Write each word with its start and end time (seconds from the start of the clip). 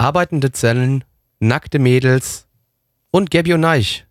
Arbeitende 0.00 0.50
Zellen, 0.50 1.04
nackte 1.40 1.78
Mädels 1.78 2.46
und 3.10 3.30
Gabby 3.30 3.52
und 3.52 3.60
Neich 3.60 4.06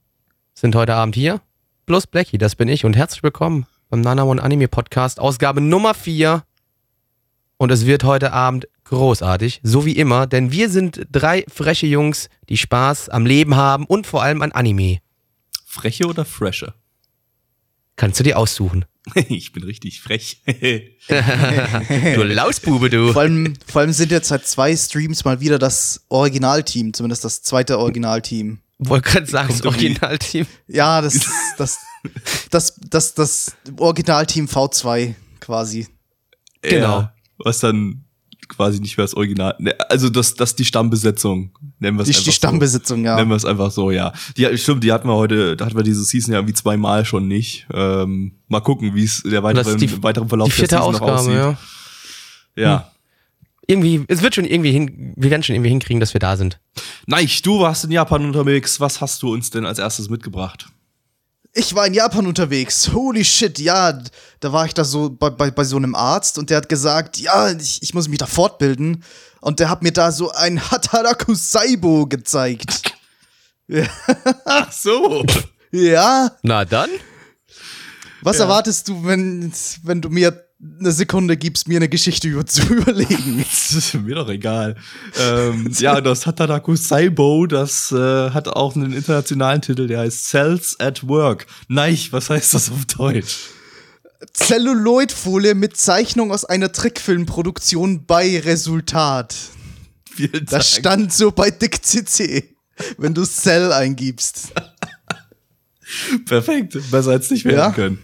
sind 0.54 0.76
heute 0.76 0.94
Abend 0.94 1.16
hier. 1.16 1.42
Plus 1.88 2.06
Blackie, 2.06 2.38
das 2.38 2.56
bin 2.56 2.68
ich 2.68 2.86
und 2.86 2.96
herzlich 2.96 3.24
willkommen 3.24 3.66
beim 3.90 4.02
Nana 4.02 4.22
One 4.22 4.40
Anime 4.40 4.68
Podcast, 4.68 5.20
Ausgabe 5.20 5.62
Nummer 5.62 5.96
4. 5.96 6.44
Und 7.58 7.72
es 7.72 7.88
wird 7.88 8.04
heute 8.04 8.34
Abend 8.34 8.68
großartig, 8.84 9.62
so 9.64 9.84
wie 9.84 9.94
immer, 9.94 10.28
denn 10.28 10.52
wir 10.52 10.70
sind 10.70 11.08
drei 11.12 11.44
freche 11.52 11.88
Jungs, 11.88 12.30
die 12.50 12.58
Spaß 12.58 13.10
am 13.10 13.26
Leben 13.26 13.56
haben 13.56 13.86
und 13.86 14.06
vor 14.06 14.22
allem 14.22 14.44
an 14.44 14.52
Anime. 14.52 15.00
Freche 15.66 16.06
oder 16.06 16.24
fresche? 16.24 16.76
Kannst 18.00 18.18
du 18.18 18.24
dir 18.24 18.38
aussuchen. 18.38 18.86
ich 19.28 19.52
bin 19.52 19.62
richtig 19.66 20.00
frech. 20.00 20.42
du 20.46 22.24
Lausbube, 22.24 22.90
du. 22.90 23.12
Vor 23.12 23.24
allem, 23.24 23.56
vor 23.68 23.82
allem 23.82 23.92
sind 23.92 24.10
jetzt 24.10 24.30
seit 24.30 24.48
zwei 24.48 24.74
Streams 24.74 25.26
mal 25.26 25.42
wieder 25.42 25.60
das 25.60 26.06
Originalteam, 26.08 26.94
zumindest 26.94 27.26
das 27.26 27.42
zweite 27.42 27.78
Originalteam. 27.78 28.60
Wollte 28.78 29.10
gerade 29.10 29.26
sagen, 29.26 29.50
das 29.50 29.66
Originalteam. 29.66 30.48
Ja, 30.68 31.02
das, 31.02 31.28
das, 31.58 31.78
das, 32.50 32.80
das, 32.90 33.14
das 33.16 33.58
Originalteam 33.76 34.46
V2 34.46 35.16
quasi. 35.42 35.88
Genau. 36.62 37.00
Ja, 37.02 37.14
was 37.40 37.60
dann 37.60 38.06
quasi 38.48 38.80
nicht 38.80 38.96
mehr 38.96 39.04
das 39.04 39.14
Original. 39.14 39.58
Ne, 39.60 39.76
Also 39.90 40.10
das, 40.10 40.36
das 40.36 40.56
die 40.56 40.64
Stammbesetzung. 40.64 41.52
Nennen 41.80 41.98
wir 41.98 42.02
es 42.04 42.08
Die, 42.10 42.14
einfach 42.16 42.24
die 42.26 42.32
Stammbesitzung, 42.34 43.00
so. 43.00 43.06
ja. 43.06 43.16
Nennen 43.16 43.30
wir 43.30 43.36
es 43.38 43.46
einfach 43.46 43.72
so, 43.72 43.90
ja. 43.92 44.12
Die, 44.38 44.58
stimmt, 44.58 44.84
die 44.84 44.92
hatten 44.92 45.08
wir 45.08 45.16
heute, 45.16 45.56
da 45.56 45.66
hatten 45.66 45.78
wir 45.78 45.84
diese 45.84 46.04
Season 46.04 46.34
ja 46.34 46.40
irgendwie 46.40 46.54
zweimal 46.54 47.06
schon 47.06 47.28
nicht. 47.28 47.68
Ähm, 47.74 48.34
mal 48.48 48.60
gucken, 48.60 48.96
wie 48.96 49.04
es 49.06 49.24
der 49.24 49.44
weitere, 49.44 49.76
die- 49.78 49.86
im 49.86 50.04
weiteren 50.04 50.28
Verlauf 50.28 50.48
Die 50.50 50.52
vierte 50.54 50.76
der 50.76 50.80
Season 50.84 50.94
noch 50.94 51.02
Ausgabe, 51.02 51.20
aussieht. 51.48 51.58
ja. 52.56 52.62
Ja. 52.64 52.92
Irgendwie, 53.68 54.04
es 54.08 54.22
wird 54.24 54.34
schon 54.36 54.46
irgendwie 54.46 54.72
hin, 54.72 55.14
wir 55.16 55.30
werden 55.30 55.44
schon 55.44 55.56
irgendwie 55.56 55.70
hinkriegen, 55.70 56.00
dass 56.00 56.14
wir 56.14 56.20
da 56.20 56.36
sind. 56.38 56.60
Nein, 57.06 57.30
du 57.44 57.60
warst 57.60 57.84
in 57.86 57.92
Japan 57.92 58.26
unterwegs. 58.26 58.80
Was 58.80 59.00
hast 59.00 59.22
du 59.22 59.32
uns 59.32 59.52
denn 59.52 59.66
als 59.66 59.78
erstes 59.78 60.10
mitgebracht? 60.10 60.68
Ich 61.54 61.76
war 61.76 61.86
in 61.86 61.94
Japan 61.94 62.26
unterwegs. 62.28 62.92
Holy 62.94 63.24
shit, 63.24 63.60
ja. 63.60 63.94
Da 64.40 64.52
war 64.54 64.66
ich 64.66 64.74
da 64.74 64.84
so 64.84 65.10
bei, 65.12 65.30
bei, 65.30 65.52
bei 65.52 65.64
so 65.64 65.78
einem 65.78 65.94
Arzt 65.94 66.38
und 66.40 66.50
der 66.50 66.58
hat 66.58 66.70
gesagt, 66.70 67.18
ja, 67.20 67.52
ich, 67.52 67.82
ich 67.84 67.94
muss 67.94 68.08
mich 68.08 68.18
da 68.18 68.26
fortbilden. 68.26 69.04
Und 69.42 69.60
der 69.60 69.70
hat 69.70 69.84
mir 69.84 69.92
da 69.92 70.12
so 70.12 70.32
ein 70.32 70.60
Hataraku 70.72 71.34
Saibo 71.36 72.06
gezeigt. 72.08 72.94
Ach 74.46 74.72
so. 74.72 75.24
Ja, 75.72 76.32
Na 76.42 76.66
dann? 76.66 76.90
was 78.22 78.40
erwartest 78.40 78.88
du, 78.90 79.06
wenn, 79.06 79.52
wenn 79.84 80.02
du 80.02 80.10
mir 80.10 80.46
eine 80.80 80.92
Sekunde 80.92 81.38
gibst, 81.38 81.68
mir 81.70 81.78
eine 81.78 81.88
Geschichte 81.88 82.28
über, 82.28 82.46
zu 82.46 82.62
überlegen? 82.74 83.46
Das 83.50 83.72
ist 83.74 83.94
mir 83.94 84.16
doch 84.16 84.28
egal. 84.30 84.76
ähm, 85.18 85.72
ja, 85.78 86.02
das 86.02 86.26
Hataraku 86.26 86.76
Saibo, 86.76 87.46
das 87.46 87.92
äh, 87.92 88.32
hat 88.32 88.48
auch 88.50 88.76
einen 88.76 88.92
internationalen 88.92 89.62
Titel, 89.62 89.88
der 89.88 90.00
heißt 90.00 90.26
Cells 90.28 90.78
at 90.80 91.08
Work. 91.08 91.46
Nein, 91.68 91.98
was 92.12 92.30
heißt 92.30 92.54
das 92.54 92.72
auf 92.72 92.86
Deutsch? 92.86 93.38
Celluloidfolie 94.36 95.56
mit 95.56 95.78
Zeichnung 95.78 96.32
aus 96.32 96.46
einer 96.46 96.72
Trickfilmproduktion 96.72 98.06
bei 98.06 98.40
Resultat. 98.40 99.36
Vielen 100.14 100.46
Das 100.46 100.76
stand 100.76 101.14
so 101.14 101.32
bei 101.32 101.52
Dick 101.52 101.84
CC, 101.86 102.56
wenn 102.98 103.14
du 103.14 103.24
Cell 103.26 103.72
eingibst. 103.72 104.52
Perfekt, 106.26 106.78
besser 106.92 107.12
als 107.12 107.32
nicht 107.32 107.46
werden 107.46 107.58
Ja. 107.58 107.72
können. 107.72 108.00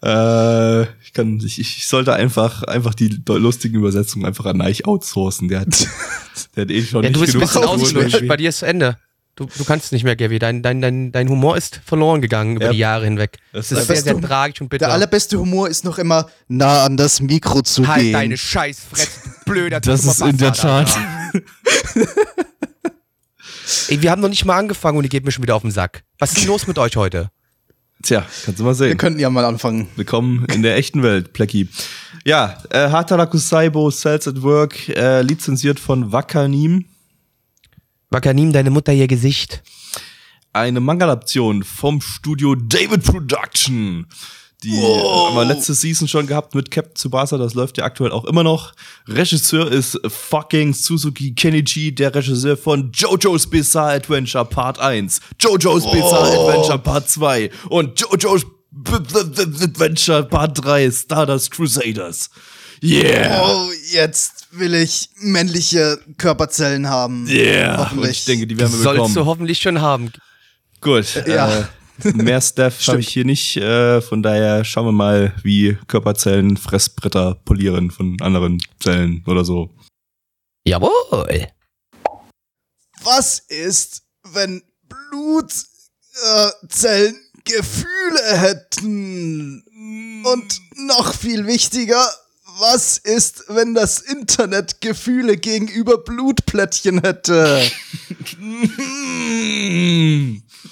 Äh, 0.00 0.82
ich 1.04 1.12
kann, 1.12 1.40
ich, 1.44 1.58
ich 1.58 1.86
sollte 1.88 2.14
einfach, 2.14 2.62
einfach 2.62 2.94
die 2.94 3.20
lustigen 3.26 3.76
Übersetzungen 3.78 4.24
einfach 4.24 4.46
an 4.46 4.58
Neich 4.58 4.86
outsourcen. 4.86 5.48
Der 5.48 5.60
hat, 5.60 5.88
der 6.56 6.62
hat 6.62 6.70
eh 6.70 6.82
schon 6.84 7.02
Ja, 7.02 7.10
nicht 7.10 7.16
du 7.16 7.20
bist 7.20 7.34
ein 7.34 7.40
genug 7.40 7.52
bisschen 7.52 7.64
ausgelutscht. 7.68 8.14
irgendwie. 8.14 8.26
Bei 8.28 8.36
dir 8.36 8.48
ist 8.50 8.62
Ende. 8.62 8.96
Du, 9.38 9.46
du 9.46 9.64
kannst 9.64 9.92
nicht 9.92 10.02
mehr, 10.02 10.16
Gabby. 10.16 10.40
Dein, 10.40 10.62
dein, 10.64 10.80
dein, 10.82 11.12
dein 11.12 11.28
Humor 11.28 11.56
ist 11.56 11.80
verloren 11.84 12.20
gegangen 12.20 12.56
über 12.56 12.64
Ja. 12.66 12.72
die 12.72 12.78
Jahre 12.78 13.04
hinweg. 13.04 13.38
Das 13.52 13.68
Das 13.68 13.78
ist 13.78 13.86
sehr, 13.86 13.96
Weißt 13.96 14.04
sehr 14.06 14.20
tragisch 14.20 14.60
und 14.60 14.68
bitter. 14.68 14.86
Der 14.86 14.94
allerbeste 14.94 15.38
Humor 15.38 15.68
ist 15.68 15.84
noch 15.84 15.98
immer 15.98 16.28
nah 16.48 16.84
an 16.84 16.96
das 16.96 17.20
Mikro 17.20 17.62
zu 17.62 17.86
halt 17.86 18.00
gehen. 18.02 18.12
deine 18.14 18.36
Scheißfresse, 18.36 19.08
du 19.44 19.50
blöder 19.52 19.78
Das 19.80 20.04
ist 20.04 20.20
in 20.22 20.36
der 20.38 20.52
Tat. 20.54 20.88
Tat. 20.88 21.42
Ey, 23.88 24.02
wir 24.02 24.10
haben 24.10 24.20
noch 24.22 24.28
nicht 24.28 24.44
mal 24.44 24.56
angefangen 24.58 24.96
und 24.96 25.02
die 25.04 25.08
geht 25.08 25.24
mir 25.24 25.30
schon 25.30 25.42
wieder 25.42 25.54
auf 25.54 25.62
den 25.62 25.70
Sack. 25.70 26.02
Was 26.18 26.32
ist 26.32 26.40
denn 26.40 26.48
los 26.48 26.66
mit 26.66 26.78
euch 26.78 26.96
heute? 26.96 27.30
Tja, 28.02 28.24
kannst 28.44 28.58
du 28.60 28.64
mal 28.64 28.70
Wir 28.70 28.74
sehen. 28.74 28.96
könnten 28.98 29.20
ja 29.20 29.28
mal 29.30 29.44
anfangen. 29.44 29.88
Willkommen 29.96 30.46
in 30.54 30.62
der 30.62 30.76
echten 30.76 31.02
Welt, 31.02 31.32
Plecki. 31.32 31.68
Ja, 32.24 32.58
äh, 32.70 32.88
Hataraku 32.90 33.38
Saibo, 33.38 33.90
Cells 33.90 34.26
at 34.28 34.42
Work, 34.42 34.88
äh, 34.90 35.22
lizenziert 35.22 35.78
von 35.80 36.12
Wakanim. 36.12 36.86
Wakanim, 38.10 38.54
deine 38.54 38.70
Mutter 38.70 38.92
ihr 38.94 39.06
Gesicht. 39.06 39.62
Eine 40.54 40.80
Manga-Adaption 40.80 41.62
vom 41.62 42.00
Studio 42.00 42.54
David 42.54 43.04
Production. 43.04 44.06
Die 44.64 44.72
haben 44.72 45.36
wir 45.36 45.44
letzte 45.44 45.74
Season 45.74 46.08
schon 46.08 46.26
gehabt 46.26 46.54
mit 46.54 46.70
Captain 46.70 46.94
Tsubasa, 46.94 47.36
das 47.36 47.52
läuft 47.52 47.76
ja 47.76 47.84
aktuell 47.84 48.10
auch 48.10 48.24
immer 48.24 48.42
noch. 48.42 48.72
Regisseur 49.06 49.70
ist 49.70 50.00
fucking 50.06 50.72
Suzuki 50.72 51.34
Kenichi, 51.34 51.94
der 51.94 52.14
Regisseur 52.14 52.56
von 52.56 52.90
JoJo's 52.92 53.46
Bizarre 53.46 53.92
Adventure 53.92 54.46
Part 54.46 54.80
1, 54.80 55.20
JoJo's 55.38 55.84
Bizarre 55.92 56.32
Adventure 56.32 56.78
Part 56.78 57.10
2 57.10 57.50
und 57.68 58.00
JoJo's 58.00 58.46
B 58.70 58.98
B 58.98 59.24
B 59.24 59.64
Adventure 59.64 60.24
Part 60.24 60.64
3, 60.64 60.90
Stardust 60.90 61.50
Crusaders. 61.50 62.30
Yeah! 62.82 63.42
Oh, 63.44 63.70
jetzt 63.90 64.46
will 64.52 64.74
ich 64.74 65.10
männliche 65.16 65.98
Körperzellen 66.16 66.88
haben. 66.88 67.26
Yeah! 67.28 67.72
Und 67.72 67.78
Hoffentlich. 67.78 68.10
ich 68.18 68.24
denke, 68.24 68.46
die 68.46 68.58
werden 68.58 68.72
wir 68.72 68.78
Sollst 68.78 68.96
bekommen. 68.96 69.14
du 69.14 69.26
hoffentlich 69.26 69.58
schon 69.58 69.80
haben. 69.80 70.12
Gut. 70.80 71.22
Ja. 71.26 71.68
Äh, 72.04 72.12
mehr 72.12 72.40
Staff 72.40 72.78
habe 72.86 73.00
ich 73.00 73.08
hier 73.08 73.24
nicht. 73.24 73.56
Äh, 73.56 74.00
von 74.00 74.22
daher 74.22 74.64
schauen 74.64 74.86
wir 74.86 74.92
mal, 74.92 75.34
wie 75.42 75.76
Körperzellen 75.88 76.56
Fressbretter 76.56 77.34
polieren 77.44 77.90
von 77.90 78.16
anderen 78.20 78.62
Zellen 78.80 79.24
oder 79.26 79.44
so. 79.44 79.74
Jawohl. 80.64 81.48
Was 83.02 83.38
ist, 83.40 84.02
wenn 84.32 84.62
Blutzellen 84.82 85.66
äh, 87.14 87.40
Gefühle 87.44 88.38
hätten? 88.38 89.64
Und 90.24 90.60
noch 90.76 91.14
viel 91.14 91.46
wichtiger, 91.46 92.04
was 92.58 92.98
ist, 92.98 93.44
wenn 93.48 93.74
das 93.74 94.00
Internet 94.00 94.80
Gefühle 94.80 95.36
gegenüber 95.36 95.98
Blutplättchen 95.98 97.02
hätte? 97.02 97.62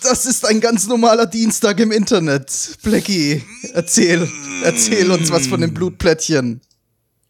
Das 0.02 0.26
ist 0.26 0.46
ein 0.46 0.60
ganz 0.60 0.86
normaler 0.88 1.26
Dienstag 1.26 1.80
im 1.80 1.90
Internet. 1.90 2.76
Blackie, 2.82 3.42
erzähl, 3.72 4.28
erzähl 4.62 5.10
uns 5.10 5.30
was 5.30 5.46
von 5.46 5.60
den 5.60 5.72
Blutplättchen. 5.72 6.60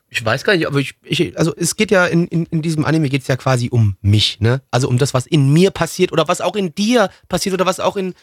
Ich 0.09 0.25
weiß 0.25 0.43
gar 0.43 0.57
nicht, 0.57 0.67
aber 0.67 0.81
ich, 0.81 0.95
ich 1.03 1.39
also 1.39 1.55
es 1.57 1.77
geht 1.77 1.91
ja 1.91 2.07
in, 2.07 2.27
in, 2.27 2.47
in 2.47 2.63
diesem 2.63 2.85
Anime 2.85 3.09
geht 3.09 3.23
es 3.23 3.29
ja 3.29 3.37
quasi 3.37 3.69
um 3.71 3.97
mich, 4.01 4.41
ne? 4.41 4.63
Also 4.71 4.89
um 4.89 4.99
das, 4.99 5.15
was 5.15 5.27
in 5.27 5.53
mir 5.53 5.71
passiert 5.71 6.13
oder 6.13 6.29
was 6.29 6.41
auch 6.41 6.57
in 6.57 6.75
dir 6.75 7.11
passiert 7.29 7.55
oder 7.55 7.67
was 7.67 7.79
auch 7.79 7.97
in 7.97 8.15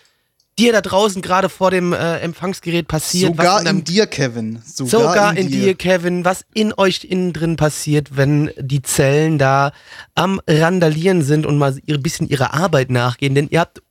dir 0.59 0.71
da 0.71 0.81
draußen 0.81 1.21
gerade 1.21 1.49
vor 1.49 1.71
dem 1.71 1.93
äh, 1.93 2.17
Empfangsgerät 2.19 2.87
passiert. 2.87 3.35
Sogar 3.35 3.59
in, 3.59 3.65
deinem- 3.65 3.83
dir, 3.83 4.05
Kevin. 4.07 4.61
Sogar, 4.65 4.89
Sogar 4.89 5.37
in, 5.37 5.49
dir, 5.49 5.73
Kevin, 5.75 6.25
was 6.25 6.45
in 6.53 6.73
euch 6.77 7.03
innen 7.05 7.33
drin 7.33 7.55
passiert, 7.55 8.15
wenn 8.17 8.51
die 8.59 8.81
Zellen 8.81 9.37
da 9.37 9.71
am 10.15 10.39
Randalieren 10.47 11.21
sind 11.21 11.45
und 11.45 11.57
mal 11.57 11.75
ein 11.89 12.03
bisschen 12.03 12.27
ihrer 12.29 12.53
Arbeit 12.53 12.91
nachgehen. 12.91 13.35
Denn 13.35 13.47
ihr 13.49 13.59
habt 13.61 13.81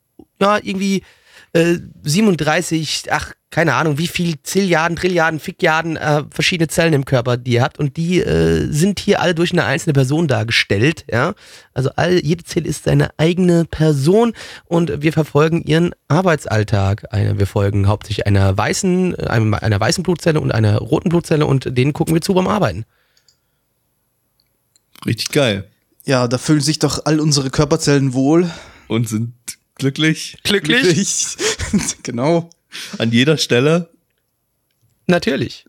ja 0.41 0.59
irgendwie 0.63 1.03
äh, 1.55 1.79
37, 2.03 3.07
ach, 3.11 3.33
keine 3.51 3.75
Ahnung, 3.75 3.99
wie 3.99 4.07
viel 4.07 4.43
Zilliarden, 4.43 4.97
Trilliarden, 4.97 5.39
Fickjarden 5.39 5.99
äh, 5.99 6.25
verschiedene 6.31 6.69
Zellen 6.69 6.95
im 6.95 7.05
Körper 7.05 7.37
die 7.37 7.53
ihr 7.53 7.63
habt. 7.63 7.79
Und 7.79 7.99
die 7.99 8.21
äh, 8.21 8.67
sind 8.71 8.99
hier 8.99 9.21
alle 9.21 9.35
durch 9.35 9.53
eine 9.53 9.65
einzelne 9.65 9.93
Person 9.93 10.27
dargestellt. 10.27 11.05
Ja? 11.11 11.35
Also 11.75 11.91
all, 11.97 12.25
jede 12.25 12.45
Zelle 12.45 12.67
ist 12.67 12.85
seine 12.85 13.11
eigene 13.19 13.67
Person 13.67 14.33
und 14.65 15.03
wir 15.03 15.13
verfolgen 15.13 15.63
ihren 15.63 15.95
Arbeitsalltag. 16.09 17.13
Eine, 17.13 17.39
wir 17.39 17.47
folgen 17.47 17.87
hauptsächlich 17.87 18.27
einer 18.27 18.57
weißen, 18.57 19.19
äh, 19.19 19.27
einem, 19.27 19.53
einer 19.53 19.79
weißen 19.79 20.03
Blutzelle 20.03 20.41
und 20.41 20.53
einer 20.53 20.79
roten 20.79 21.11
Blutzelle 21.11 21.45
und 21.45 21.77
denen 21.77 21.93
gucken 21.93 22.15
wir 22.15 22.23
zu 22.23 22.33
beim 22.33 22.49
Arbeiten. 22.49 22.87
Richtig 25.05 25.31
geil. 25.31 25.69
Ja, 26.05 26.27
da 26.27 26.39
fühlen 26.39 26.61
sich 26.61 26.79
doch 26.79 27.05
all 27.05 27.21
unsere 27.21 27.51
Körperzellen 27.51 28.15
wohl. 28.15 28.51
Und 28.89 29.09
sind 29.09 29.35
glücklich 29.83 30.37
Glücklich? 30.45 31.37
genau. 32.03 32.51
an 32.99 33.11
jeder 33.11 33.37
Stelle. 33.37 33.89
Natürlich. 35.07 35.67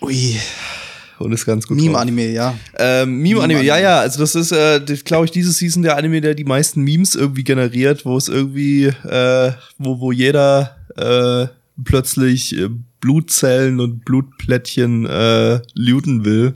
Ui, 0.00 0.38
Und 1.18 1.32
ist 1.32 1.46
ganz 1.46 1.66
gut. 1.66 1.76
Meme-Anime, 1.76 2.30
ja. 2.30 2.54
Ähm, 2.78 3.22
Meme-Anime, 3.22 3.54
Meme-Anime. 3.58 3.62
ja, 3.64 3.78
ja, 3.78 4.00
also 4.00 4.20
das 4.20 4.34
ist, 4.34 4.52
äh, 4.52 4.80
glaube 5.04 5.24
ich, 5.26 5.30
diese 5.30 5.52
Season 5.52 5.82
der 5.82 5.96
Anime, 5.96 6.20
der 6.20 6.34
die 6.34 6.44
meisten 6.44 6.82
Memes 6.82 7.14
irgendwie 7.14 7.44
generiert, 7.44 8.04
wo 8.04 8.16
es 8.16 8.28
irgendwie, 8.28 8.84
äh, 8.84 9.52
wo, 9.78 10.00
wo 10.00 10.12
jeder 10.12 10.76
äh, 10.96 11.48
plötzlich 11.82 12.56
äh, 12.56 12.68
Blutzellen 13.00 13.80
und 13.80 14.04
Blutplättchen 14.04 15.06
äh, 15.06 15.60
looten 15.74 16.24
will. 16.24 16.54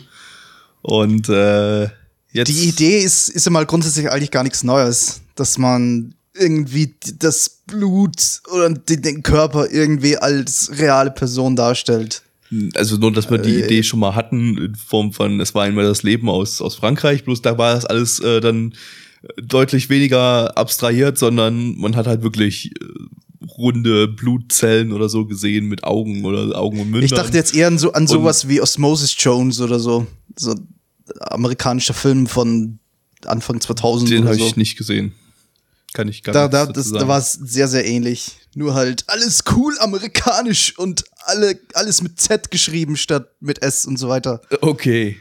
Und 0.83 1.29
äh, 1.29 1.89
jetzt. 2.33 2.49
Die 2.49 2.69
Idee 2.69 3.01
ist, 3.01 3.29
ist 3.29 3.47
ja 3.47 3.51
mal 3.51 3.67
grundsätzlich 3.67 4.11
eigentlich 4.11 4.31
gar 4.31 4.43
nichts 4.43 4.63
Neues, 4.63 5.21
dass 5.39 5.59
man 5.59 6.15
irgendwie 6.35 6.95
das 7.19 7.63
Blut 7.67 8.41
oder 8.53 8.71
den, 8.71 9.23
Körper 9.23 9.71
irgendwie 9.71 10.17
als 10.17 10.71
reale 10.79 11.11
Person 11.11 11.57
darstellt. 11.57 12.23
Also 12.75 12.97
nur, 12.97 13.13
dass 13.13 13.31
wir 13.31 13.39
die 13.39 13.61
Äh, 13.61 13.65
Idee 13.65 13.83
schon 13.83 14.01
mal 14.01 14.15
hatten, 14.15 14.57
in 14.57 14.75
Form 14.75 15.13
von, 15.13 15.41
es 15.41 15.55
war 15.55 15.65
einmal 15.65 15.85
das 15.85 16.03
Leben 16.03 16.31
aus, 16.31 16.63
aus 16.63 16.77
Frankreich, 16.77 17.25
bloß 17.25 17.43
da 17.43 17.59
war 17.59 17.75
das 17.75 17.85
alles 17.85 18.21
äh, 18.21 18.41
dann 18.41 18.75
deutlich 19.37 19.91
weniger 19.91 20.57
abstrahiert, 20.57 21.19
sondern 21.19 21.77
man 21.77 21.97
hat 21.97 22.07
halt 22.07 22.23
wirklich 22.23 22.73
äh, 22.81 23.47
runde 23.59 24.09
Blutzellen 24.09 24.93
oder 24.93 25.09
so 25.09 25.27
gesehen 25.27 25.67
mit 25.67 25.85
Augen 25.85 26.25
oder 26.25 26.59
Augen 26.59 26.81
und 26.81 26.91
Mündern. 26.91 27.05
Ich 27.05 27.13
dachte 27.13 27.37
jetzt 27.37 27.55
eher 27.55 27.67
an, 27.67 27.79
so, 27.79 27.93
an 27.93 28.07
sowas 28.07 28.49
wie 28.49 28.61
Osmosis 28.61 29.15
Jones 29.19 29.61
oder 29.61 29.79
so. 29.79 30.07
So 30.37 30.55
amerikanischer 31.21 31.95
Film 31.95 32.27
von 32.27 32.79
Anfang 33.27 33.61
2000 33.61 34.11
Den 34.11 34.25
habe 34.25 34.37
so. 34.37 34.47
ich 34.47 34.57
nicht 34.57 34.77
gesehen. 34.77 35.13
Kann 35.95 36.09
ich 36.09 36.23
gar 36.23 36.33
Da, 36.33 36.43
nicht 36.45 36.55
da, 36.55 36.67
das, 36.67 36.87
sagen. 36.87 37.01
da 37.01 37.09
war 37.09 37.19
es 37.19 37.33
sehr, 37.33 37.69
sehr 37.69 37.87
ähnlich. 37.87 38.33
Nur 38.55 38.75
halt 38.75 39.05
alles 39.09 39.45
cool 39.57 39.75
amerikanisch 39.81 40.79
und 40.79 41.05
alle, 41.27 41.59
alles 41.75 42.03
mit 42.03 42.21
Z 42.21 42.51
geschrieben 42.51 42.97
statt 42.97 43.31
mit 43.41 43.63
S 43.63 43.87
und 43.87 43.99
so 43.99 44.09
weiter. 44.09 44.41
Okay. 44.61 45.17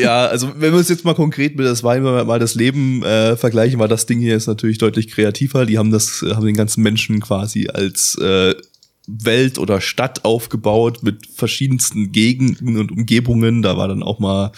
ja, 0.00 0.26
also 0.26 0.52
wenn 0.56 0.72
wir 0.72 0.80
es 0.80 0.88
jetzt 0.88 1.04
mal 1.04 1.14
konkret 1.14 1.56
mit 1.56 1.64
das 1.66 1.82
Wein 1.84 2.02
mal 2.02 2.38
das 2.38 2.54
Leben 2.54 3.02
äh, 3.04 3.36
vergleichen, 3.36 3.78
war 3.78 3.88
das 3.88 4.06
Ding 4.06 4.18
hier 4.18 4.36
ist 4.36 4.46
natürlich 4.48 4.78
deutlich 4.78 5.08
kreativer. 5.08 5.66
Die 5.66 5.78
haben 5.78 5.90
das, 5.90 6.22
äh, 6.22 6.34
haben 6.34 6.46
den 6.46 6.56
ganzen 6.56 6.82
Menschen 6.82 7.20
quasi 7.20 7.68
als 7.68 8.16
äh, 8.16 8.54
Welt 9.06 9.58
oder 9.58 9.80
Stadt 9.80 10.24
aufgebaut 10.24 11.02
mit 11.02 11.26
verschiedensten 11.34 12.12
Gegenden 12.12 12.76
und 12.76 12.92
Umgebungen. 12.92 13.62
Da 13.62 13.76
war 13.76 13.88
dann 13.88 14.02
auch 14.02 14.18
mal 14.18 14.52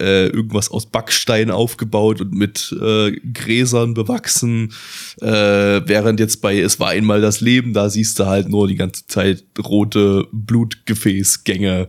äh, 0.00 0.26
irgendwas 0.26 0.70
aus 0.70 0.86
Backstein 0.86 1.50
aufgebaut 1.50 2.20
und 2.20 2.34
mit 2.34 2.74
äh, 2.80 3.12
Gräsern 3.32 3.94
bewachsen. 3.94 4.72
Äh, 5.20 5.26
während 5.26 6.20
jetzt 6.20 6.40
bei 6.40 6.58
Es 6.60 6.80
war 6.80 6.88
einmal 6.90 7.20
das 7.20 7.40
Leben, 7.40 7.72
da 7.72 7.90
siehst 7.90 8.18
du 8.18 8.26
halt 8.26 8.48
nur 8.48 8.68
die 8.68 8.76
ganze 8.76 9.06
Zeit 9.06 9.44
rote 9.58 10.26
Blutgefäßgänge. 10.32 11.88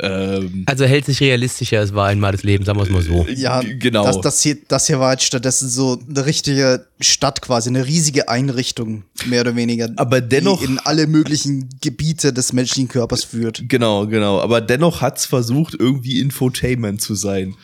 Ähm, 0.00 0.64
Also 0.66 0.84
hält 0.86 1.04
sich 1.04 1.20
realistischer, 1.20 1.80
es 1.82 1.94
war 1.94 2.08
einmal 2.08 2.32
das 2.32 2.42
Leben, 2.42 2.64
sagen 2.64 2.78
wir 2.78 2.82
es 2.84 2.90
mal 2.90 3.02
so. 3.02 3.26
Ja, 3.28 3.60
G- 3.60 3.76
genau. 3.76 4.04
Das, 4.04 4.20
das, 4.20 4.42
hier, 4.42 4.56
das 4.66 4.86
hier 4.88 4.98
war 4.98 5.12
jetzt 5.12 5.24
stattdessen 5.24 5.68
so 5.68 6.00
eine 6.08 6.26
richtige 6.26 6.86
Stadt 7.00 7.40
quasi, 7.42 7.68
eine 7.68 7.86
riesige 7.86 8.28
Einrichtung, 8.28 9.04
mehr 9.26 9.42
oder 9.42 9.54
weniger. 9.54 9.90
Aber 9.96 10.20
dennoch- 10.20 10.58
Die 10.60 10.66
in 10.66 10.78
alle 10.80 11.06
möglichen 11.06 11.68
Gebiete 11.80 12.32
des 12.32 12.52
menschlichen 12.52 12.88
Körpers 12.88 13.22
führt. 13.24 13.62
Genau, 13.68 14.06
genau. 14.06 14.40
Aber 14.40 14.60
dennoch 14.60 15.00
hat's 15.00 15.26
versucht, 15.26 15.74
irgendwie 15.78 16.20
Infotainment 16.20 17.00
zu 17.00 17.14
sein. 17.14 17.54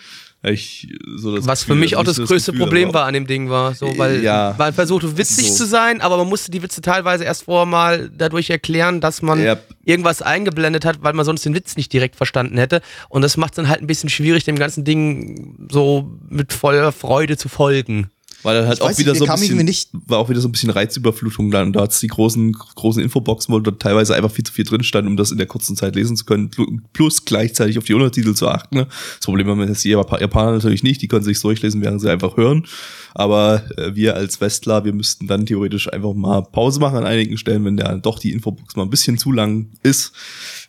Ich, 0.43 0.89
so 1.17 1.37
das 1.37 1.47
Was 1.47 1.65
für 1.65 1.69
Gefühl, 1.69 1.81
mich 1.81 1.97
auch 1.97 2.03
das 2.05 2.17
nicht 2.17 2.29
größte 2.29 2.53
Gefühl, 2.53 2.65
Problem 2.67 2.95
war 2.95 3.05
an 3.05 3.13
dem 3.13 3.27
Ding 3.27 3.51
war, 3.51 3.75
so, 3.75 3.99
weil 3.99 4.23
Ja. 4.23 4.55
man 4.57 4.73
versuchte 4.73 5.19
witzig 5.19 5.49
So. 5.51 5.55
zu 5.55 5.67
sein, 5.67 6.01
aber 6.01 6.17
man 6.17 6.29
musste 6.29 6.51
die 6.51 6.63
Witze 6.63 6.81
teilweise 6.81 7.25
erst 7.25 7.43
vorher 7.45 7.67
mal 7.67 8.11
dadurch 8.17 8.49
erklären, 8.49 9.03
dass 9.03 9.21
man 9.21 9.43
Ja. 9.43 9.59
irgendwas 9.85 10.23
eingeblendet 10.23 10.87
hat, 10.87 11.03
weil 11.03 11.13
man 11.13 11.27
sonst 11.27 11.45
den 11.45 11.55
Witz 11.55 11.77
nicht 11.77 11.93
direkt 11.93 12.17
verstanden 12.17 12.57
hätte. 12.57 12.81
Und 13.11 13.21
das 13.21 13.37
macht 13.37 13.59
dann 13.59 13.69
halt 13.69 13.83
ein 13.83 13.87
bisschen 13.87 14.09
schwierig, 14.09 14.45
dem 14.45 14.57
ganzen 14.57 14.83
Ding 14.85 15.69
so 15.71 16.11
mit 16.31 16.55
voller 16.55 16.93
Freude 16.93 17.37
zu 17.37 17.51
folgen. 17.51 18.09
War 18.43 18.55
dann 18.55 18.67
halt 18.67 18.81
auch 18.81 18.87
wieder 18.99 19.13
nicht, 19.13 19.19
so 19.19 19.25
bisschen, 19.43 19.67
nicht- 19.67 19.91
war 19.93 20.19
auch 20.19 20.29
wieder 20.31 20.41
so 20.41 20.49
ein 20.49 20.53
bisschen 20.53 20.71
Reizüberflutung 20.71 21.51
dann. 21.51 21.73
Da 21.73 21.83
hat's 21.83 22.01
die 22.01 22.07
großen, 22.07 22.53
großen 22.53 23.03
Infoboxen, 23.03 23.53
wo 23.55 23.61
da 23.61 23.71
teilweise 23.73 24.15
einfach 24.15 24.31
viel 24.31 24.45
zu 24.45 24.53
viel 24.53 24.65
drin 24.65 24.83
stand, 24.83 25.07
um 25.07 25.17
das 25.17 25.31
in 25.31 25.39
der 25.39 25.47
kurzen 25.47 25.77
Zeit 25.77 25.95
lesen 25.95 26.17
zu 26.17 26.25
können, 26.25 26.49
plu- 26.51 26.81
plus 26.93 27.25
gleichzeitig 27.25 27.77
auf 27.77 27.85
die 27.85 27.93
Untertitel 27.95 28.33
zu 28.35 28.49
achten. 28.49 28.77
Ne? 28.77 28.87
Das 29.19 29.27
Problem 29.27 29.47
haben 29.49 29.61
jetzt 29.69 29.85
die 29.85 29.95
Jap- 29.95 30.19
Japaner 30.21 30.53
natürlich 30.53 30.83
nicht, 30.83 31.03
die 31.03 31.09
können 31.09 31.25
sich 31.25 31.41
durchlesen, 31.41 31.83
während 31.83 32.01
sie 32.01 32.11
einfach 32.11 32.37
hören. 32.37 32.67
Aber 33.15 33.63
äh, 33.77 33.95
wir 33.95 34.15
als 34.17 34.41
Westler, 34.41 34.85
wir 34.85 34.93
müssten 34.93 35.27
dann 35.27 35.45
theoretisch 35.45 35.93
einfach 35.93 36.15
mal 36.15 36.41
Pause 36.43 36.81
machen 36.81 36.97
an 36.99 37.05
einigen 37.05 37.37
Stellen, 37.37 37.65
wenn 37.65 37.77
der 37.77 37.99
doch 37.99 38.19
die 38.19 38.33
Infobox 38.33 38.77
mal 38.77 38.85
ein 38.85 38.91
bisschen 38.91 39.19
zu 39.19 39.33
lang 39.33 39.67
ist. 39.83 40.13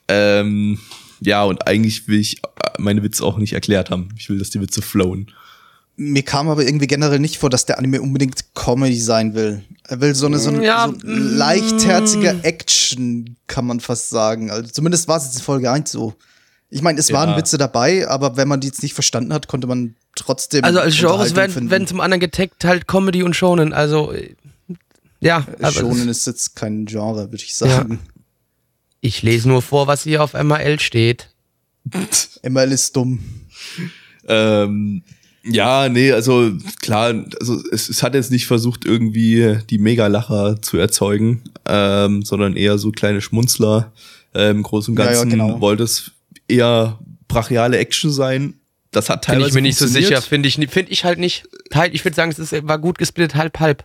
Ähm, 0.08 0.80
ja, 1.22 1.44
und 1.44 1.68
eigentlich 1.68 2.08
will 2.08 2.20
ich 2.20 2.38
äh, 2.40 2.48
meine 2.80 3.04
Witze 3.04 3.24
auch 3.24 3.38
nicht 3.38 3.54
erklärt 3.54 3.92
haben. 3.92 4.10
Ich 4.18 4.30
will, 4.30 4.40
dass 4.40 4.50
die 4.50 4.60
Witze 4.60 4.82
flowen. 4.82 5.28
Mir 5.98 6.24
kam 6.24 6.50
aber 6.50 6.64
irgendwie 6.66 6.88
generell 6.88 7.20
nicht 7.20 7.38
vor, 7.38 7.50
dass 7.50 7.66
der 7.66 7.78
Anime 7.78 8.02
unbedingt 8.02 8.56
Comedy 8.56 9.00
sein 9.00 9.34
will. 9.36 9.62
Er 9.88 10.02
will 10.02 10.16
so 10.16 10.26
eine, 10.26 10.40
so 10.40 10.50
eine 10.50 10.66
Ja, 10.66 10.88
so 10.88 10.96
leichtherzige 11.04 12.40
Action, 12.44 13.36
kann 13.48 13.66
man 13.68 13.80
fast 13.80 14.10
sagen. 14.10 14.50
Also 14.52 14.70
zumindest 14.72 15.08
war 15.08 15.18
es 15.18 15.26
jetzt 15.26 15.36
in 15.38 15.42
Folge 15.44 15.70
1 15.70 15.92
so. 15.92 16.14
Ich 16.70 16.82
meine, 16.82 17.00
es 17.00 17.12
waren 17.12 17.32
Ja. 17.32 17.38
Witze 17.38 17.58
dabei, 17.58 18.08
aber 18.08 18.38
wenn 18.38 18.48
man 18.48 18.62
die 18.62 18.68
jetzt 18.68 18.82
nicht 18.82 18.94
verstanden 18.94 19.34
hat, 19.34 19.48
konnte 19.48 19.68
man 19.68 19.96
trotzdem. 20.16 20.64
Also 20.64 20.80
als 20.80 20.96
Genres 20.98 21.36
werden, 21.36 21.70
werden 21.70 21.86
zum 21.88 22.00
anderen 22.00 22.22
getaggt 22.22 22.64
halt 22.64 22.88
Comedy 22.88 23.24
und 23.24 23.36
Shonen, 23.36 23.74
also 23.74 24.14
äh, 24.14 24.34
ja, 25.20 25.46
aber 25.60 25.72
Shonen 25.74 26.08
das- 26.08 26.20
ist 26.20 26.28
jetzt 26.28 26.56
kein 26.56 26.86
Genre, 26.86 27.30
würde 27.32 27.44
ich 27.44 27.56
sagen. 27.56 28.00
ich 29.02 29.22
lese 29.22 29.50
nur 29.50 29.62
vor, 29.62 29.88
was 29.88 30.04
hier 30.04 30.24
auf 30.24 30.34
MAL 30.34 30.80
steht. 30.80 31.30
ML 32.44 32.72
ist 32.72 32.96
dumm. 32.96 33.20
Ähm, 34.28 35.04
ja, 35.44 35.90
nee, 35.90 36.12
also 36.12 36.52
klar, 36.82 37.14
also 37.40 37.62
es, 37.72 37.90
es 37.90 38.04
hat 38.04 38.14
jetzt 38.14 38.32
nicht 38.32 38.46
versucht, 38.48 38.86
irgendwie 38.86 39.58
die 39.70 39.78
Megalacher 39.80 40.62
zu 40.62 40.78
erzeugen, 40.78 41.44
ähm, 41.68 42.24
sondern 42.24 42.56
eher 42.56 42.78
so 42.78 42.92
kleine 42.92 43.22
Schmunzler. 43.22 43.92
Ähm, 44.34 44.58
Im 44.58 44.64
Großen 44.64 44.94
und 44.94 45.00
Ja, 45.00 45.06
ja, 45.06 45.12
Ganzen 45.12 45.30
genau. 45.32 45.60
wollte 45.60 45.84
es 45.84 46.12
eher 46.48 47.00
brachiale 47.28 47.78
Action 47.78 48.12
sein. 48.12 48.54
Das 48.92 49.10
hat 49.10 49.22
Bin 49.22 49.34
teilweise 49.34 49.50
ich 49.50 49.56
mir 49.56 49.62
nicht 49.62 49.78
so 49.78 49.88
sicher, 49.88 50.22
finde 50.22 50.48
ich, 50.48 50.58
ni- 50.58 50.68
find 50.68 50.92
ich 50.92 51.06
halt 51.06 51.18
nicht. 51.18 51.46
Teil, 51.70 51.94
ich 51.96 52.04
würde 52.06 52.16
sagen, 52.16 52.32
es 52.32 52.40
ist, 52.40 52.68
war 52.68 52.78
gut 52.78 52.98
gesplittet, 52.98 53.36
halb, 53.36 53.60
halb. 53.60 53.84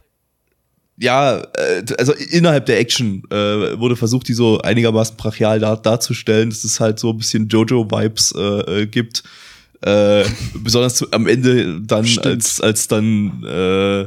ja, 0.99 1.39
äh, 1.39 1.85
also 1.99 2.13
innerhalb 2.13 2.67
der 2.67 2.79
Action 2.81 3.23
äh, 3.31 3.79
wurde 3.79 3.97
versucht, 3.97 4.29
die 4.29 4.35
so 4.35 4.61
einigermaßen 4.61 5.17
brachial 5.17 5.61
dar 5.61 5.81
darzustellen, 5.81 6.51
dass 6.51 6.65
es 6.65 6.81
halt 6.81 6.99
so 6.99 7.11
ein 7.11 7.19
bisschen 7.19 7.49
Jojo-Vibes 7.49 8.35
äh, 8.37 8.83
äh, 8.83 8.87
gibt. 8.87 9.23
Äh, 9.83 10.25
besonders 10.55 10.95
zu, 10.97 11.11
am 11.13 11.27
Ende 11.27 11.81
dann, 11.81 12.07
Stimmt. 12.07 12.27
als, 12.27 12.61
als 12.61 12.89
dann 12.89 13.45
äh, 13.45 14.07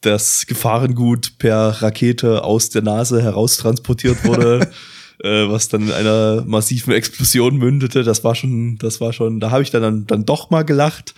das 0.00 0.46
Gefahrengut 0.46 1.38
per 1.38 1.82
Rakete 1.82 2.42
aus 2.44 2.70
der 2.70 2.82
Nase 2.82 3.22
heraustransportiert 3.22 4.24
wurde, 4.24 4.70
äh, 5.22 5.48
was 5.48 5.68
dann 5.68 5.82
in 5.88 5.92
einer 5.92 6.42
massiven 6.46 6.92
Explosion 6.94 7.56
mündete. 7.56 8.02
Das 8.04 8.24
war 8.24 8.34
schon, 8.34 8.78
das 8.78 9.00
war 9.00 9.12
schon, 9.12 9.40
da 9.40 9.50
habe 9.50 9.62
ich 9.62 9.70
dann, 9.70 10.06
dann 10.06 10.24
doch 10.24 10.50
mal 10.50 10.62
gelacht. 10.64 11.14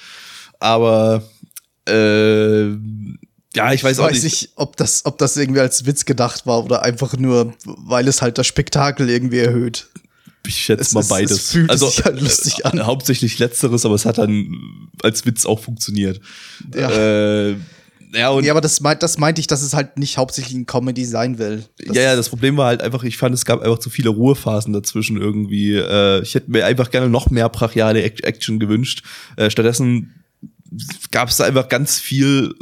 Aber 0.59 1.23
äh, 1.89 2.69
ja, 3.55 3.73
ich 3.73 3.83
weiß 3.83 3.99
Ich 3.99 4.00
auch 4.03 4.09
weiß 4.11 4.23
nicht. 4.23 4.43
nicht, 4.43 4.53
ob 4.57 4.77
das, 4.77 5.05
ob 5.05 5.19
das 5.19 5.37
irgendwie 5.37 5.61
als 5.61 5.85
Witz 5.87 6.05
gedacht 6.05 6.47
war 6.47 6.65
oder 6.65 6.83
einfach 6.83 7.17
nur, 7.17 7.55
weil 7.65 8.07
es 8.09 8.23
halt 8.23 8.39
das 8.39 8.47
Spektakel 8.47 9.11
irgendwie 9.11 9.39
erhöht. 9.39 9.89
Ich 10.47 10.56
schätze 10.56 10.82
Es 10.82 10.92
mal 10.92 11.00
ist- 11.00 11.09
beides. 11.09 11.30
es 11.32 11.52
fühlt 11.52 11.78
sich 11.78 12.04
halt 12.04 12.20
lustig 12.20 12.66
an. 12.66 12.78
äh, 12.78 12.82
Hauptsächlich 12.82 13.38
letzteres, 13.38 13.85
aber 13.85 13.94
es 13.94 14.04
hat 14.06 14.18
dann 14.18 14.88
als 15.02 15.26
Witz 15.26 15.44
auch 15.47 15.61
funktioniert. 15.61 16.20
Ja. 16.75 16.90
Äh, 16.90 17.56
ja, 18.12 18.30
und 18.30 18.44
Ja, 18.44 18.52
aber 18.52 18.61
das, 18.61 18.80
meint, 18.80 19.02
das 19.04 19.18
meinte 19.18 19.40
ich, 19.40 19.47
dass 19.47 19.62
es 19.62 19.73
halt 19.75 19.97
nicht 19.99 20.16
hauptsächlich 20.18 20.54
ein 20.54 20.66
Comedy 20.66 21.04
sein 21.04 21.38
will. 21.38 21.64
Das 21.78 21.94
ja, 21.94 22.02
ja, 22.02 22.16
das 22.16 22.28
Problem 22.28 22.56
war 22.56 22.66
halt 22.66 22.82
einfach, 22.82 23.04
ich 23.04 23.16
fand, 23.16 23.35
es 23.35 23.44
gab 23.44 23.61
einfach 23.62 23.78
zu 23.78 23.88
viele 23.90 24.09
Ruhephasen 24.09 24.73
dazwischen 24.73 25.16
irgendwie. 25.20 25.76
Äh, 25.76 26.23
ich 26.23 26.35
hätte 26.35 26.50
mir 26.50 26.66
einfach 26.66 26.90
gerne 26.90 27.09
noch 27.09 27.30
mehr 27.30 27.49
brachiale 27.49 28.00
Ac- 28.00 28.25
Action 28.25 28.59
gewünscht. 28.59 29.04
Äh, 29.37 29.49
stattdessen 29.50 30.14
gab 31.12 31.28
es 31.28 31.37
da 31.37 31.44
einfach 31.44 31.68
ganz 31.68 31.99
viel 32.00 32.54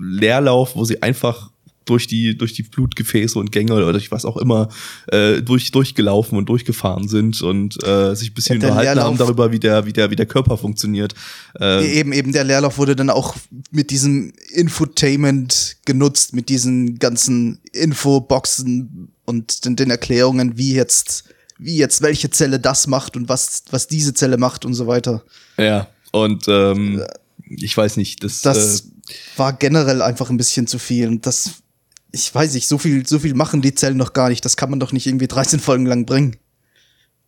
Leerlauf, 0.00 0.74
wo 0.76 0.84
sie 0.84 1.02
einfach 1.02 1.50
durch 1.88 2.06
die, 2.06 2.36
durch 2.36 2.52
die 2.52 2.62
Blutgefäße 2.62 3.38
und 3.38 3.52
Gänge 3.52 3.74
oder 3.74 3.92
durch 3.92 4.10
was 4.10 4.24
auch 4.24 4.36
immer 4.36 4.68
äh, 5.08 5.42
durch, 5.42 5.70
durchgelaufen 5.70 6.36
und 6.38 6.48
durchgefahren 6.48 7.08
sind 7.08 7.40
und 7.42 7.82
äh, 7.84 8.14
sich 8.14 8.30
ein 8.30 8.34
bisschen 8.34 8.60
Ja, 8.60 8.68
unterhalten 8.68 9.00
haben 9.00 9.14
Leerlauf- 9.14 9.18
darüber, 9.18 9.52
wie 9.52 9.58
der, 9.58 9.86
wie 9.86 9.92
der, 9.92 10.10
wie 10.10 10.16
der 10.16 10.26
Körper 10.26 10.56
funktioniert. 10.58 11.14
Äh, 11.60 11.98
Eben, 11.98 12.12
eben 12.12 12.32
der 12.32 12.44
Leerlauf 12.44 12.78
wurde 12.78 12.94
dann 12.96 13.10
auch 13.10 13.36
mit 13.70 13.90
diesem 13.90 14.32
Infotainment 14.52 15.76
genutzt, 15.84 16.34
mit 16.34 16.48
diesen 16.48 16.98
ganzen 16.98 17.60
Infoboxen 17.72 19.08
und 19.24 19.64
den, 19.64 19.76
den 19.76 19.90
Erklärungen, 19.90 20.56
wie 20.56 20.74
jetzt 20.74 21.24
wie 21.60 21.76
jetzt 21.76 22.02
welche 22.02 22.30
Zelle 22.30 22.60
das 22.60 22.86
macht 22.86 23.16
und 23.16 23.28
was, 23.28 23.64
was 23.70 23.88
diese 23.88 24.14
Zelle 24.14 24.38
macht 24.38 24.64
und 24.64 24.74
so 24.74 24.86
weiter. 24.86 25.24
Ja, 25.56 25.88
und 26.12 26.44
ähm, 26.46 27.02
ich 27.48 27.76
weiß 27.76 27.96
nicht, 27.96 28.22
das, 28.22 28.42
Das 28.42 28.80
äh, 28.80 28.82
war 29.36 29.52
generell 29.54 30.00
einfach 30.00 30.30
ein 30.30 30.36
bisschen 30.36 30.68
zu 30.68 30.78
viel. 30.78 31.08
Und 31.08 31.26
das, 31.26 31.54
ich 32.12 32.34
weiß 32.34 32.54
nicht, 32.54 32.68
so 32.68 32.78
viel, 32.78 33.06
so 33.06 33.18
viel 33.18 33.34
machen 33.34 33.62
die 33.62 33.74
Zellen 33.74 33.96
noch 33.96 34.12
gar 34.12 34.28
nicht. 34.28 34.44
Das 34.44 34.56
kann 34.56 34.70
man 34.70 34.80
doch 34.80 34.92
nicht 34.92 35.06
irgendwie 35.06 35.28
13 35.28 35.60
Folgen 35.60 35.86
lang 35.86 36.06
bringen. 36.06 36.36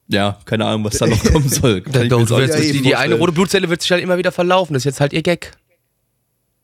ja, 0.09 0.39
keine 0.45 0.65
Ahnung, 0.67 0.85
was 0.85 0.99
da 0.99 1.07
noch 1.07 1.23
kommen 1.25 1.49
soll. 1.51 1.83
Kann 1.83 2.09
doch, 2.09 2.27
du 2.27 2.37
wirst, 2.37 2.59
nicht 2.59 2.75
die, 2.75 2.83
die 2.83 2.97
eine 2.97 3.15
rote 3.17 3.33
Blutzelle 3.33 3.69
wird 3.69 3.83
sich 3.83 3.91
halt 3.91 4.03
immer 4.03 4.19
wieder 4.19 4.33
verlaufen. 4.33 4.73
Das 4.75 4.81
ist 4.81 4.85
jetzt 4.87 5.01
halt 5.01 5.13
ihr 5.13 5.23
Gag. 5.23 5.53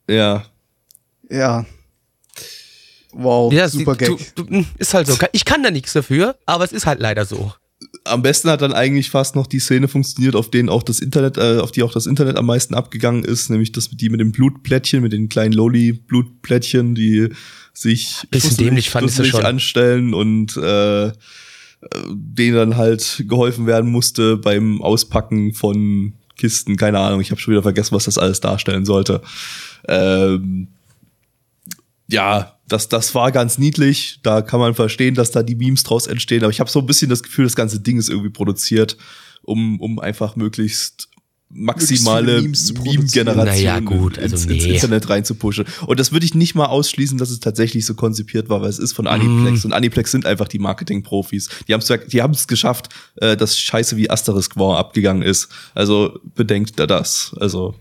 Ja, 0.08 0.44
Ja. 1.30 1.66
Wow, 3.12 3.52
Ja, 3.52 3.68
super 3.68 3.94
die- 3.96 4.04
Gag. 4.04 4.34
Du, 4.34 4.42
du, 4.44 4.64
ist 4.78 4.92
halt 4.94 5.06
so. 5.06 5.16
Ich 5.32 5.44
kann 5.44 5.62
da 5.62 5.70
nichts 5.70 5.92
dafür, 5.94 6.36
aber 6.44 6.64
es 6.64 6.72
ist 6.72 6.84
halt 6.86 7.00
leider 7.00 7.24
so. 7.24 7.52
am 8.04 8.22
besten 8.22 8.50
hat 8.50 8.60
dann 8.62 8.72
eigentlich 8.74 9.10
fast 9.10 9.36
noch 9.36 9.46
die 9.46 9.58
Szene 9.58 9.88
funktioniert, 9.88 10.34
auf 10.36 10.50
denen 10.50 10.68
auch 10.68 10.82
das 10.82 11.00
Internet, 11.00 11.38
äh, 11.38 11.58
auf 11.58 11.72
die 11.72 11.82
auch 11.82 11.92
das 11.92 12.06
Internet 12.06 12.36
am 12.36 12.46
meisten 12.46 12.74
abgegangen 12.74 13.24
ist, 13.24 13.48
nämlich 13.50 13.72
das 13.72 13.90
mit 13.90 14.00
die 14.00 14.10
mit 14.10 14.20
dem 14.20 14.32
Blutplättchen, 14.32 15.02
mit 15.02 15.12
den 15.12 15.28
kleinen 15.28 15.52
Loli-Blutplättchen, 15.54 16.94
die 16.94 17.28
sich 17.76 18.26
Bisschen 18.30 18.56
dämlich 18.56 18.90
fand 18.90 19.18
ich 19.18 19.28
schon. 19.28 19.44
anstellen 19.44 20.14
und 20.14 20.56
äh, 20.56 21.12
denen 22.08 22.56
dann 22.56 22.76
halt 22.76 23.24
geholfen 23.28 23.66
werden 23.66 23.90
musste 23.90 24.36
beim 24.36 24.80
Auspacken 24.80 25.52
von 25.52 26.14
Kisten. 26.36 26.76
Keine 26.76 26.98
Ahnung, 26.98 27.20
ich 27.20 27.30
habe 27.30 27.40
schon 27.40 27.52
wieder 27.52 27.62
vergessen, 27.62 27.94
was 27.94 28.04
das 28.04 28.18
alles 28.18 28.40
darstellen 28.40 28.84
sollte. 28.84 29.22
Ähm, 29.88 30.68
ja, 32.08 32.56
das, 32.68 32.88
das 32.88 33.14
war 33.14 33.32
ganz 33.32 33.58
niedlich. 33.58 34.20
Da 34.22 34.42
kann 34.42 34.60
man 34.60 34.74
verstehen, 34.74 35.14
dass 35.14 35.30
da 35.30 35.42
die 35.42 35.54
Memes 35.56 35.82
draus 35.82 36.06
entstehen. 36.06 36.42
Aber 36.42 36.50
ich 36.50 36.60
habe 36.60 36.70
so 36.70 36.80
ein 36.80 36.86
bisschen 36.86 37.10
das 37.10 37.22
Gefühl, 37.22 37.44
das 37.44 37.56
ganze 37.56 37.80
Ding 37.80 37.98
ist 37.98 38.08
irgendwie 38.08 38.30
produziert, 38.30 38.96
um, 39.42 39.80
um 39.80 39.98
einfach 39.98 40.36
möglichst 40.36 41.08
maximale 41.48 42.42
Meme-Generationen 42.42 43.44
Naja, 43.46 43.80
gut, 43.80 44.18
also 44.18 44.34
ins, 44.36 44.46
ins 44.46 44.64
nee. 44.64 44.74
Internet 44.74 45.08
reinzupushen. 45.08 45.64
Und 45.86 46.00
das 46.00 46.10
würde 46.12 46.26
ich 46.26 46.34
nicht 46.34 46.54
mal 46.54 46.66
ausschließen, 46.66 47.18
dass 47.18 47.30
es 47.30 47.40
tatsächlich 47.40 47.86
so 47.86 47.94
konzipiert 47.94 48.48
war, 48.48 48.60
weil 48.62 48.68
es 48.68 48.78
ist 48.78 48.92
von 48.92 49.06
Aniplex 49.06 49.60
Mhm. 49.64 49.70
und 49.70 49.72
Aniplex 49.72 50.10
sind 50.10 50.26
einfach 50.26 50.48
die 50.48 50.58
Marketing-Profis. 50.58 51.48
Die 51.68 51.72
haben 51.72 51.80
es 51.80 51.92
die 52.08 52.20
haben's 52.22 52.46
geschafft, 52.48 52.88
äh, 53.16 53.36
dass 53.36 53.58
Scheiße 53.58 53.96
wie 53.96 54.10
Asterisk 54.10 54.56
War 54.56 54.78
abgegangen 54.78 55.22
ist. 55.22 55.48
Also 55.74 56.18
bedenkt 56.34 56.78
da 56.78 56.86
das. 56.86 57.34
Also 57.40 57.74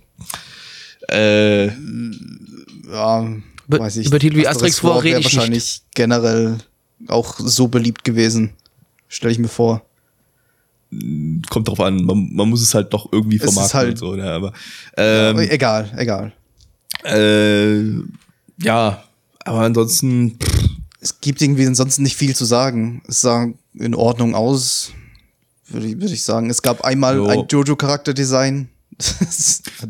äh, 1.10 1.68
Ja, 1.68 3.28
Über- 3.68 3.80
weiß 3.80 3.98
ich. 3.98 4.08
über 4.08 4.20
Titel 4.20 4.38
wie 4.38 4.48
Asterix 4.48 4.80
vor 4.80 4.92
War 4.96 5.04
rede 5.04 5.12
wäre 5.14 5.20
ich 5.22 5.26
nicht. 5.28 5.36
wahrscheinlich 5.38 5.82
generell 5.96 6.58
auch 7.08 7.36
so 7.40 7.68
beliebt 7.68 8.04
gewesen. 8.04 8.52
Stelle 9.08 9.32
ich 9.32 9.40
mir 9.40 9.48
vor. 9.48 9.84
Kommt 11.50 11.68
drauf 11.68 11.80
an, 11.80 12.04
man, 12.06 12.30
man 12.34 12.50
muss 12.50 12.62
es 12.62 12.74
halt 12.74 12.94
doch 12.94 13.12
irgendwie 13.12 13.40
vermarkten 13.40 13.80
halt- 13.80 13.90
und 13.92 13.98
so, 13.98 14.16
ne? 14.16 14.32
aber 14.32 14.54
ähm, 14.98 15.40
egal, 15.40 15.92
egal. 15.98 16.32
äh, 17.04 17.84
ja, 18.64 19.04
aber 19.44 19.60
ansonsten 19.62 20.38
pff, 20.42 20.70
Es 21.02 21.20
gibt 21.22 21.42
irgendwie 21.42 21.66
ansonsten 21.68 22.04
nicht 22.04 22.16
viel 22.16 22.36
zu 22.36 22.46
sagen. 22.46 23.02
Es 23.08 23.22
sah 23.22 23.48
in 23.74 23.94
Ordnung 23.94 24.34
aus, 24.36 24.92
würde 25.68 25.88
ich, 25.88 26.00
würde 26.00 26.14
ich 26.14 26.24
sagen. 26.24 26.50
Es 26.50 26.62
gab 26.62 26.84
einmal 26.84 27.18
Jo. 27.18 27.28
ein 27.28 27.46
Jojo-Charakterdesign. 27.50 28.70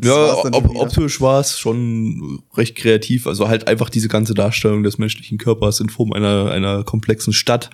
Ja, 0.02 0.44
wieder. 0.44 0.80
optisch 0.80 1.20
war 1.20 1.40
es 1.40 1.58
schon 1.60 2.42
recht 2.56 2.74
kreativ, 2.74 3.28
also 3.28 3.48
halt 3.48 3.68
einfach 3.68 3.88
diese 3.88 4.08
ganze 4.08 4.34
Darstellung 4.34 4.82
des 4.82 4.98
menschlichen 4.98 5.38
Körpers 5.38 5.78
in 5.78 5.88
Form 5.88 6.12
einer, 6.12 6.50
einer 6.50 6.82
komplexen 6.82 7.32
Stadt 7.32 7.70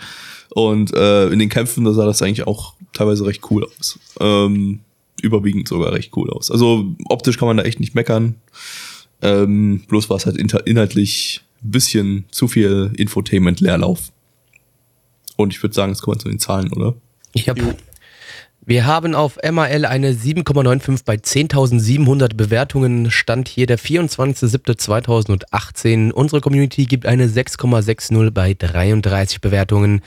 und 0.50 0.94
äh, 0.94 1.28
in 1.30 1.38
den 1.38 1.48
Kämpfen, 1.48 1.84
da 1.84 1.94
sah 1.94 2.04
das 2.04 2.20
eigentlich 2.20 2.46
auch 2.46 2.74
teilweise 2.92 3.26
recht 3.26 3.50
cool 3.50 3.64
aus. 3.64 3.98
Ähm, 4.20 4.80
überwiegend 5.20 5.68
sogar 5.68 5.92
recht 5.92 6.16
cool 6.16 6.30
aus. 6.30 6.50
Also 6.50 6.94
optisch 7.08 7.38
kann 7.38 7.48
man 7.48 7.56
da 7.56 7.62
echt 7.62 7.80
nicht 7.80 7.94
meckern. 7.94 8.36
Ähm, 9.22 9.84
bloß 9.88 10.10
war 10.10 10.16
es 10.16 10.26
halt 10.26 10.36
inhaltlich 10.36 11.42
ein 11.62 11.70
bisschen 11.70 12.24
zu 12.30 12.48
viel 12.48 12.92
Infotainment-Leerlauf. 12.96 14.10
Und 15.36 15.52
ich 15.52 15.62
würde 15.62 15.74
sagen, 15.74 15.92
jetzt 15.92 16.02
kommen 16.02 16.16
wir 16.16 16.20
zu 16.20 16.28
den 16.28 16.40
Zahlen, 16.40 16.72
oder? 16.72 16.94
Ich 17.32 17.48
hab, 17.48 17.56
wir 18.64 18.86
haben 18.86 19.16
auf 19.16 19.38
MAL 19.42 19.84
eine 19.86 20.12
7,95 20.12 21.00
bei 21.04 21.14
10.700 21.14 22.36
Bewertungen. 22.36 23.10
Stand 23.10 23.48
hier 23.48 23.66
der 23.66 23.78
24.07.2018. 23.78 26.12
Unsere 26.12 26.40
Community 26.40 26.84
gibt 26.84 27.06
eine 27.06 27.26
6,60 27.26 28.30
bei 28.30 28.54
33 28.54 29.40
Bewertungen. 29.40 30.00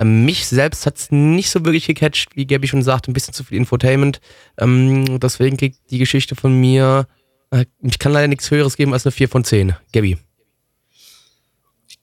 Ähm, 0.00 0.24
mich 0.24 0.46
selbst 0.46 0.86
hat's 0.86 1.10
nicht 1.10 1.50
so 1.50 1.64
wirklich 1.64 1.86
gecatcht, 1.86 2.34
wie 2.34 2.46
Gabby 2.46 2.66
schon 2.66 2.82
sagte, 2.82 3.10
ein 3.10 3.14
bisschen 3.14 3.34
zu 3.34 3.44
viel 3.44 3.58
Infotainment. 3.58 4.20
Ähm, 4.56 5.20
deswegen 5.20 5.58
kriegt 5.58 5.78
die 5.90 5.98
Geschichte 5.98 6.34
von 6.34 6.58
mir, 6.58 7.06
äh, 7.50 7.66
ich 7.82 7.98
kann 7.98 8.12
leider 8.12 8.26
nichts 8.26 8.50
Höheres 8.50 8.76
geben 8.76 8.94
als 8.94 9.04
eine 9.04 9.12
4 9.12 9.28
von 9.28 9.44
10. 9.44 9.74
Gabby. 9.92 10.16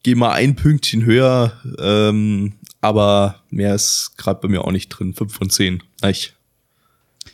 gehe 0.03 0.15
mal 0.15 0.31
ein 0.31 0.55
Pünktchen 0.55 1.05
höher, 1.05 1.59
ähm, 1.79 2.53
aber 2.81 3.43
mehr 3.49 3.73
ist 3.73 4.13
gerade 4.15 4.41
bei 4.41 4.47
mir 4.47 4.63
auch 4.63 4.71
nicht 4.71 4.89
drin. 4.89 5.15
5 5.15 5.33
von 5.33 5.49
10. 5.49 5.81
Ich. 6.05 6.33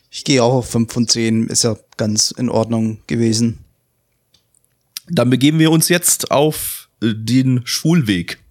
Ich 0.09 0.23
gehe 0.23 0.41
auch 0.41 0.53
auf 0.53 0.69
5 0.69 0.93
von 0.93 1.07
10. 1.09 1.47
Ist 1.47 1.63
ja 1.63 1.75
ganz 1.97 2.31
in 2.31 2.49
Ordnung 2.49 2.99
gewesen. 3.07 3.59
Dann 5.09 5.29
begeben 5.29 5.59
wir 5.59 5.71
uns 5.71 5.89
jetzt 5.89 6.31
auf 6.31 6.89
äh, 7.01 7.13
den 7.13 7.61
Schulweg. 7.65 8.42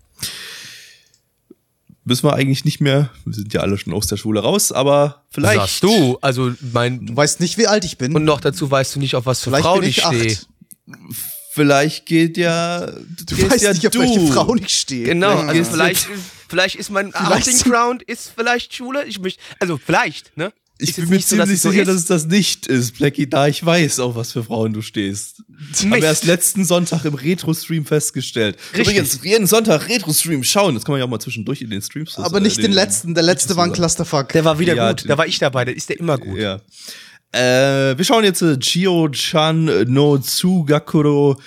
Müssen 2.04 2.24
wir 2.24 2.34
eigentlich 2.34 2.64
nicht 2.64 2.80
mehr, 2.80 3.10
wir 3.24 3.32
sind 3.34 3.52
ja 3.54 3.60
alle 3.60 3.78
schon 3.78 3.92
aus 3.92 4.08
der 4.08 4.16
Schule 4.16 4.40
raus, 4.40 4.72
aber 4.72 5.22
vielleicht. 5.30 5.60
Sagst 5.60 5.82
du, 5.84 6.18
also 6.20 6.52
mein, 6.72 7.06
Du 7.06 7.14
weißt 7.16 7.38
nicht, 7.40 7.58
wie 7.58 7.68
alt 7.68 7.84
ich 7.84 7.96
bin. 7.96 8.12
und 8.16 8.24
noch 8.24 8.40
dazu 8.40 8.68
weißt 8.70 8.96
du 8.96 8.98
nicht, 9.00 9.14
auf 9.14 9.24
was 9.26 9.40
für 9.40 9.50
Vielleicht 9.50 9.64
Frauen 9.64 9.80
bin 9.80 9.88
ich 9.90 9.98
ich 9.98 10.04
stehe. 10.04 10.38
Vielleicht 11.52 12.06
geht 12.06 12.36
ja. 12.38 12.86
Du 12.86 13.50
weißt 13.50 13.72
nicht, 13.74 13.86
auf 13.86 13.94
welche 13.94 14.26
Frau 14.32 14.54
ich 14.56 14.68
stehe. 14.74 15.04
Genau, 15.04 15.30
Ja. 15.42 15.46
also 15.48 15.64
vielleicht, 15.70 16.08
vielleicht 16.48 16.76
ist 16.76 16.90
mein 16.90 17.12
Vielleicht 17.12 17.44
sind- 17.46 17.64
Ground 17.72 18.02
ist 18.02 18.32
vielleicht 18.34 18.74
Schule. 18.74 19.04
Ich 19.04 19.18
möchte, 19.20 19.40
also 19.60 19.78
vielleicht, 19.78 20.36
ne? 20.36 20.52
Ich 20.78 20.88
Ist 20.90 20.96
bin 20.96 21.10
mir 21.10 21.16
nicht 21.16 21.28
so, 21.28 21.36
dass 21.36 21.46
ziemlich 21.46 21.60
so 21.62 21.70
sicher, 21.70 21.82
ist. 21.82 21.88
dass 21.88 21.96
es 21.96 22.04
das 22.06 22.26
nicht 22.26 22.66
ist, 22.66 22.96
Blackie, 22.98 23.28
da 23.28 23.46
ich 23.46 23.64
weiß, 23.64 24.00
auf 24.00 24.16
was 24.16 24.32
für 24.32 24.42
Frauen 24.42 24.72
du 24.72 24.80
stehst. 24.82 25.42
Haben 25.80 25.90
wir 25.90 26.02
erst 26.02 26.24
letzten 26.24 26.64
Sonntag 26.64 27.04
im 27.04 27.14
Retro-Stream 27.14 27.84
festgestellt. 27.84 28.56
Richtig. 28.72 28.80
Übrigens, 28.80 29.20
jeden 29.22 29.46
Sonntag 29.46 29.88
Retro-Stream 29.88 30.42
schauen. 30.44 30.74
Das 30.74 30.84
kann 30.84 30.92
man 30.92 31.00
ja 31.00 31.04
auch 31.04 31.10
mal 31.10 31.20
zwischendurch 31.20 31.62
in 31.62 31.70
den 31.70 31.82
Streams. 31.82 32.18
Aber 32.18 32.40
nicht 32.40 32.58
äh, 32.58 32.62
den 32.62 32.72
letzten. 32.72 33.14
Der 33.14 33.22
letzte 33.22 33.56
war 33.56 33.64
ein 33.64 33.72
Clusterfuck. 33.72 34.30
Der 34.30 34.44
war 34.44 34.58
wieder 34.58 34.74
Ja, 34.74 34.90
gut. 34.90 35.08
Da 35.08 35.18
war 35.18 35.26
ich 35.26 35.38
dabei. 35.38 35.64
Da 35.64 35.72
ist 35.72 35.88
der 35.88 35.98
immer 35.98 36.18
gut. 36.18 36.38
Ja. 36.38 36.60
Äh, 37.32 37.96
wir 37.96 38.04
schauen 38.04 38.24
jetzt 38.24 38.42
äh, 38.42 38.58
Chio-chan 38.58 39.84
no 39.86 40.18
Tsugakuro 40.18 41.40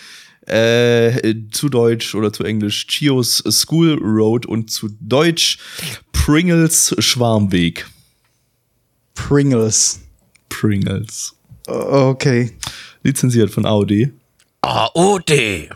äh, 0.47 1.35
zu 1.51 1.69
Deutsch 1.69 2.15
oder 2.15 2.31
zu 2.31 2.43
Englisch 2.43 2.87
Chios 2.87 3.43
School 3.49 3.97
Road 3.99 4.45
und 4.45 4.71
zu 4.71 4.89
Deutsch 4.99 5.59
Pringles 6.11 6.95
Schwarmweg. 6.99 7.85
Pringles. 9.13 10.01
Pringles. 10.49 11.35
Okay. 11.67 12.51
Lizenziert 13.05 13.51
von 13.51 13.67
AOD. 13.67 14.09
AOD. 14.61 15.69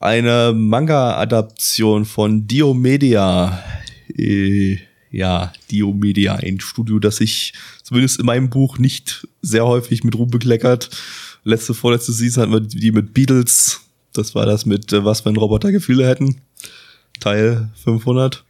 Eine 0.00 0.54
Manga-Adaption 0.54 2.06
von 2.06 2.48
Diomedia. 2.48 3.62
Äh, 4.16 4.78
ja, 5.10 5.52
Diomedia, 5.70 6.36
ein 6.36 6.60
Studio, 6.60 6.98
das 6.98 7.16
sich 7.16 7.52
zumindest 7.82 8.18
in 8.18 8.24
meinem 8.24 8.48
Buch 8.48 8.78
nicht 8.78 9.28
sehr 9.42 9.66
häufig 9.66 10.02
mit 10.02 10.14
Ruhm 10.14 10.30
bekleckert. 10.30 10.88
Letzte, 11.44 11.74
vorletzte 11.74 12.12
Season 12.12 12.44
hatten 12.44 12.52
wir 12.52 12.60
die 12.60 12.90
mit 12.90 13.12
Beatles. 13.12 13.82
Das 14.14 14.34
war 14.34 14.46
das 14.46 14.64
mit 14.64 14.94
äh, 14.94 15.04
Was, 15.04 15.26
wenn 15.26 15.36
Roboter 15.36 15.72
Gefühle 15.72 16.08
hätten. 16.08 16.40
Teil 17.20 17.70
500. 17.84 18.42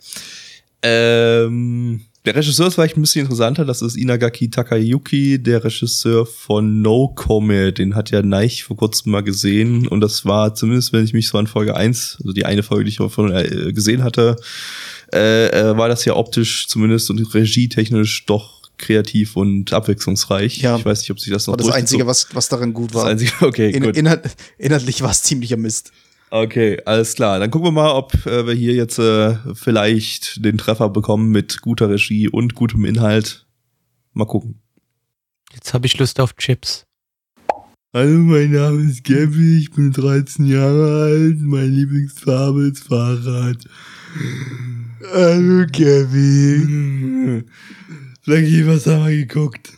Ähm, 0.83 2.03
der 2.25 2.37
Regisseur 2.37 2.69
ist 2.69 2.75
vielleicht 2.75 2.97
ein 2.97 3.01
bisschen 3.01 3.23
interessanter. 3.23 3.65
Das 3.65 3.83
ist 3.83 3.97
Inagaki 3.97 4.49
Takayuki, 4.49 5.43
der 5.43 5.65
Regisseur 5.65 6.25
von 6.25 6.81
No 6.81 7.09
Comet. 7.09 7.79
Den 7.79 7.97
hat 7.97 8.11
ja 8.13 8.23
Neich 8.23 8.63
vor 8.63 8.77
kurzem 8.77 9.11
mal 9.11 9.25
gesehen. 9.25 9.89
Und 9.89 10.01
das 10.01 10.25
war 10.25 10.55
zumindest, 10.55 10.93
wenn 10.93 11.05
ich 11.05 11.15
mich 11.15 11.29
so 11.29 11.39
an 11.39 11.49
Folge 11.49 11.75
1, 11.75 12.19
also 12.21 12.33
die 12.33 12.45
eine 12.45 12.63
Folge, 12.63 12.85
die 12.85 12.91
ich 12.91 12.99
von 12.99 13.33
äh, 13.33 13.73
gesehen 13.73 14.05
hatte, 14.05 14.37
äh, 15.13 15.49
äh, 15.49 15.77
war 15.77 15.89
das 15.89 16.05
ja 16.05 16.15
optisch 16.15 16.69
zumindest 16.69 17.11
und 17.11 17.19
regietechnisch 17.35 18.25
doch 18.27 18.63
kreativ 18.79 19.37
und 19.37 19.73
abwechslungsreich. 19.73 20.59
Ja. 20.59 20.77
Ich 20.77 20.85
weiß 20.85 21.01
nicht, 21.01 21.11
ob 21.11 21.19
sich 21.19 21.33
das 21.33 21.47
noch 21.47 21.55
War 21.55 21.59
das 21.59 21.71
Einzige, 21.71 22.07
was, 22.07 22.29
was 22.35 22.49
daran 22.49 22.73
gut 22.73 22.91
das 22.91 23.03
war. 23.03 23.07
Einzige, 23.07 23.33
okay, 23.41 23.71
In, 23.71 23.83
gut. 23.83 23.97
inhalt, 23.97 24.37
inhaltlich 24.59 25.03
war 25.03 25.11
es 25.11 25.23
ziemlicher 25.23 25.57
Mist. 25.57 25.93
Okay, 26.35 26.81
alles 26.87 27.15
klar. 27.15 27.39
Dann 27.41 27.51
gucken 27.51 27.67
wir 27.67 27.73
mal, 27.73 27.93
ob 27.93 28.15
äh, 28.25 28.47
wir 28.47 28.55
hier 28.55 28.73
jetzt 28.73 28.99
äh, 28.99 29.37
vielleicht 29.53 30.43
den 30.43 30.57
Treffer 30.57 30.89
bekommen 30.89 31.29
mit 31.29 31.61
guter 31.61 31.91
Regie 31.91 32.27
und 32.27 32.55
gutem 32.55 32.87
Inhalt. 32.87 33.47
Mal 34.15 34.25
gucken. 34.25 34.59
Jetzt 35.53 35.75
habe 35.75 35.85
ich 35.85 35.99
Lust 35.99 36.19
auf 36.21 36.35
Chips. 36.37 36.87
Hallo, 37.93 38.21
mein 38.21 38.51
Name 38.51 38.81
ist 38.81 39.05
Gabby, 39.05 39.59
ich 39.59 39.73
bin 39.73 39.93
13 39.93 40.47
Jahre 40.47 41.03
alt, 41.03 41.39
meine 41.43 41.67
Lieblingsfarbe 41.67 42.63
ist 42.69 42.85
Fahrrad. 42.85 43.59
Hallo, 45.13 45.67
Kevin. 45.71 47.45
Flaggy, 48.23 48.67
was 48.67 48.87
haben 48.87 49.07
wir 49.07 49.27
geguckt? 49.27 49.75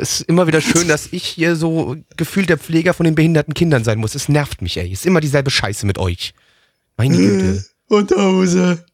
Es 0.00 0.20
ist 0.20 0.28
immer 0.28 0.46
wieder 0.46 0.60
schön, 0.60 0.88
dass 0.88 1.12
ich 1.12 1.24
hier 1.24 1.56
so 1.56 1.96
gefühlt 2.16 2.48
der 2.48 2.58
Pfleger 2.58 2.94
von 2.94 3.04
den 3.04 3.14
behinderten 3.14 3.54
Kindern 3.54 3.84
sein 3.84 3.98
muss. 3.98 4.14
Es 4.14 4.28
nervt 4.28 4.62
mich, 4.62 4.76
ey. 4.76 4.92
Es 4.92 5.00
ist 5.00 5.06
immer 5.06 5.20
dieselbe 5.20 5.50
Scheiße 5.50 5.86
mit 5.86 5.98
euch. 5.98 6.34
Meine 6.96 7.16
Güte. 7.16 7.64
Unterhose. 7.88 8.84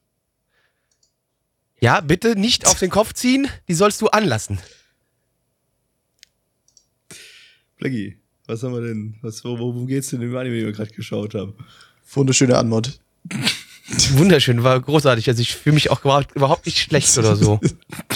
Ja, 1.81 2.01
bitte 2.01 2.37
nicht 2.37 2.67
auf 2.67 2.79
den 2.79 2.91
Kopf 2.91 3.13
ziehen. 3.13 3.49
Die 3.69 3.75
sollst 3.75 4.01
du 4.01 4.09
anlassen. 4.09 4.59
Flaggy, 7.77 8.17
was 8.47 8.63
haben 8.63 8.73
wir 8.73 8.81
denn? 8.81 9.17
Was, 9.21 9.45
wo, 9.45 9.59
worum 9.59 9.87
geht's 9.87 10.11
denn 10.11 10.23
im 10.23 10.37
Anime, 10.37 10.57
den 10.57 10.67
wir 10.67 10.73
gerade 10.73 10.93
geschaut 10.93 11.35
haben? 11.35 11.55
Wunderschöne 12.13 12.57
Antwort. 12.57 13.01
Wunderschön, 14.13 14.63
war 14.63 14.81
großartig. 14.81 15.29
Also 15.29 15.43
ich 15.43 15.55
fühle 15.55 15.75
mich 15.75 15.91
auch 15.91 16.01
überhaupt 16.35 16.67
nicht 16.67 16.79
schlecht 16.79 17.17
oder 17.19 17.37
so. 17.37 17.61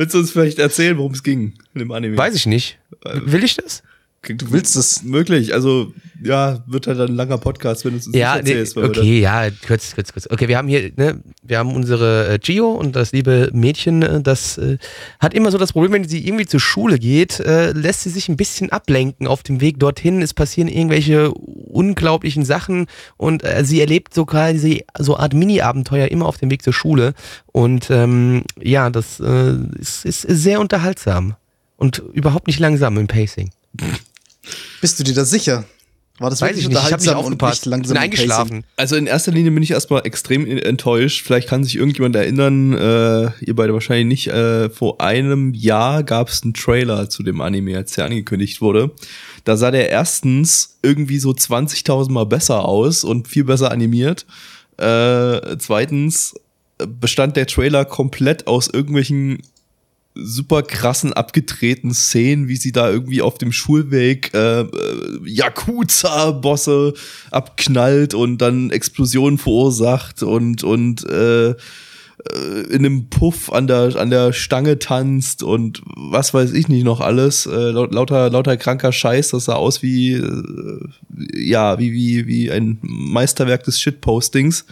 Willst 0.00 0.14
du 0.14 0.18
uns 0.18 0.30
vielleicht 0.30 0.58
erzählen, 0.58 0.96
worum 0.96 1.12
es 1.12 1.22
ging 1.22 1.52
in 1.74 1.80
dem 1.80 1.92
Anime? 1.92 2.16
Weiß 2.16 2.34
ich 2.34 2.46
nicht. 2.46 2.78
Will 3.04 3.44
ich 3.44 3.54
das? 3.56 3.82
Du 4.28 4.52
willst 4.52 4.76
das? 4.76 5.02
Möglich. 5.02 5.54
Also, 5.54 5.94
ja, 6.22 6.62
wird 6.66 6.86
halt 6.86 7.00
ein 7.00 7.16
langer 7.16 7.38
Podcast, 7.38 7.86
wenn 7.86 7.92
du 7.92 7.98
es 7.98 8.06
uns 8.06 8.14
Ja, 8.14 8.34
nicht 8.36 8.44
nee, 8.44 8.50
erzählst. 8.50 8.76
wir 8.76 8.84
okay, 8.84 9.20
ja, 9.20 9.48
kurz, 9.66 9.94
kurz, 9.94 10.12
kurz. 10.12 10.28
Okay, 10.30 10.46
wir 10.46 10.58
haben 10.58 10.68
hier, 10.68 10.92
ne, 10.96 11.22
wir 11.42 11.58
haben 11.58 11.74
unsere 11.74 12.34
äh, 12.34 12.38
Gio 12.38 12.70
und 12.70 12.94
das 12.96 13.12
liebe 13.12 13.48
Mädchen, 13.54 14.02
äh, 14.02 14.20
das 14.20 14.58
äh, 14.58 14.76
hat 15.20 15.32
immer 15.32 15.50
so 15.50 15.56
das 15.56 15.72
Problem, 15.72 15.92
wenn 15.92 16.06
sie 16.06 16.26
irgendwie 16.26 16.44
zur 16.44 16.60
Schule 16.60 16.98
geht, 16.98 17.40
äh, 17.40 17.72
lässt 17.72 18.02
sie 18.02 18.10
sich 18.10 18.28
ein 18.28 18.36
bisschen 18.36 18.70
ablenken 18.70 19.26
auf 19.26 19.42
dem 19.42 19.62
Weg 19.62 19.80
dorthin. 19.80 20.20
Es 20.20 20.34
passieren 20.34 20.68
irgendwelche 20.68 21.32
unglaublichen 21.32 22.44
Sachen 22.44 22.88
und 23.16 23.42
äh, 23.42 23.64
sie 23.64 23.80
erlebt 23.80 24.12
so 24.12 24.26
quasi 24.26 24.84
so 24.98 25.16
Art 25.16 25.32
Mini-Abenteuer 25.32 26.08
immer 26.08 26.26
auf 26.26 26.36
dem 26.36 26.50
Weg 26.50 26.62
zur 26.62 26.74
Schule. 26.74 27.14
Und 27.46 27.90
ähm, 27.90 28.42
ja, 28.60 28.90
das 28.90 29.18
äh, 29.18 29.54
ist, 29.78 30.04
ist 30.04 30.20
sehr 30.20 30.60
unterhaltsam 30.60 31.36
und 31.78 32.02
überhaupt 32.12 32.48
nicht 32.48 32.58
langsam 32.58 32.98
im 32.98 33.06
Pacing. 33.06 33.50
Bist 34.80 34.98
du 34.98 35.04
dir 35.04 35.14
da 35.14 35.24
sicher? 35.24 35.64
War 36.20 36.28
das 36.28 36.42
Weiß 36.42 36.50
wirklich 36.50 36.64
ich 36.64 36.68
nicht, 36.68 36.76
ich 36.76 36.92
habe 36.92 37.00
nicht 37.00 37.08
unterhaltsam 37.08 37.18
und 37.18 37.42
aufgepasst. 37.42 37.66
nicht 37.66 37.72
bin 37.72 37.82
Pacing? 37.82 37.96
eingeschlafen. 37.96 38.64
Also 38.76 38.96
in 38.96 39.06
erster 39.06 39.32
Linie 39.32 39.52
bin 39.52 39.62
ich 39.62 39.70
erstmal 39.70 40.06
extrem 40.06 40.46
enttäuscht. 40.46 41.24
Vielleicht 41.24 41.48
kann 41.48 41.64
sich 41.64 41.76
irgendjemand 41.76 42.14
erinnern, 42.14 42.74
äh, 42.74 43.30
ihr 43.40 43.56
beide 43.56 43.72
wahrscheinlich 43.72 44.26
nicht, 44.26 44.26
äh, 44.26 44.68
vor 44.68 45.00
einem 45.00 45.54
Jahr 45.54 46.02
gab 46.02 46.28
es 46.28 46.42
einen 46.42 46.52
Trailer 46.52 47.08
zu 47.08 47.22
dem 47.22 47.40
Anime, 47.40 47.74
als 47.74 47.92
der 47.92 48.04
angekündigt 48.04 48.60
wurde. 48.60 48.90
Da 49.44 49.56
sah 49.56 49.70
der 49.70 49.88
erstens 49.88 50.76
irgendwie 50.82 51.18
so 51.18 51.30
20.000 51.30 52.12
Mal 52.12 52.26
besser 52.26 52.66
aus 52.66 53.02
und 53.02 53.26
viel 53.26 53.44
besser 53.44 53.70
animiert. 53.70 54.26
Äh, 54.76 55.56
zweitens 55.56 56.34
bestand 56.86 57.36
der 57.36 57.46
Trailer 57.46 57.86
komplett 57.86 58.46
aus 58.46 58.68
irgendwelchen 58.68 59.40
super 60.14 60.62
krassen 60.62 61.12
abgedrehten 61.12 61.94
Szenen, 61.94 62.48
wie 62.48 62.56
sie 62.56 62.72
da 62.72 62.90
irgendwie 62.90 63.22
auf 63.22 63.38
dem 63.38 63.52
Schulweg 63.52 64.32
äh, 64.34 64.62
äh, 64.62 64.66
Yakuza-Bosse 65.24 66.94
abknallt 67.30 68.14
und 68.14 68.38
dann 68.38 68.70
Explosionen 68.70 69.38
verursacht 69.38 70.22
und 70.22 70.64
und 70.64 71.04
äh, 71.08 71.50
äh, 71.50 71.54
in 72.70 72.84
einem 72.84 73.08
Puff 73.08 73.52
an 73.52 73.66
der 73.66 73.96
an 73.96 74.10
der 74.10 74.32
Stange 74.32 74.78
tanzt 74.78 75.42
und 75.42 75.80
was 75.84 76.34
weiß 76.34 76.52
ich 76.52 76.68
nicht 76.68 76.84
noch 76.84 77.00
alles. 77.00 77.46
Äh, 77.46 77.70
laut, 77.70 77.94
lauter 77.94 78.30
lauter 78.30 78.56
kranker 78.56 78.92
Scheiß 78.92 79.30
das 79.30 79.44
sah 79.44 79.54
aus 79.54 79.80
wie 79.82 80.14
äh, 80.14 80.80
ja 81.34 81.78
wie 81.78 81.92
wie 81.92 82.26
wie 82.26 82.50
ein 82.50 82.78
Meisterwerk 82.82 83.62
des 83.62 83.80
Shitpostings. 83.80 84.66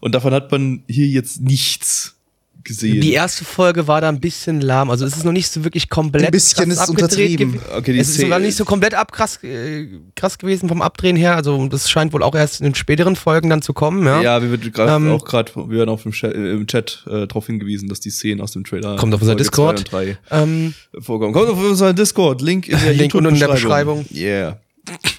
Und 0.00 0.14
davon 0.14 0.34
hat 0.34 0.50
man 0.50 0.82
hier 0.88 1.06
jetzt 1.06 1.40
nichts 1.40 2.16
gesehen 2.64 3.00
Die 3.00 3.12
erste 3.12 3.44
Folge 3.44 3.86
war 3.86 4.00
da 4.00 4.08
ein 4.08 4.20
bisschen 4.20 4.60
lahm. 4.60 4.90
Also 4.90 5.04
es 5.04 5.16
ist 5.16 5.24
noch 5.24 5.32
nicht 5.32 5.48
so 5.48 5.64
wirklich 5.64 5.88
komplett 5.88 6.26
Ein 6.26 6.30
bisschen 6.30 6.68
krass 6.68 6.74
ist 6.74 6.78
abgedreht 6.90 7.40
untertrieben. 7.40 7.60
Okay, 7.76 7.92
die 7.92 7.98
es 7.98 8.08
ist 8.10 8.20
sogar 8.20 8.38
nicht 8.38 8.56
so 8.56 8.64
komplett 8.64 8.94
abkrass 8.94 9.42
äh, 9.42 9.88
krass 10.16 10.38
gewesen 10.38 10.68
vom 10.68 10.82
Abdrehen 10.82 11.16
her. 11.16 11.36
Also 11.36 11.66
das 11.68 11.90
scheint 11.90 12.12
wohl 12.12 12.22
auch 12.22 12.34
erst 12.34 12.60
in 12.60 12.64
den 12.64 12.74
späteren 12.74 13.16
Folgen 13.16 13.50
dann 13.50 13.62
zu 13.62 13.72
kommen. 13.72 14.04
Ja, 14.06 14.20
Ja, 14.22 14.42
wir 14.42 14.56
gerade 14.58 14.92
Ähm, 14.92 15.12
auch 15.12 15.24
gerade, 15.24 15.52
wir 15.54 15.78
werden 15.78 15.90
auf 15.90 16.02
dem 16.02 16.12
Chat, 16.12 16.34
äh, 16.34 16.52
im 16.52 16.66
Chat 16.66 17.04
äh, 17.06 17.26
darauf 17.26 17.46
hingewiesen, 17.46 17.88
dass 17.88 18.00
die 18.00 18.10
Szenen 18.10 18.40
aus 18.40 18.52
dem 18.52 18.64
Trailer 18.64 18.96
Kommt 18.96 19.14
auf 19.14 19.20
unser 19.20 19.34
Discord. 19.36 19.84
ähm, 20.30 20.74
vorkommen. 21.00 21.32
Kommt 21.32 21.50
auf 21.50 21.58
unser 21.58 21.92
Discord, 21.92 22.40
Link 22.42 22.68
in 22.68 22.78
der 22.78 22.94
Link 22.94 23.14
unten 23.14 23.28
in 23.28 23.38
der 23.38 23.48
YouTube-Beschreibung. 23.48 24.06
Yeah. 24.12 24.58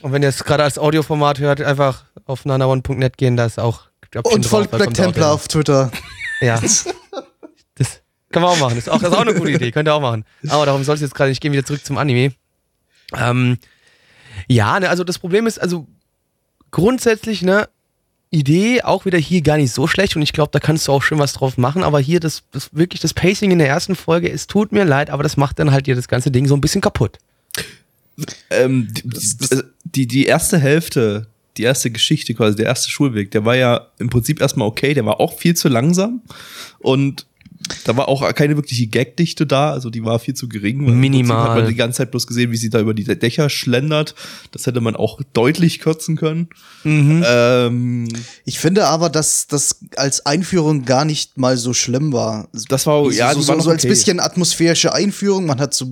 und 0.01 0.11
wenn 0.11 0.21
ihr 0.23 0.29
es 0.29 0.43
gerade 0.43 0.63
als 0.63 0.77
Audioformat 0.77 1.39
hört, 1.39 1.61
einfach 1.61 2.03
auf 2.25 2.45
nanaone.net 2.45 3.17
gehen. 3.17 3.37
Da 3.37 3.45
ist 3.45 3.59
auch 3.59 3.81
Und 4.23 4.45
folgt 4.45 4.71
Black 4.71 4.93
Templar 4.93 5.33
auf 5.33 5.47
Twitter. 5.47 5.91
Ja. 6.41 6.59
Kann 8.35 8.43
man 8.43 8.51
auch 8.51 8.59
machen. 8.59 8.75
Das 8.75 8.87
ist 8.87 8.89
auch, 8.89 8.99
das 8.99 9.11
ist 9.13 9.15
auch 9.15 9.21
eine 9.21 9.33
gute 9.33 9.51
Idee. 9.51 9.71
Könnt 9.71 9.87
ihr 9.87 9.93
auch 9.93 10.01
machen. 10.01 10.25
Aber 10.49 10.65
darum 10.65 10.83
soll 10.83 10.95
es 10.95 11.01
jetzt 11.01 11.15
gerade 11.15 11.29
nicht 11.29 11.39
gehen. 11.39 11.53
Wieder 11.53 11.63
zurück 11.63 11.85
zum 11.85 11.97
Anime. 11.97 12.33
Ähm, 13.15 13.57
ja, 14.49 14.77
ne, 14.77 14.89
also 14.89 15.05
das 15.05 15.19
Problem 15.19 15.47
ist, 15.47 15.57
also 15.57 15.87
grundsätzlich, 16.69 17.43
ne, 17.43 17.69
Idee 18.31 18.81
auch 18.81 19.05
wieder 19.05 19.17
hier 19.17 19.41
gar 19.41 19.55
nicht 19.55 19.71
so 19.71 19.87
schlecht 19.87 20.17
und 20.17 20.21
ich 20.21 20.33
glaube, 20.33 20.49
da 20.51 20.59
kannst 20.59 20.85
du 20.85 20.91
auch 20.91 21.01
schön 21.01 21.17
was 21.17 21.31
drauf 21.31 21.57
machen, 21.57 21.81
aber 21.81 22.01
hier 22.01 22.19
das, 22.19 22.43
das 22.51 22.73
wirklich 22.73 22.99
das 22.99 23.13
Pacing 23.13 23.51
in 23.51 23.59
der 23.59 23.69
ersten 23.69 23.95
Folge, 23.95 24.29
es 24.29 24.47
tut 24.47 24.73
mir 24.73 24.83
leid, 24.83 25.09
aber 25.09 25.23
das 25.23 25.37
macht 25.37 25.57
dann 25.59 25.71
halt 25.71 25.85
hier 25.85 25.95
das 25.95 26.09
ganze 26.09 26.29
Ding 26.29 26.45
so 26.45 26.55
ein 26.55 26.61
bisschen 26.61 26.81
kaputt. 26.81 27.19
Ähm, 28.49 28.89
die, 28.91 29.03
die, 29.07 29.61
die, 29.85 30.07
die 30.07 30.25
erste 30.25 30.57
Hälfte, 30.57 31.27
die 31.55 31.63
erste 31.63 31.89
Geschichte 31.89 32.33
quasi, 32.33 32.57
der 32.57 32.65
erste 32.65 32.89
Schulweg, 32.89 33.31
der 33.31 33.45
war 33.45 33.55
ja 33.55 33.87
im 33.97 34.09
Prinzip 34.09 34.41
erstmal 34.41 34.67
okay, 34.67 34.93
der 34.93 35.05
war 35.05 35.21
auch 35.21 35.37
viel 35.37 35.55
zu 35.55 35.69
langsam 35.69 36.21
und 36.79 37.25
da 37.83 37.97
war 37.97 38.07
auch 38.07 38.33
keine 38.33 38.55
wirkliche 38.55 38.87
Gagdichte 38.87 39.45
da, 39.45 39.71
also 39.71 39.89
die 39.89 40.03
war 40.03 40.19
viel 40.19 40.33
zu 40.33 40.47
gering. 40.47 40.99
Minimal. 40.99 41.49
Hat 41.49 41.57
man 41.57 41.67
die 41.67 41.75
ganze 41.75 41.97
Zeit 41.97 42.11
bloß 42.11 42.27
gesehen, 42.27 42.51
wie 42.51 42.57
sie 42.57 42.69
da 42.69 42.79
über 42.79 42.93
die 42.93 43.03
Dächer 43.03 43.49
schlendert. 43.49 44.15
Das 44.51 44.65
hätte 44.65 44.81
man 44.81 44.95
auch 44.95 45.19
deutlich 45.33 45.79
kürzen 45.79 46.15
können. 46.15 46.49
Ähm, 46.83 48.07
Ich 48.45 48.59
finde 48.59 48.87
aber, 48.87 49.09
dass 49.09 49.47
das 49.47 49.79
als 49.95 50.25
Einführung 50.25 50.85
gar 50.85 51.05
nicht 51.05 51.37
mal 51.37 51.57
so 51.57 51.73
schlimm 51.73 52.13
war. 52.13 52.49
das 52.69 52.85
war, 52.85 53.11
ja, 53.11 53.33
so, 53.33 53.41
so, 53.41 53.53
war 53.53 53.61
so 53.61 53.69
als 53.69 53.83
okay. 53.83 53.89
bisschen 53.89 54.19
atmosphärische 54.19 54.93
Einführung. 54.93 55.45
Man 55.45 55.59
hat 55.59 55.73
so 55.73 55.87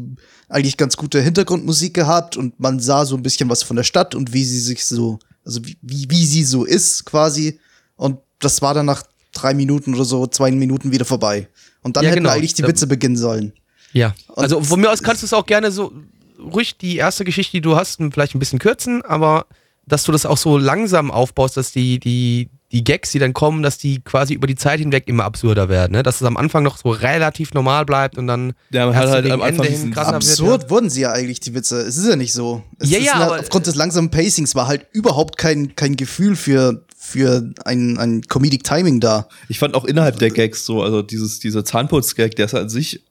eigentlich 0.50 0.78
ganz 0.78 0.98
gute 0.98 1.22
Hintergrundmusik 1.22 1.94
gehabt 1.94 2.38
und 2.38 2.60
man 2.60 2.80
sah 2.80 3.06
so 3.06 3.16
ein 3.16 3.24
bisschen 3.24 3.50
was 3.50 3.64
von 3.64 3.76
der 3.76 3.84
Stadt 3.84 4.14
und 4.14 4.34
wie 4.34 4.44
sie 4.44 4.60
sich 4.60 4.86
so, 4.86 5.20
also 5.44 5.66
wie, 5.66 5.78
wie, 5.82 6.10
wie 6.10 6.26
sie 6.26 6.44
so 6.44 6.66
ist 6.66 7.06
quasi. 7.06 7.60
Und 7.96 8.20
das 8.40 8.62
war 8.62 8.74
dann 8.74 8.86
nach 8.86 9.04
drei 9.34 9.54
Minuten 9.54 9.94
oder 9.96 10.06
so, 10.06 10.28
zwei 10.28 10.52
Minuten 10.52 10.92
wieder 10.92 11.06
vorbei. 11.06 11.48
Und 11.82 11.98
dann 11.98 12.04
Ja, 12.04 12.12
hätten 12.12 12.24
genau. 12.24 12.34
eigentlich 12.36 12.54
die 12.54 12.64
Witze 12.66 12.88
beginnen 12.88 13.18
sollen. 13.18 13.54
Ja. 13.92 14.14
Also 14.36 14.62
von 14.64 14.80
mir 14.80 14.90
aus 14.92 15.04
kannst 15.04 15.22
du 15.22 15.26
es 15.26 15.34
auch 15.34 15.46
gerne 15.46 15.72
so 15.72 15.92
ruhig 16.40 16.78
die 16.78 16.98
erste 16.98 17.26
Geschichte, 17.26 17.52
die 17.58 17.62
du 17.62 17.76
hast, 17.76 18.00
vielleicht 18.12 18.36
ein 18.36 18.40
bisschen 18.40 18.60
kürzen, 18.60 19.02
aber 19.04 19.46
dass 19.86 20.04
du 20.04 20.12
das 20.12 20.26
auch 20.26 20.38
so 20.38 20.58
langsam 20.58 21.12
aufbaust, 21.12 21.58
dass 21.58 21.72
die, 21.72 22.00
die, 22.00 22.50
die 22.72 22.84
Gags, 22.84 23.12
die 23.12 23.20
dann 23.20 23.34
kommen, 23.34 23.62
dass 23.64 23.78
die 23.78 24.02
quasi 24.02 24.34
über 24.34 24.48
die 24.48 24.56
Zeit 24.56 24.80
hinweg 24.80 25.04
immer 25.08 25.26
absurder 25.26 25.68
werden, 25.70 25.92
ne? 25.92 26.04
Dass 26.04 26.22
es 26.22 26.24
am 26.28 26.38
Anfang 26.38 26.64
noch 26.64 26.78
so 26.78 26.90
relativ 26.90 27.54
normal 27.54 27.86
bleibt 27.86 28.18
und 28.18 28.26
dann 28.28 28.54
Ja, 28.72 28.86
man 28.88 28.96
hat 28.96 29.10
halt 29.10 29.26
am 29.30 29.42
Anfang 29.42 29.48
Ende 29.50 29.64
hin 29.64 29.72
diesen 29.74 29.92
krasser 29.94 30.16
Absurd 30.16 30.62
wird. 30.62 30.72
wurden 30.72 30.90
sie 30.90 31.02
ja 31.02 31.12
eigentlich, 31.12 31.40
die 31.42 31.54
Witze. 31.54 31.82
Es 31.82 31.98
ist 31.98 32.08
ja 32.08 32.16
nicht 32.16 32.34
so. 32.34 32.64
Es 32.80 32.90
Ja, 32.90 32.98
ist 33.00 33.06
ja, 33.06 33.14
aber- 33.16 33.40
aufgrund 33.42 33.68
des 33.68 33.76
langsamen 33.76 34.10
Pacings 34.10 34.56
war 34.56 34.68
halt 34.68 34.86
überhaupt 34.94 35.38
kein, 35.38 35.76
kein 35.76 35.96
Gefühl 35.98 36.36
für, 36.36 36.84
für 37.06 37.54
ein, 37.66 37.98
ein 37.98 38.22
Comedic 38.22 38.64
Timing 38.64 39.02
da. 39.02 39.28
Ich 39.50 39.60
fand 39.60 39.76
auch 39.76 39.84
innerhalb 39.84 40.20
der 40.20 40.32
Gags 40.32 40.64
so, 40.64 40.82
also 40.82 41.02
dieses, 41.02 41.40
dieser 41.40 41.66
Zahnputz-Gag, 41.66 42.38
der 42.38 42.46
ist 42.46 42.56
an 42.56 42.70
sich, 42.70 43.04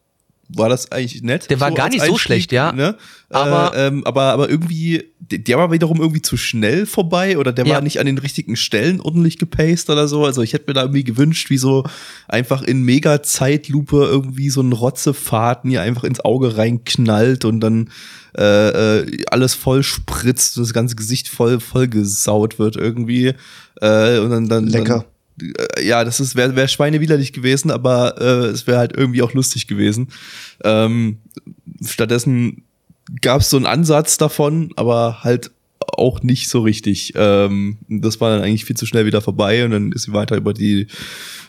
war 0.56 0.68
das 0.68 0.90
eigentlich 0.92 1.22
nett. 1.22 1.48
Der 1.50 1.60
war 1.60 1.68
so 1.70 1.74
gar 1.74 1.88
nicht 1.88 2.04
so 2.04 2.18
schlecht, 2.18 2.52
ja. 2.52 2.72
Ne? 2.72 2.96
Aber- 3.30 3.76
äh, 3.76 3.86
ähm, 3.86 4.04
aber, 4.06 4.22
aber 4.24 4.50
irgendwie, 4.50 5.04
der, 5.20 5.56
war 5.58 5.72
wiederum 5.72 6.00
irgendwie 6.00 6.22
zu 6.22 6.36
schnell 6.36 6.84
vorbei 6.86 7.38
oder 7.38 7.52
der 7.52 7.66
Ja. 7.66 7.74
war 7.74 7.80
nicht 7.80 7.98
an 8.00 8.06
den 8.06 8.18
richtigen 8.18 8.56
Stellen 8.56 9.00
ordentlich 9.00 9.38
gepaced 9.38 9.88
oder 9.90 10.06
so. 10.08 10.24
Also 10.24 10.42
ich 10.42 10.52
hätte 10.52 10.64
mir 10.68 10.74
da 10.74 10.82
irgendwie 10.82 11.04
gewünscht, 11.04 11.48
wie 11.50 11.58
so 11.58 11.84
einfach 12.28 12.62
in 12.62 12.82
mega 12.82 13.22
Zeitlupe 13.22 13.96
irgendwie 14.04 14.50
so 14.50 14.60
ein 14.60 14.72
Rotzefahrt 14.72 15.64
mir 15.64 15.80
einfach 15.82 16.04
ins 16.04 16.20
Auge 16.20 16.56
reinknallt 16.56 17.44
und 17.44 17.60
dann 17.60 17.90
äh, 18.36 19.00
äh, 19.00 19.24
alles 19.30 19.54
voll 19.54 19.82
spritzt, 19.82 20.56
das 20.56 20.72
ganze 20.72 20.96
Gesicht 20.96 21.28
voll 21.28 21.60
voll 21.60 21.88
gesaut 21.88 22.58
wird 22.58 22.76
irgendwie. 22.76 23.34
Äh, 23.80 24.18
und 24.20 24.30
dann, 24.30 24.48
dann 24.48 24.66
Lecker. 24.66 24.98
Dann, 24.98 25.00
äh, 25.02 25.11
ja, 25.82 26.04
das 26.04 26.20
ist 26.20 26.36
wäre 26.36 26.56
wär 26.56 26.68
schweinewiderlich 26.68 27.32
gewesen, 27.32 27.70
aber 27.70 28.20
äh, 28.20 28.46
es 28.48 28.66
wäre 28.66 28.78
halt 28.78 28.96
irgendwie 28.96 29.22
auch 29.22 29.32
lustig 29.32 29.66
gewesen. 29.66 30.08
Ähm, 30.64 31.18
stattdessen 31.84 32.64
gab 33.20 33.40
es 33.40 33.50
so 33.50 33.56
einen 33.56 33.66
Ansatz 33.66 34.18
davon, 34.18 34.72
aber 34.76 35.22
halt 35.22 35.50
auch 35.96 36.22
nicht 36.22 36.48
so 36.48 36.60
richtig. 36.60 37.12
Ähm, 37.16 37.78
das 37.88 38.20
war 38.20 38.30
dann 38.30 38.42
eigentlich 38.42 38.64
viel 38.64 38.76
zu 38.76 38.86
schnell 38.86 39.06
wieder 39.06 39.20
vorbei 39.20 39.64
und 39.64 39.72
dann 39.72 39.92
ist 39.92 40.04
sie 40.04 40.12
weiter 40.12 40.36
über 40.36 40.54
die 40.54 40.86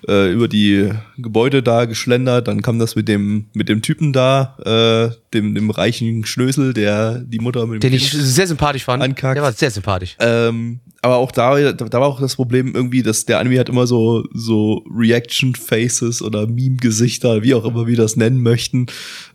äh, 0.07 0.31
über 0.31 0.47
die 0.47 0.89
Gebäude 1.17 1.63
da 1.63 1.85
geschlendert. 1.85 2.47
Dann 2.47 2.61
kam 2.61 2.79
das 2.79 2.95
mit 2.95 3.07
dem 3.07 3.45
mit 3.53 3.69
dem 3.69 3.81
Typen 3.81 4.13
da, 4.13 4.57
äh, 4.65 5.15
dem 5.33 5.55
dem 5.55 5.69
reichen 5.69 6.25
Schnösel, 6.25 6.73
der 6.73 7.19
die 7.19 7.39
Mutter 7.39 7.65
mit 7.65 7.83
dem 7.83 7.89
Den 7.89 7.93
ich 7.93 8.11
Kind 8.11 8.23
sehr 8.23 8.47
sympathisch 8.47 8.83
fand. 8.83 9.03
Ankackt. 9.03 9.37
Der 9.37 9.43
war 9.43 9.53
sehr 9.53 9.71
sympathisch. 9.71 10.15
ähm, 10.19 10.79
aber 11.03 11.17
auch 11.17 11.31
da, 11.31 11.73
da 11.73 11.99
war 11.99 12.07
auch 12.07 12.21
das 12.21 12.37
Problem 12.37 12.73
irgendwie, 12.73 13.03
dass 13.03 13.25
der 13.25 13.39
Anime 13.39 13.59
hat 13.59 13.67
immer 13.67 13.85
so, 13.85 14.23
so 14.33 14.85
Reaction-Faces 14.89 16.21
oder 16.21 16.47
Meme-Gesichter, 16.47 17.43
wie 17.43 17.53
auch 17.53 17.65
immer 17.65 17.87
wir 17.87 17.97
das 17.97 18.15
nennen 18.15 18.41
möchten, 18.41 18.85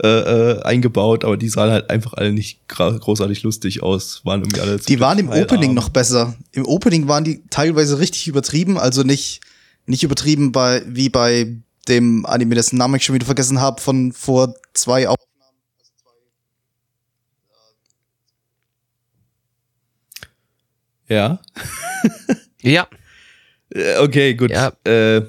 äh, 0.02 0.08
äh, 0.08 0.62
eingebaut, 0.62 1.26
aber 1.26 1.36
die 1.36 1.50
sahen 1.50 1.70
halt 1.70 1.90
einfach 1.90 2.14
alle 2.14 2.32
nicht 2.32 2.66
großartig 2.68 3.42
lustig 3.42 3.82
aus, 3.82 4.22
waren 4.24 4.40
irgendwie 4.40 4.62
alle 4.62 4.78
Die 4.78 4.98
waren 4.98 5.18
im 5.18 5.28
Opening 5.28 5.74
noch 5.74 5.90
besser. 5.90 6.34
Im 6.52 6.64
Opening 6.64 7.06
waren 7.06 7.24
die 7.24 7.42
teilweise 7.50 7.98
richtig 7.98 8.28
übertrieben, 8.28 8.78
also 8.78 9.02
nicht, 9.02 9.40
nicht 9.84 10.02
übertrieben 10.02 10.52
bei, 10.52 10.82
wie 10.86 11.10
bei 11.10 11.54
dem 11.86 12.24
Anime, 12.24 12.54
dessen 12.54 12.78
Namen 12.78 12.94
ich 12.94 13.04
schon 13.04 13.14
wieder 13.14 13.26
vergessen 13.26 13.60
habe, 13.60 13.80
von 13.82 14.12
vor 14.12 14.54
zwei 14.72 15.08
Ja. 21.08 21.40
Ja. 22.62 22.86
Äh, 23.70 23.98
Okay, 23.98 24.34
gut. 24.34 24.50
Ja. 24.50 24.72
Äh, 24.84 25.22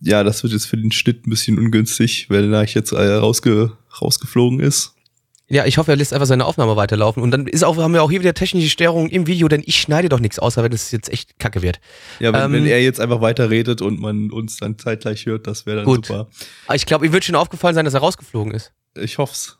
ja, 0.00 0.22
das 0.22 0.42
wird 0.42 0.52
jetzt 0.52 0.66
für 0.66 0.76
den 0.76 0.92
Schnitt 0.92 1.26
ein 1.26 1.30
bisschen 1.30 1.58
ungünstig, 1.58 2.28
weil 2.28 2.52
er 2.52 2.64
jetzt 2.64 2.92
äh, 2.92 3.14
rausge 3.14 3.72
rausgeflogen 4.00 4.60
ist. 4.60 4.94
Ja, 5.48 5.66
ich 5.66 5.76
hoffe, 5.76 5.92
er 5.92 5.96
lässt 5.96 6.12
einfach 6.14 6.26
seine 6.26 6.46
Aufnahme 6.46 6.74
weiterlaufen. 6.74 7.22
Und 7.22 7.30
dann 7.30 7.46
ist 7.46 7.62
auch, 7.64 7.76
haben 7.76 7.92
wir 7.92 8.02
auch 8.02 8.10
hier 8.10 8.20
wieder 8.20 8.32
technische 8.34 8.70
Störungen 8.70 9.10
im 9.10 9.26
Video, 9.26 9.46
denn 9.46 9.62
ich 9.64 9.78
schneide 9.80 10.08
doch 10.08 10.18
nichts 10.18 10.38
aus, 10.38 10.56
weil 10.56 10.68
das 10.70 10.90
jetzt 10.90 11.10
echt 11.10 11.38
kacke 11.38 11.60
wird. 11.62 11.80
Ja, 12.18 12.32
wenn, 12.32 12.42
Ähm, 12.42 12.52
wenn 12.52 12.66
er 12.66 12.82
jetzt 12.82 12.98
einfach 12.98 13.20
weiterredet 13.20 13.82
und 13.82 14.00
man 14.00 14.30
uns 14.30 14.56
dann 14.56 14.78
zeitgleich 14.78 15.26
hört, 15.26 15.46
das 15.46 15.66
wäre 15.66 15.78
dann 15.78 15.84
Gut. 15.84 16.06
super. 16.06 16.28
Ich 16.72 16.86
glaube, 16.86 17.06
ihm 17.06 17.12
wird 17.12 17.24
schon 17.24 17.34
aufgefallen 17.36 17.74
sein, 17.74 17.84
dass 17.84 17.94
er 17.94 18.00
rausgeflogen 18.00 18.52
ist. 18.54 18.72
Ich 18.96 19.18
hoff's. 19.18 19.58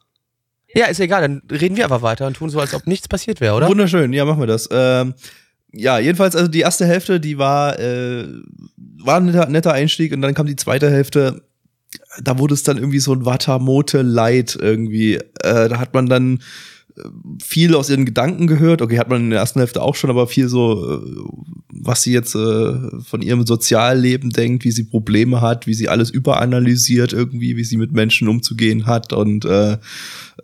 Ja, 0.75 0.87
ist 0.87 1.01
egal, 1.01 1.23
dann 1.23 1.43
reden 1.51 1.77
wir 1.77 1.85
einfach 1.85 2.03
weiter 2.03 2.27
und 2.27 2.35
tun 2.35 2.51
so, 2.51 2.61
als 2.61 2.75
ob 2.75 2.87
nichts 2.87 3.09
passiert 3.09 3.41
wäre, 3.41 3.55
oder? 3.55 3.69
Wunderschön, 3.69 4.13
ja, 4.13 4.25
machen 4.25 4.41
wir 4.41 4.47
das. 4.47 4.69
Ähm, 4.73 5.15
ja, 5.73 5.99
jedenfalls, 5.99 6.37
also 6.37 6.49
die 6.49 6.61
erste 6.61 6.87
Hälfte, 6.87 7.21
die 7.21 7.39
war, 7.39 7.79
äh, 7.79 8.27
war 8.77 9.17
ein 9.17 9.27
netter, 9.27 9.49
netter 9.49 9.73
Einstieg 9.73 10.13
und 10.13 10.23
dann 10.23 10.35
kam 10.35 10.47
die 10.47 10.57
zweite 10.57 10.91
Hälfte. 10.91 11.43
Da 12.23 12.39
wurde 12.39 12.55
es 12.55 12.63
dann 12.63 12.77
irgendwie 12.77 13.01
so 13.01 13.13
ein 13.13 13.25
Watamote-Light 13.25 14.57
irgendwie. 14.61 15.15
Äh, 15.15 15.69
da 15.69 15.79
hat 15.79 15.95
man 15.95 16.07
dann 16.07 16.41
viel 17.43 17.75
aus 17.75 17.91
ihren 17.91 18.05
Gedanken 18.05 18.47
gehört. 18.47 18.81
Okay, 18.81 18.99
hat 18.99 19.09
man 19.09 19.23
in 19.23 19.31
der 19.31 19.41
ersten 19.41 19.59
Hälfte 19.59 19.83
auch 19.83 19.97
schon, 19.97 20.11
aber 20.11 20.27
viel 20.27 20.49
so, 20.49 20.95
äh, 20.95 21.01
was 21.69 22.03
sie 22.03 22.13
jetzt 22.13 22.35
äh, 22.35 22.75
von 23.03 23.21
ihrem 23.21 23.45
Sozialleben 23.47 24.31
denkt, 24.31 24.65
wie 24.65 24.71
sie 24.71 24.85
Probleme 24.85 25.41
hat, 25.41 25.67
wie 25.67 25.75
sie 25.75 25.89
alles 25.89 26.11
überanalysiert 26.11 27.13
irgendwie, 27.13 27.57
wie 27.57 27.65
sie 27.65 27.77
mit 27.77 27.93
Menschen 27.93 28.29
umzugehen 28.29 28.87
hat 28.87 29.13
und 29.13 29.45
äh, 29.45 29.77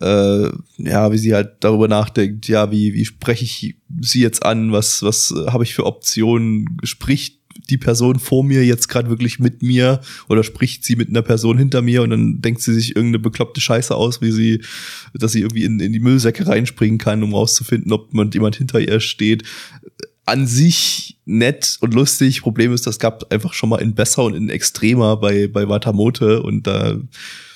äh, 0.00 0.50
ja, 0.78 1.12
wie 1.12 1.18
sie 1.18 1.34
halt 1.34 1.52
darüber 1.60 1.86
nachdenkt, 1.86 2.48
ja, 2.48 2.70
wie, 2.70 2.94
wie 2.94 3.04
spreche 3.04 3.44
ich 3.44 3.76
sie 4.00 4.20
jetzt 4.20 4.44
an, 4.44 4.72
was, 4.72 5.02
was 5.02 5.32
äh, 5.32 5.50
habe 5.50 5.64
ich 5.64 5.74
für 5.74 5.86
Optionen, 5.86 6.78
spricht 6.82 7.39
die 7.68 7.78
Person 7.78 8.18
vor 8.18 8.44
mir 8.44 8.64
jetzt 8.64 8.88
gerade 8.88 9.10
wirklich 9.10 9.38
mit 9.38 9.62
mir 9.62 10.00
oder 10.28 10.42
spricht 10.42 10.84
sie 10.84 10.96
mit 10.96 11.08
einer 11.08 11.22
Person 11.22 11.58
hinter 11.58 11.82
mir 11.82 12.02
und 12.02 12.10
dann 12.10 12.40
denkt 12.40 12.62
sie 12.62 12.74
sich 12.74 12.96
irgendeine 12.96 13.18
bekloppte 13.18 13.60
Scheiße 13.60 13.94
aus, 13.94 14.20
wie 14.22 14.32
sie, 14.32 14.62
dass 15.14 15.32
sie 15.32 15.40
irgendwie 15.40 15.64
in, 15.64 15.80
in 15.80 15.92
die 15.92 16.00
Müllsäcke 16.00 16.46
reinspringen 16.46 16.98
kann, 16.98 17.22
um 17.22 17.34
rauszufinden, 17.34 17.92
ob 17.92 18.12
man, 18.14 18.30
jemand 18.30 18.56
hinter 18.56 18.80
ihr 18.80 19.00
steht. 19.00 19.42
An 20.24 20.46
sich 20.46 21.18
nett 21.24 21.76
und 21.80 21.94
lustig. 21.94 22.42
Problem 22.42 22.72
ist, 22.72 22.86
das 22.86 22.98
gab 22.98 23.32
einfach 23.32 23.52
schon 23.52 23.68
mal 23.68 23.80
in 23.80 23.94
besser 23.94 24.24
und 24.24 24.34
in 24.34 24.48
extremer 24.48 25.16
bei, 25.16 25.48
bei 25.48 25.68
Watamote 25.68 26.42
und 26.42 26.66
da 26.66 26.96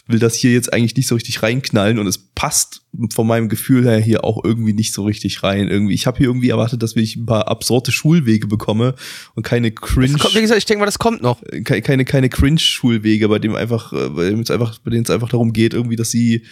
will 0.06 0.18
das 0.18 0.34
hier 0.34 0.52
jetzt 0.52 0.72
eigentlich 0.72 0.96
nicht 0.96 1.08
so 1.08 1.14
richtig 1.14 1.42
reinknallen 1.42 1.98
und 1.98 2.06
es 2.06 2.18
passt 2.18 2.82
von 3.14 3.26
meinem 3.26 3.48
Gefühl 3.48 3.84
her 3.84 3.98
hier 3.98 4.22
auch 4.22 4.44
irgendwie 4.44 4.74
nicht 4.74 4.92
so 4.92 5.02
richtig 5.04 5.42
rein. 5.42 5.68
Irgendwie, 5.68 5.94
ich 5.94 6.06
habe 6.06 6.18
hier 6.18 6.26
irgendwie 6.26 6.50
erwartet, 6.50 6.82
dass 6.82 6.94
ich 6.94 7.16
ein 7.16 7.24
paar 7.24 7.48
absurde 7.48 7.90
Schulwege 7.90 8.46
bekomme 8.46 8.94
und 9.34 9.44
keine 9.44 9.72
cringe, 9.72 10.18
kommt, 10.18 10.34
wie 10.34 10.42
gesagt, 10.42 10.58
ich 10.58 10.66
denke 10.66 10.80
mal, 10.80 10.86
das 10.86 10.98
kommt 10.98 11.22
noch. 11.22 11.42
keine, 11.64 11.82
keine, 11.82 12.04
keine 12.04 12.28
cringe-Schulwege, 12.28 13.28
bei 13.28 13.38
dem 13.38 13.54
einfach, 13.54 13.92
äh, 13.94 14.10
bei 14.10 14.28
dem 14.28 14.40
es 14.40 14.50
einfach, 14.50 14.78
bei 14.80 14.90
denen 14.90 15.04
es 15.04 15.10
einfach 15.10 15.30
darum 15.30 15.54
geht, 15.54 15.72
irgendwie, 15.72 15.96
dass 15.96 16.10
sie 16.10 16.44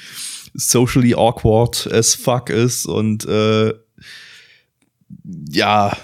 socially 0.55 1.15
awkward 1.15 1.87
as 1.93 2.15
fuck 2.15 2.49
ist 2.49 2.87
und 2.87 3.27
äh, 3.27 3.75
ja, 5.51 5.97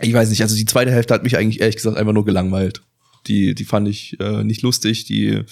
ich 0.00 0.12
weiß 0.12 0.30
nicht, 0.30 0.42
also 0.42 0.54
die 0.54 0.64
zweite 0.64 0.92
Hälfte 0.92 1.12
hat 1.14 1.24
mich 1.24 1.36
eigentlich 1.36 1.60
ehrlich 1.60 1.76
gesagt 1.76 1.96
einfach 1.96 2.12
nur 2.12 2.24
gelangweilt. 2.24 2.82
Die, 3.26 3.54
die 3.54 3.64
fand 3.64 3.88
ich 3.88 4.18
äh, 4.20 4.44
nicht 4.44 4.62
lustig, 4.62 5.04
die 5.04 5.42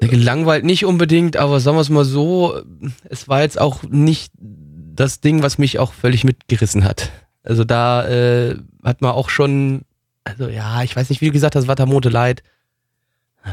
Ja, 0.00 0.08
Gelangweilt 0.08 0.64
nicht 0.64 0.84
unbedingt, 0.84 1.36
aber 1.36 1.60
sagen 1.60 1.76
wir 1.76 1.80
es 1.80 1.88
mal 1.88 2.04
so, 2.04 2.60
es 3.08 3.28
war 3.28 3.42
jetzt 3.42 3.60
auch 3.60 3.82
nicht 3.84 4.32
das 4.38 5.20
Ding, 5.20 5.42
was 5.42 5.58
mich 5.58 5.78
auch 5.78 5.92
völlig 5.92 6.24
mitgerissen 6.24 6.84
hat. 6.84 7.10
Also 7.42 7.64
da 7.64 8.06
äh, 8.08 8.56
hat 8.82 9.00
man 9.00 9.12
auch 9.12 9.30
schon, 9.30 9.82
also 10.24 10.48
ja, 10.48 10.82
ich 10.82 10.96
weiß 10.96 11.10
nicht, 11.10 11.20
wie 11.20 11.26
du 11.26 11.32
gesagt 11.32 11.54
hast, 11.54 11.68
Watamote 11.68 12.08
Light. 12.08 12.42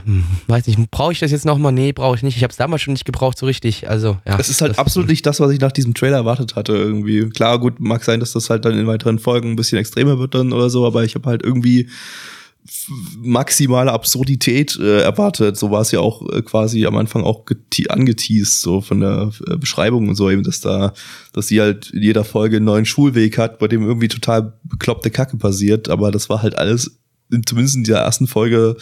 Hm, 0.06 0.24
weiß 0.48 0.66
nicht, 0.66 0.80
brauche 0.90 1.12
ich 1.12 1.20
das 1.20 1.30
jetzt 1.30 1.46
nochmal? 1.46 1.72
Nee, 1.72 1.92
brauche 1.92 2.16
ich 2.16 2.24
nicht. 2.24 2.36
Ich 2.36 2.44
habe 2.44 2.50
es 2.50 2.58
damals 2.58 2.82
schon 2.82 2.94
nicht 2.94 3.06
gebraucht, 3.06 3.38
so 3.38 3.46
richtig. 3.46 3.88
Also, 3.88 4.18
ja. 4.26 4.40
Es 4.40 4.50
ist 4.50 4.62
halt 4.62 4.80
absolut 4.80 5.08
nicht 5.08 5.26
das, 5.28 5.40
was 5.40 5.52
ich 5.52 5.60
nach 5.60 5.72
diesem 5.72 5.94
Trailer 5.94 6.18
erwartet 6.18 6.56
hatte 6.56 6.74
irgendwie. 6.74 7.30
Klar, 7.30 7.60
gut, 7.60 7.80
mag 7.80 8.04
sein, 8.04 8.20
dass 8.20 8.32
das 8.32 8.50
halt 8.50 8.66
dann 8.66 8.78
in 8.78 8.88
weiteren 8.88 9.20
Folgen 9.20 9.52
ein 9.52 9.56
bisschen 9.56 9.78
extremer 9.78 10.18
wird 10.18 10.34
dann 10.34 10.52
oder 10.52 10.72
so, 10.72 10.88
aber 10.88 11.04
ich 11.04 11.14
habe 11.14 11.30
halt 11.30 11.44
irgendwie 11.44 11.90
maximale 13.18 13.92
Absurdität 13.92 14.78
äh, 14.80 15.02
erwartet. 15.02 15.58
So 15.58 15.72
war 15.72 15.82
es 15.82 15.92
ja 15.92 16.00
auch 16.00 16.22
äh, 16.32 16.42
quasi 16.42 16.86
am 16.86 16.96
Anfang 16.96 17.24
auch 17.24 17.46
gete- 17.46 17.90
angeteased, 17.90 18.62
so 18.62 18.82
von 18.82 19.02
der 19.02 19.32
äh, 19.48 19.58
Beschreibung 19.58 20.08
und 20.10 20.16
so 20.16 20.30
eben, 20.30 20.44
dass 20.44 20.62
da, 20.62 20.94
dass 21.34 21.48
sie 21.48 21.60
halt 21.60 21.90
in 21.92 22.02
jeder 22.02 22.24
Folge 22.24 22.58
einen 22.58 22.66
neuen 22.66 22.86
Schulweg 22.86 23.38
hat, 23.38 23.60
bei 23.60 23.68
dem 23.68 23.84
irgendwie 23.84 24.08
total 24.08 24.54
bekloppte 24.64 25.12
Kacke 25.12 25.38
passiert, 25.38 25.90
aber 25.90 26.12
das 26.12 26.30
war 26.30 26.42
halt 26.42 26.58
alles, 26.58 27.00
in, 27.32 27.46
zumindest 27.46 27.76
in 27.76 27.84
dieser 27.84 28.00
ersten 28.00 28.28
Folge, 28.28 28.78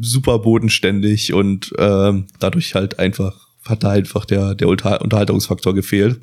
super 0.00 0.38
bodenständig 0.38 1.34
und 1.34 1.72
ähm, 1.76 2.28
dadurch 2.38 2.74
halt 2.74 2.98
einfach 2.98 3.48
hat 3.66 3.84
da 3.84 3.90
einfach 3.90 4.24
der 4.24 4.54
der 4.54 4.68
Unter 4.68 5.02
Unterhaltungsfaktor 5.02 5.74
gefehlt. 5.74 6.18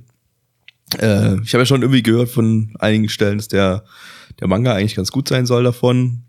Äh, 0.98 1.40
ich 1.44 1.54
habe 1.54 1.62
ja 1.62 1.66
schon 1.68 1.84
irgendwie 1.84 2.02
gehört 2.02 2.30
von 2.30 2.74
einigen 2.80 3.10
Stellen, 3.10 3.38
dass 3.38 3.48
der 3.48 3.84
der 4.40 4.48
Manga 4.48 4.74
eigentlich 4.74 4.96
ganz 4.96 5.12
gut 5.12 5.28
sein 5.28 5.46
soll 5.46 5.64
davon. 5.64 6.24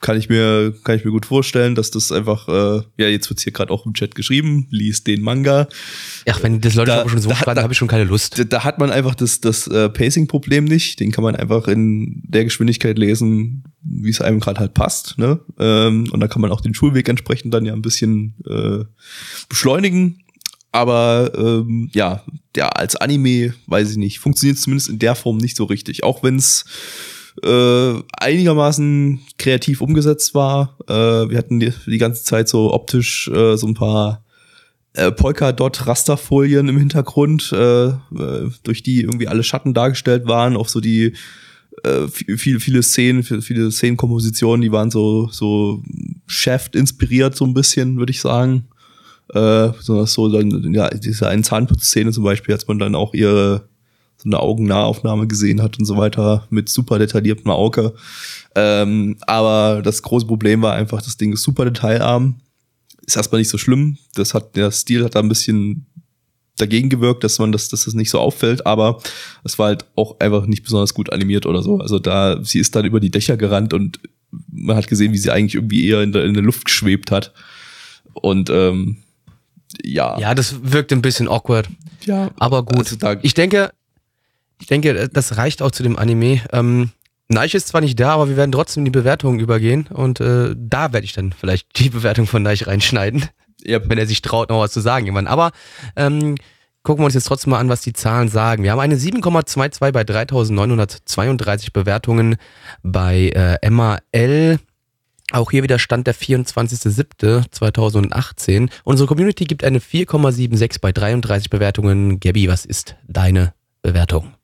Kann 0.00 0.16
ich 0.16 0.30
mir 0.30 0.74
kann 0.82 0.96
ich 0.96 1.04
mir 1.04 1.10
gut 1.10 1.26
vorstellen, 1.26 1.74
dass 1.74 1.90
das 1.90 2.10
einfach 2.10 2.48
äh, 2.48 2.82
ja 2.96 3.08
jetzt 3.08 3.28
wird's 3.28 3.42
hier 3.42 3.52
gerade 3.52 3.70
auch 3.70 3.84
im 3.84 3.92
Chat 3.92 4.14
geschrieben, 4.14 4.66
liest 4.70 5.06
den 5.06 5.20
Manga. 5.20 5.68
Ach, 6.26 6.42
wenn 6.42 6.60
das 6.62 6.74
Leute 6.74 6.90
Da- 6.92 7.08
schon 7.08 7.20
so 7.20 7.28
da- 7.44 7.54
da- 7.54 7.62
habe 7.62 7.74
ich 7.74 7.78
schon 7.78 7.86
keine 7.88 8.04
Lust. 8.04 8.38
Da, 8.38 8.44
da 8.44 8.64
hat 8.64 8.78
man 8.78 8.90
einfach 8.90 9.14
das, 9.14 9.40
das 9.42 9.66
äh, 9.66 9.90
Pacing-Problem 9.90 10.64
nicht. 10.64 11.00
Den 11.00 11.12
kann 11.12 11.22
man 11.22 11.36
einfach 11.36 11.68
in 11.68 12.22
der 12.26 12.44
Geschwindigkeit 12.44 12.98
lesen, 12.98 13.64
wie 13.82 14.08
es 14.08 14.22
einem 14.22 14.40
gerade 14.40 14.58
halt 14.60 14.72
passt. 14.72 15.18
Ne? 15.18 15.38
Ähm, 15.58 16.08
und 16.10 16.20
da 16.20 16.28
kann 16.28 16.40
man 16.40 16.50
auch 16.50 16.62
den 16.62 16.72
Schulweg 16.74 17.06
entsprechend 17.08 17.52
dann 17.52 17.66
ja 17.66 17.74
ein 17.74 17.82
bisschen 17.82 18.34
äh, 18.48 18.84
beschleunigen. 19.50 20.20
Aber 20.72 21.32
ähm, 21.36 21.90
ja, 21.92 22.22
der 22.54 22.78
als 22.78 22.96
Anime, 22.96 23.54
weiß 23.66 23.90
ich 23.90 23.96
nicht, 23.96 24.18
funktioniert 24.20 24.56
zumindest 24.58 24.88
in 24.88 24.98
der 24.98 25.14
Form 25.16 25.36
nicht 25.38 25.56
so 25.56 25.64
richtig. 25.64 26.04
Auch 26.04 26.22
wenn 26.22 26.36
es 26.36 26.64
äh, 27.42 27.94
einigermaßen 28.18 29.20
kreativ 29.38 29.80
umgesetzt 29.80 30.34
war. 30.34 30.76
Äh, 30.88 31.30
wir 31.30 31.38
hatten 31.38 31.60
die, 31.60 31.72
die 31.86 31.98
ganze 31.98 32.24
Zeit 32.24 32.48
so 32.48 32.72
optisch 32.72 33.28
äh, 33.28 33.56
so 33.56 33.66
ein 33.66 33.74
paar 33.74 34.24
äh, 34.94 35.12
Polka-Dot-Rasterfolien 35.12 36.68
im 36.68 36.78
Hintergrund, 36.78 37.52
äh, 37.52 37.86
äh, 37.86 38.50
durch 38.64 38.82
die 38.82 39.02
irgendwie 39.02 39.28
alle 39.28 39.44
Schatten 39.44 39.74
dargestellt 39.74 40.26
waren, 40.26 40.56
auch 40.56 40.68
so 40.68 40.80
die 40.80 41.14
äh, 41.84 42.06
vi- 42.08 42.36
viele, 42.36 42.60
viele 42.60 42.82
Szenen, 42.82 43.22
viele, 43.22 43.42
viele 43.42 43.70
Szenenkompositionen, 43.70 44.60
die 44.60 44.72
waren 44.72 44.90
so, 44.90 45.28
so 45.30 45.82
Shaft 46.26 46.74
inspiriert, 46.74 47.36
so 47.36 47.44
ein 47.44 47.54
bisschen, 47.54 47.98
würde 47.98 48.10
ich 48.10 48.20
sagen. 48.20 48.66
Äh, 49.32 49.68
besonders 49.68 50.12
so 50.12 50.28
dann, 50.28 50.74
ja, 50.74 50.90
diese 50.90 51.28
einen 51.28 51.44
Zahnputzszene 51.44 52.10
zum 52.10 52.24
Beispiel, 52.24 52.52
als 52.52 52.66
man 52.66 52.80
dann 52.80 52.96
auch 52.96 53.14
ihre 53.14 53.69
so 54.22 54.28
eine 54.28 54.40
Augennahaufnahme 54.40 55.26
gesehen 55.26 55.62
hat 55.62 55.78
und 55.78 55.86
so 55.86 55.96
weiter 55.96 56.46
mit 56.50 56.68
super 56.68 56.98
detailliertem 56.98 57.50
Auge. 57.50 57.94
Ähm, 58.54 59.16
aber 59.22 59.80
das 59.82 60.02
große 60.02 60.26
Problem 60.26 60.60
war 60.60 60.74
einfach, 60.74 61.00
das 61.00 61.16
Ding 61.16 61.32
ist 61.32 61.42
super 61.42 61.64
detailarm. 61.64 62.36
Ist 63.06 63.16
erstmal 63.16 63.40
nicht 63.40 63.48
so 63.48 63.56
schlimm. 63.56 63.96
Das 64.14 64.34
hat, 64.34 64.56
der 64.56 64.70
Stil 64.72 65.04
hat 65.04 65.14
da 65.14 65.20
ein 65.20 65.28
bisschen 65.28 65.86
dagegen 66.58 66.90
gewirkt, 66.90 67.24
dass 67.24 67.38
man 67.38 67.52
das, 67.52 67.68
dass 67.68 67.86
das 67.86 67.94
nicht 67.94 68.10
so 68.10 68.18
auffällt, 68.18 68.66
aber 68.66 69.00
es 69.44 69.58
war 69.58 69.68
halt 69.68 69.86
auch 69.96 70.20
einfach 70.20 70.44
nicht 70.44 70.62
besonders 70.62 70.92
gut 70.92 71.10
animiert 71.10 71.46
oder 71.46 71.62
so. 71.62 71.78
Also 71.78 71.98
da, 71.98 72.38
sie 72.44 72.58
ist 72.58 72.76
dann 72.76 72.84
über 72.84 73.00
die 73.00 73.10
Dächer 73.10 73.38
gerannt 73.38 73.72
und 73.72 74.00
man 74.52 74.76
hat 74.76 74.86
gesehen, 74.86 75.14
wie 75.14 75.18
sie 75.18 75.30
eigentlich 75.30 75.54
irgendwie 75.54 75.88
eher 75.88 76.02
in 76.02 76.12
der, 76.12 76.24
in 76.24 76.34
der 76.34 76.42
Luft 76.42 76.66
geschwebt 76.66 77.10
hat. 77.10 77.32
Und 78.12 78.50
ähm, 78.50 78.98
ja. 79.82 80.18
Ja, 80.18 80.34
das 80.34 80.56
wirkt 80.62 80.92
ein 80.92 81.00
bisschen 81.00 81.28
awkward. 81.28 81.68
ja. 82.04 82.30
Aber 82.38 82.64
gut. 82.64 82.78
Also 82.78 82.96
da, 82.96 83.16
Ich 83.22 83.34
denke, 83.34 83.70
ich 84.60 84.66
denke, 84.66 85.08
das 85.08 85.36
reicht 85.36 85.62
auch 85.62 85.70
zu 85.70 85.82
dem 85.82 85.98
Anime. 85.98 86.40
Ähm, 86.52 86.90
Neich 87.32 87.54
ist 87.54 87.68
zwar 87.68 87.80
nicht 87.80 88.00
da, 88.00 88.14
aber 88.14 88.28
wir 88.28 88.36
werden 88.36 88.50
trotzdem 88.50 88.84
die 88.84 88.90
Bewertung 88.90 89.38
übergehen 89.38 89.86
und 89.86 90.18
äh, 90.18 90.52
da 90.56 90.92
werde 90.92 91.04
ich 91.04 91.12
dann 91.12 91.32
vielleicht 91.32 91.78
die 91.78 91.88
Bewertung 91.90 92.26
von 92.26 92.42
Neich 92.42 92.66
reinschneiden, 92.66 93.26
ja, 93.62 93.78
wenn 93.88 93.98
er 93.98 94.06
sich 94.06 94.20
traut, 94.20 94.50
noch 94.50 94.58
was 94.58 94.72
zu 94.72 94.80
sagen 94.80 95.06
irgendwann. 95.06 95.28
Aber 95.28 95.52
ähm, 95.94 96.34
gucken 96.82 97.02
wir 97.02 97.06
uns 97.06 97.14
jetzt 97.14 97.28
trotzdem 97.28 97.52
mal 97.52 97.60
an, 97.60 97.68
was 97.68 97.82
die 97.82 97.92
Zahlen 97.92 98.28
sagen. 98.28 98.64
Wir 98.64 98.72
haben 98.72 98.80
eine 98.80 98.96
7,22 98.96 99.92
bei 99.92 100.02
3932 100.02 101.72
Bewertungen 101.72 102.34
bei 102.82 103.28
äh, 103.28 103.70
MAL. 103.70 104.58
Auch 105.30 105.52
hier 105.52 105.62
wieder 105.62 105.78
Stand 105.78 106.08
der 106.08 106.16
24.07.2018. 106.16 108.70
Unsere 108.82 109.06
Community 109.06 109.44
gibt 109.44 109.62
eine 109.62 109.78
4,76 109.78 110.80
bei 110.80 110.90
33 110.90 111.48
Bewertungen. 111.48 112.18
Gabby, 112.18 112.48
was 112.48 112.64
ist 112.64 112.96
deine 113.06 113.54
Bewertung? 113.82 114.34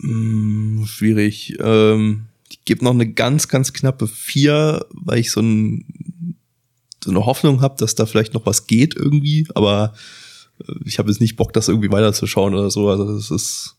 Hm, 0.00 0.84
schwierig. 0.86 1.56
Ähm, 1.60 2.26
ich 2.50 2.64
gebe 2.64 2.84
noch 2.84 2.92
eine 2.92 3.10
ganz, 3.12 3.48
ganz 3.48 3.72
knappe 3.72 4.06
4, 4.06 4.86
weil 4.90 5.18
ich 5.18 5.30
so, 5.30 5.40
ein, 5.40 6.36
so 7.02 7.10
eine 7.10 7.26
Hoffnung 7.26 7.60
habe, 7.60 7.76
dass 7.78 7.94
da 7.94 8.06
vielleicht 8.06 8.34
noch 8.34 8.46
was 8.46 8.66
geht 8.66 8.94
irgendwie, 8.96 9.48
aber 9.54 9.94
äh, 10.66 10.72
ich 10.84 10.98
habe 10.98 11.10
jetzt 11.10 11.20
nicht 11.20 11.36
Bock, 11.36 11.52
das 11.52 11.68
irgendwie 11.68 11.90
weiterzuschauen 11.90 12.54
oder 12.54 12.70
so. 12.70 12.88
Also 12.88 13.14
das 13.14 13.30
ist 13.30 13.76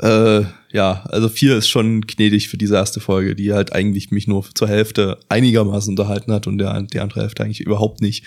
äh, 0.00 0.44
ja, 0.72 1.04
also 1.10 1.28
vier 1.28 1.56
ist 1.56 1.68
schon 1.68 2.02
gnädig 2.02 2.48
für 2.48 2.56
diese 2.56 2.74
erste 2.74 3.00
Folge, 3.00 3.34
die 3.34 3.52
halt 3.52 3.74
eigentlich 3.74 4.10
mich 4.10 4.26
nur 4.26 4.44
zur 4.54 4.68
Hälfte 4.68 5.18
einigermaßen 5.28 5.92
unterhalten 5.92 6.32
hat 6.32 6.46
und 6.46 6.58
der, 6.58 6.80
die 6.82 7.00
andere 7.00 7.20
Hälfte 7.20 7.44
eigentlich 7.44 7.60
überhaupt 7.60 8.00
nicht. 8.00 8.24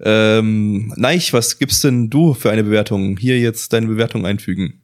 Ähm, 0.00 0.92
Neich, 0.96 1.32
was 1.32 1.58
gibst 1.58 1.82
denn 1.84 2.08
du 2.08 2.34
für 2.34 2.50
eine 2.50 2.64
Bewertung? 2.64 3.16
Hier 3.16 3.38
jetzt 3.40 3.72
deine 3.72 3.88
Bewertung 3.88 4.26
einfügen. 4.26 4.80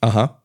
Aha. 0.00 0.41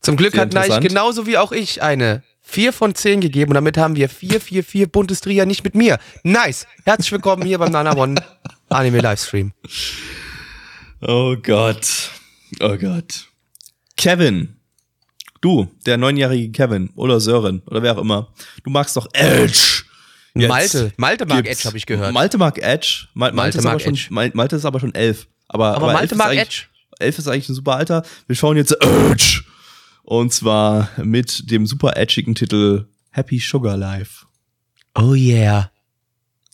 Zum 0.00 0.16
Glück 0.16 0.32
Sehr 0.32 0.42
hat 0.42 0.52
Neich 0.52 0.80
genauso 0.80 1.26
wie 1.26 1.36
auch 1.38 1.52
ich 1.52 1.82
eine 1.82 2.22
4 2.42 2.72
von 2.72 2.94
10 2.94 3.20
gegeben 3.20 3.50
und 3.50 3.54
damit 3.56 3.76
haben 3.76 3.96
wir 3.96 4.08
444 4.08 4.90
Bundesliga 4.90 5.44
nicht 5.46 5.64
mit 5.64 5.74
mir. 5.74 5.98
Nice. 6.22 6.66
Herzlich 6.84 7.10
willkommen 7.12 7.44
hier 7.44 7.58
beim 7.58 7.72
Nana 7.72 7.96
One 7.96 8.22
Anime 8.68 9.00
Livestream. 9.00 9.52
Oh 11.02 11.36
Gott. 11.36 12.10
Oh 12.60 12.76
Gott. 12.76 13.26
Kevin. 13.96 14.56
Du, 15.40 15.68
der 15.84 15.96
neunjährige 15.96 16.50
Kevin 16.50 16.90
oder 16.96 17.20
Sören 17.20 17.62
oder 17.66 17.82
wer 17.82 17.96
auch 17.96 18.00
immer. 18.00 18.32
Du 18.64 18.70
magst 18.70 18.96
doch 18.96 19.06
Edge. 19.12 19.82
Jetzt 20.34 20.48
Malte. 20.48 20.92
Malte 20.96 21.26
mag 21.26 21.46
Edge, 21.46 21.64
habe 21.64 21.76
ich 21.76 21.86
gehört. 21.86 22.12
Malte 22.12 22.36
mag 22.38 22.58
Edge. 22.58 23.06
Mal, 23.14 23.32
Malte, 23.32 23.36
Malte 23.36 23.58
ist 23.58 23.64
mag 23.64 23.72
aber 23.72 23.80
schon, 23.80 23.94
Edge. 23.94 24.06
Mal- 24.10 24.30
Malte 24.34 24.56
ist 24.56 24.64
aber 24.64 24.80
schon 24.80 24.94
elf. 24.94 25.26
Aber, 25.48 25.74
Aber 25.76 25.88
elf 25.90 25.94
Malte 25.94 26.14
mag 26.16 26.34
Edge. 26.36 26.62
Elf 26.98 27.18
ist 27.18 27.28
eigentlich 27.28 27.48
ein 27.48 27.54
super 27.54 27.76
Alter. 27.76 28.02
Wir 28.26 28.36
schauen 28.36 28.56
jetzt 28.56 28.72
Edge. 28.82 29.42
Und 30.08 30.32
zwar 30.32 30.88
mit 31.02 31.50
dem 31.50 31.66
super 31.66 31.96
edgigen 31.96 32.36
Titel 32.36 32.86
Happy 33.10 33.40
Sugar 33.40 33.76
Life. 33.76 34.24
Oh 34.94 35.14
yeah. 35.14 35.72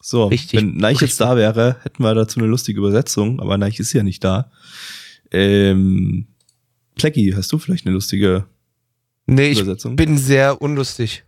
So, 0.01 0.25
Richtig, 0.29 0.59
wenn 0.59 0.79
Neich 0.79 0.93
richtig. 1.03 1.11
jetzt 1.11 1.21
da 1.21 1.37
wäre, 1.37 1.77
hätten 1.83 2.03
wir 2.03 2.15
dazu 2.15 2.41
eine 2.41 2.49
lustige 2.49 2.79
Übersetzung, 2.79 3.41
aber 3.41 3.59
Neich 3.59 3.79
ist 3.79 3.93
ja 3.93 4.03
nicht 4.03 4.25
da. 4.25 4.51
Ähm, 5.31 6.29
Plecki, 6.95 7.35
hast 7.37 7.53
du 7.53 7.59
vielleicht 7.59 7.85
eine 7.87 7.93
lustige 7.95 8.47
Nee, 9.27 9.51
ich 9.51 9.61
Übersetzung? 9.61 9.97
bin 9.97 10.17
sehr 10.17 10.62
unlustig. 10.62 11.25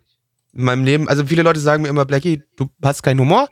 In 0.55 0.65
meinem 0.65 0.85
Leben, 0.85 1.09
also 1.09 1.27
viele 1.27 1.43
Leute 1.43 1.61
sagen 1.61 1.83
mir 1.83 1.89
immer, 1.91 2.07
Blackie, 2.07 2.43
du 2.57 2.71
hast 2.83 3.03
keinen 3.03 3.21
Humor, 3.21 3.51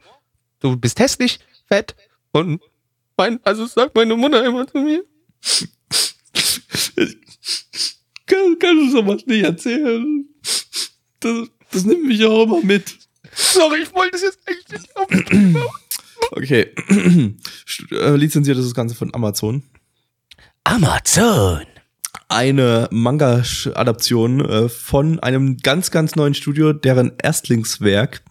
du 0.60 0.76
bist 0.78 0.98
hässlich, 0.98 1.40
fett 1.66 1.94
und 2.32 2.60
mein, 3.18 3.38
also 3.44 3.66
sagt 3.66 3.94
meine 3.94 4.16
Mutter 4.16 4.42
immer 4.46 4.66
zu 4.66 4.78
mir. 4.78 5.04
Kann, 8.32 8.58
kannst 8.58 8.82
du 8.82 8.90
sowas 8.90 9.26
nicht 9.26 9.44
erzählen? 9.44 10.24
Das, 11.20 11.48
das 11.70 11.84
nimmt 11.84 12.04
mich 12.04 12.24
auch 12.24 12.44
immer 12.44 12.62
mit. 12.62 12.96
Sorry, 13.34 13.82
ich 13.82 13.94
wollte 13.94 14.16
es 14.16 14.22
jetzt 14.22 14.38
eigentlich 14.46 14.68
nicht 14.68 14.96
aufnehmen. 14.96 15.62
Okay. 16.30 16.70
Äh, 17.90 18.16
Lizenziert 18.16 18.56
ist 18.56 18.66
das 18.66 18.74
Ganze 18.74 18.94
von 18.94 19.14
Amazon. 19.14 19.64
Amazon. 20.64 21.62
Eine 22.28 22.88
Manga-Adaption 22.90 24.40
äh, 24.40 24.68
von 24.70 25.18
einem 25.20 25.58
ganz, 25.58 25.90
ganz 25.90 26.16
neuen 26.16 26.34
Studio, 26.34 26.72
deren 26.72 27.12
Erstlingswerk. 27.22 28.22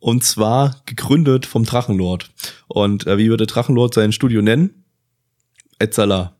Und 0.00 0.24
zwar 0.24 0.82
gegründet 0.86 1.46
vom 1.46 1.64
Drachenlord. 1.64 2.32
Und 2.66 3.06
äh, 3.06 3.18
wie 3.18 3.28
würde 3.28 3.46
Drachenlord 3.46 3.94
sein 3.94 4.10
Studio 4.10 4.42
nennen? 4.42 4.84
Etzala. 5.78 6.36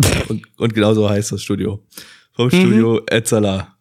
und, 0.28 0.46
und 0.58 0.74
genauso 0.74 1.10
heißt 1.10 1.32
das 1.32 1.42
Studio. 1.42 1.84
Vom 2.34 2.50
Studio 2.50 3.00
Etzala. 3.10 3.76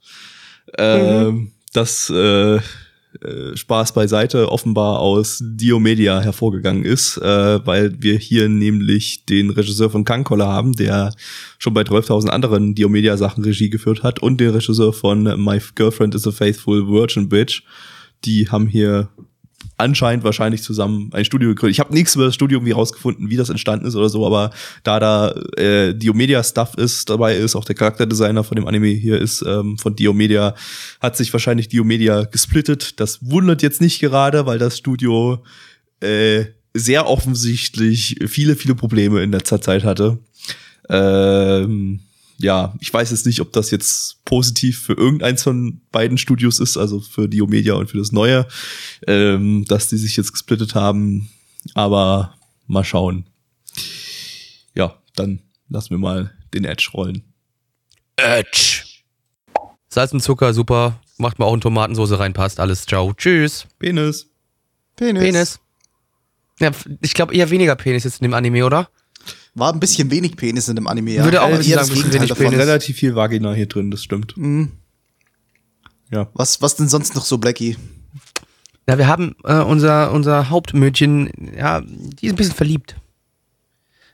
Ähm, 0.78 1.52
Das 1.74 2.10
äh, 2.10 2.56
äh, 2.56 3.56
Spaß 3.56 3.94
beiseite 3.94 4.52
offenbar 4.52 5.00
aus 5.00 5.40
Diomedia 5.42 6.22
hervorgegangen 6.22 6.84
ist, 6.86 7.18
äh, 7.18 7.66
weil 7.66 8.02
wir 8.02 8.18
hier 8.18 8.48
nämlich 8.48 9.26
den 9.26 9.50
Regisseur 9.50 9.90
von 9.90 10.06
Kankola 10.06 10.48
haben, 10.48 10.74
der 10.74 11.14
schon 11.60 11.74
bei 11.74 11.82
12.000 11.82 12.30
anderen 12.30 12.74
Diomedia-Sachen 12.74 13.44
Regie 13.44 13.70
geführt 13.70 14.04
hat 14.04 14.20
und 14.20 14.40
den 14.40 14.52
Regisseur 14.52 14.94
von 14.94 15.24
My 15.44 15.62
Girlfriend 15.76 16.16
is 16.16 16.26
a 16.26 16.32
Faithful 16.32 16.88
Virgin 16.88 17.28
Bitch. 17.28 17.64
Die 18.24 18.50
haben 18.50 18.68
hier 18.68 19.10
anscheinend 19.78 20.24
wahrscheinlich 20.24 20.64
zusammen 20.64 21.10
ein 21.14 21.26
Studio 21.26 21.50
gegründet. 21.50 21.76
Ich 21.76 21.80
habe 21.80 21.94
nichts 21.94 22.16
über 22.16 22.26
das 22.26 22.36
Studio 22.36 22.58
irgendwie 22.58 22.72
rausgefunden, 22.72 23.30
wie 23.30 23.38
das 23.38 23.50
entstanden 23.50 23.86
ist 23.86 23.96
oder 23.96 24.10
so, 24.10 24.26
aber 24.26 24.52
da 24.84 25.00
da 25.00 25.32
äh, 25.58 25.94
Diomedia-Stuff 25.94 26.76
ist, 26.76 27.10
dabei 27.10 27.36
ist, 27.36 27.56
auch 27.56 27.66
der 27.66 27.76
Charakterdesigner 27.76 28.44
von 28.44 28.56
dem 28.56 28.68
Anime 28.68 28.88
hier 28.88 29.20
ist 29.20 29.44
ähm, 29.46 29.78
von 29.78 29.96
Diomedia, 29.96 30.56
hat 31.00 31.18
sich 31.18 31.32
wahrscheinlich 31.34 31.68
Diomedia 31.70 32.24
gesplittet. 32.24 33.00
Das 33.00 33.20
wundert 33.22 33.62
jetzt 33.62 33.82
nicht 33.82 34.00
gerade, 34.00 34.46
weil 34.46 34.60
das 34.60 34.78
Studio 34.78 35.44
äh, 36.00 36.46
sehr 36.74 37.08
offensichtlich 37.08 38.18
viele, 38.28 38.56
viele 38.56 38.76
Probleme 38.76 39.22
in 39.22 39.32
letzter 39.32 39.62
Zeit 39.62 39.84
hatte. 39.84 40.20
Ähm, 40.90 42.02
ja, 42.42 42.74
ich 42.80 42.94
weiß 42.94 43.12
jetzt 43.12 43.26
nicht, 43.26 43.40
ob 43.42 43.54
das 43.54 43.72
jetzt 43.72 44.24
positiv 44.26 44.82
für 44.82 44.94
irgendeins 44.94 45.44
von 45.44 45.82
beiden 45.92 46.18
Studios 46.18 46.60
ist, 46.60 46.78
also 46.78 47.00
für 47.00 47.28
Diomedia 47.28 47.76
und 47.76 47.90
für 47.90 47.98
das 47.98 48.12
Neue, 48.12 48.48
ähm, 49.08 49.66
dass 49.66 49.88
die 49.88 49.98
sich 49.98 50.18
jetzt 50.18 50.32
gesplittet 50.32 50.76
haben. 50.76 51.30
Aber 51.76 52.36
mal 52.68 52.84
schauen. 52.84 53.26
Ja, 54.74 54.96
dann 55.16 55.42
lassen 55.70 55.92
wir 55.92 55.98
mal 56.00 56.34
den 56.54 56.66
Edge 56.66 56.90
rollen. 56.94 57.24
Edge. 58.16 58.84
Salz 59.90 60.12
und 60.14 60.22
Zucker, 60.22 60.54
super. 60.54 61.00
Macht 61.18 61.38
mal 61.38 61.46
auch 61.46 61.54
in 61.54 61.62
Tomatensauce 61.62 62.18
rein, 62.18 62.34
passt 62.34 62.60
alles. 62.60 62.86
Ciao. 62.86 63.14
Tschüss. 63.14 63.68
Penis. 63.78 64.28
Penis. 64.96 65.24
Penis. 65.24 65.60
Ja, 66.60 66.72
ich 67.02 67.14
glaube 67.14 67.34
eher 67.34 67.50
weniger 67.50 67.76
Penis 67.76 68.04
jetzt 68.04 68.22
in 68.22 68.24
dem 68.24 68.34
Anime, 68.34 68.66
oder? 68.66 68.90
War 69.54 69.74
ein 69.74 69.80
bisschen 69.80 70.10
wenig 70.12 70.38
Penis 70.38 70.70
in 70.70 70.76
dem 70.76 70.88
Anime, 70.88 71.12
ja. 71.12 71.24
Würde 71.26 71.42
auch 71.42 71.50
Eher 71.50 71.58
bisschen 71.58 71.76
das 71.78 71.90
Gegenteil 71.90 72.22
wenig 72.22 72.34
Penis. 72.36 72.60
relativ 72.60 72.98
viel 72.98 73.16
Vagina 73.16 73.54
hier 73.54 73.66
drin, 73.68 73.92
das 73.92 74.02
stimmt. 74.04 74.38
Mhm. 74.38 74.72
Ja. 76.10 76.30
Was, 76.34 76.62
was 76.62 76.76
denn 76.76 76.88
sonst 76.90 77.16
noch 77.16 77.26
so, 77.26 77.38
Blackie? 77.38 77.78
Ja, 78.88 78.98
wir 78.98 79.08
haben 79.08 79.36
äh, 79.44 79.60
unser, 79.60 80.12
unser 80.12 80.50
Hauptmädchen, 80.50 81.30
ja, 81.58 81.82
die 81.82 82.26
ist 82.28 82.34
ein 82.34 82.36
bisschen 82.36 82.56
verliebt. 82.56 82.96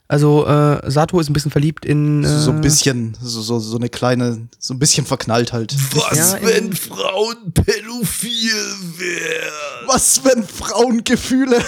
Also, 0.10 0.48
äh, 0.48 0.90
Sato 0.90 1.20
ist 1.20 1.30
ein 1.30 1.34
bisschen 1.34 1.52
verliebt 1.52 1.86
in. 1.86 2.24
Äh, 2.24 2.28
So, 2.28 2.40
so 2.40 2.52
ein 2.52 2.62
bisschen, 2.62 3.18
so, 3.22 3.42
so, 3.42 3.60
so 3.60 3.76
eine 3.78 3.90
kleine, 3.90 4.48
so 4.58 4.74
ein 4.74 4.80
bisschen 4.80 5.06
verknallt 5.06 5.52
halt. 5.54 5.76
Was, 5.94 6.18
Ja, 6.18 6.38
wenn 6.48 6.72
Frauen 6.74 7.52
pädophil 7.54 8.54
wären? 8.98 9.88
Was, 9.88 10.24
wenn 10.24 10.44
Frauen 10.44 11.04
Gefühle 11.04 11.62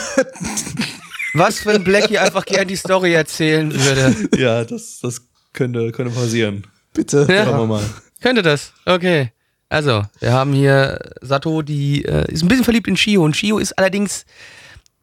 Was, 1.33 1.65
wenn 1.65 1.83
Blackie 1.83 2.17
einfach 2.17 2.45
gern 2.45 2.67
die 2.67 2.75
Story 2.75 3.13
erzählen 3.13 3.73
würde? 3.73 4.15
Ja, 4.37 4.63
das, 4.63 4.99
das 5.01 5.21
könnte, 5.53 5.91
könnte 5.91 6.13
passieren. 6.13 6.65
Bitte. 6.93 7.27
Ja. 7.29 7.45
Schauen 7.45 7.59
wir 7.59 7.65
mal. 7.67 7.83
Könnte 8.21 8.41
das? 8.41 8.73
Okay. 8.85 9.31
Also, 9.69 10.03
wir 10.19 10.33
haben 10.33 10.53
hier 10.53 10.99
Sato, 11.21 11.61
die 11.61 12.03
äh, 12.03 12.31
ist 12.31 12.41
ein 12.41 12.47
bisschen 12.47 12.63
verliebt 12.63 12.87
in 12.87 12.97
Shio. 12.97 13.23
Und 13.23 13.37
Shio 13.37 13.59
ist 13.59 13.77
allerdings, 13.77 14.25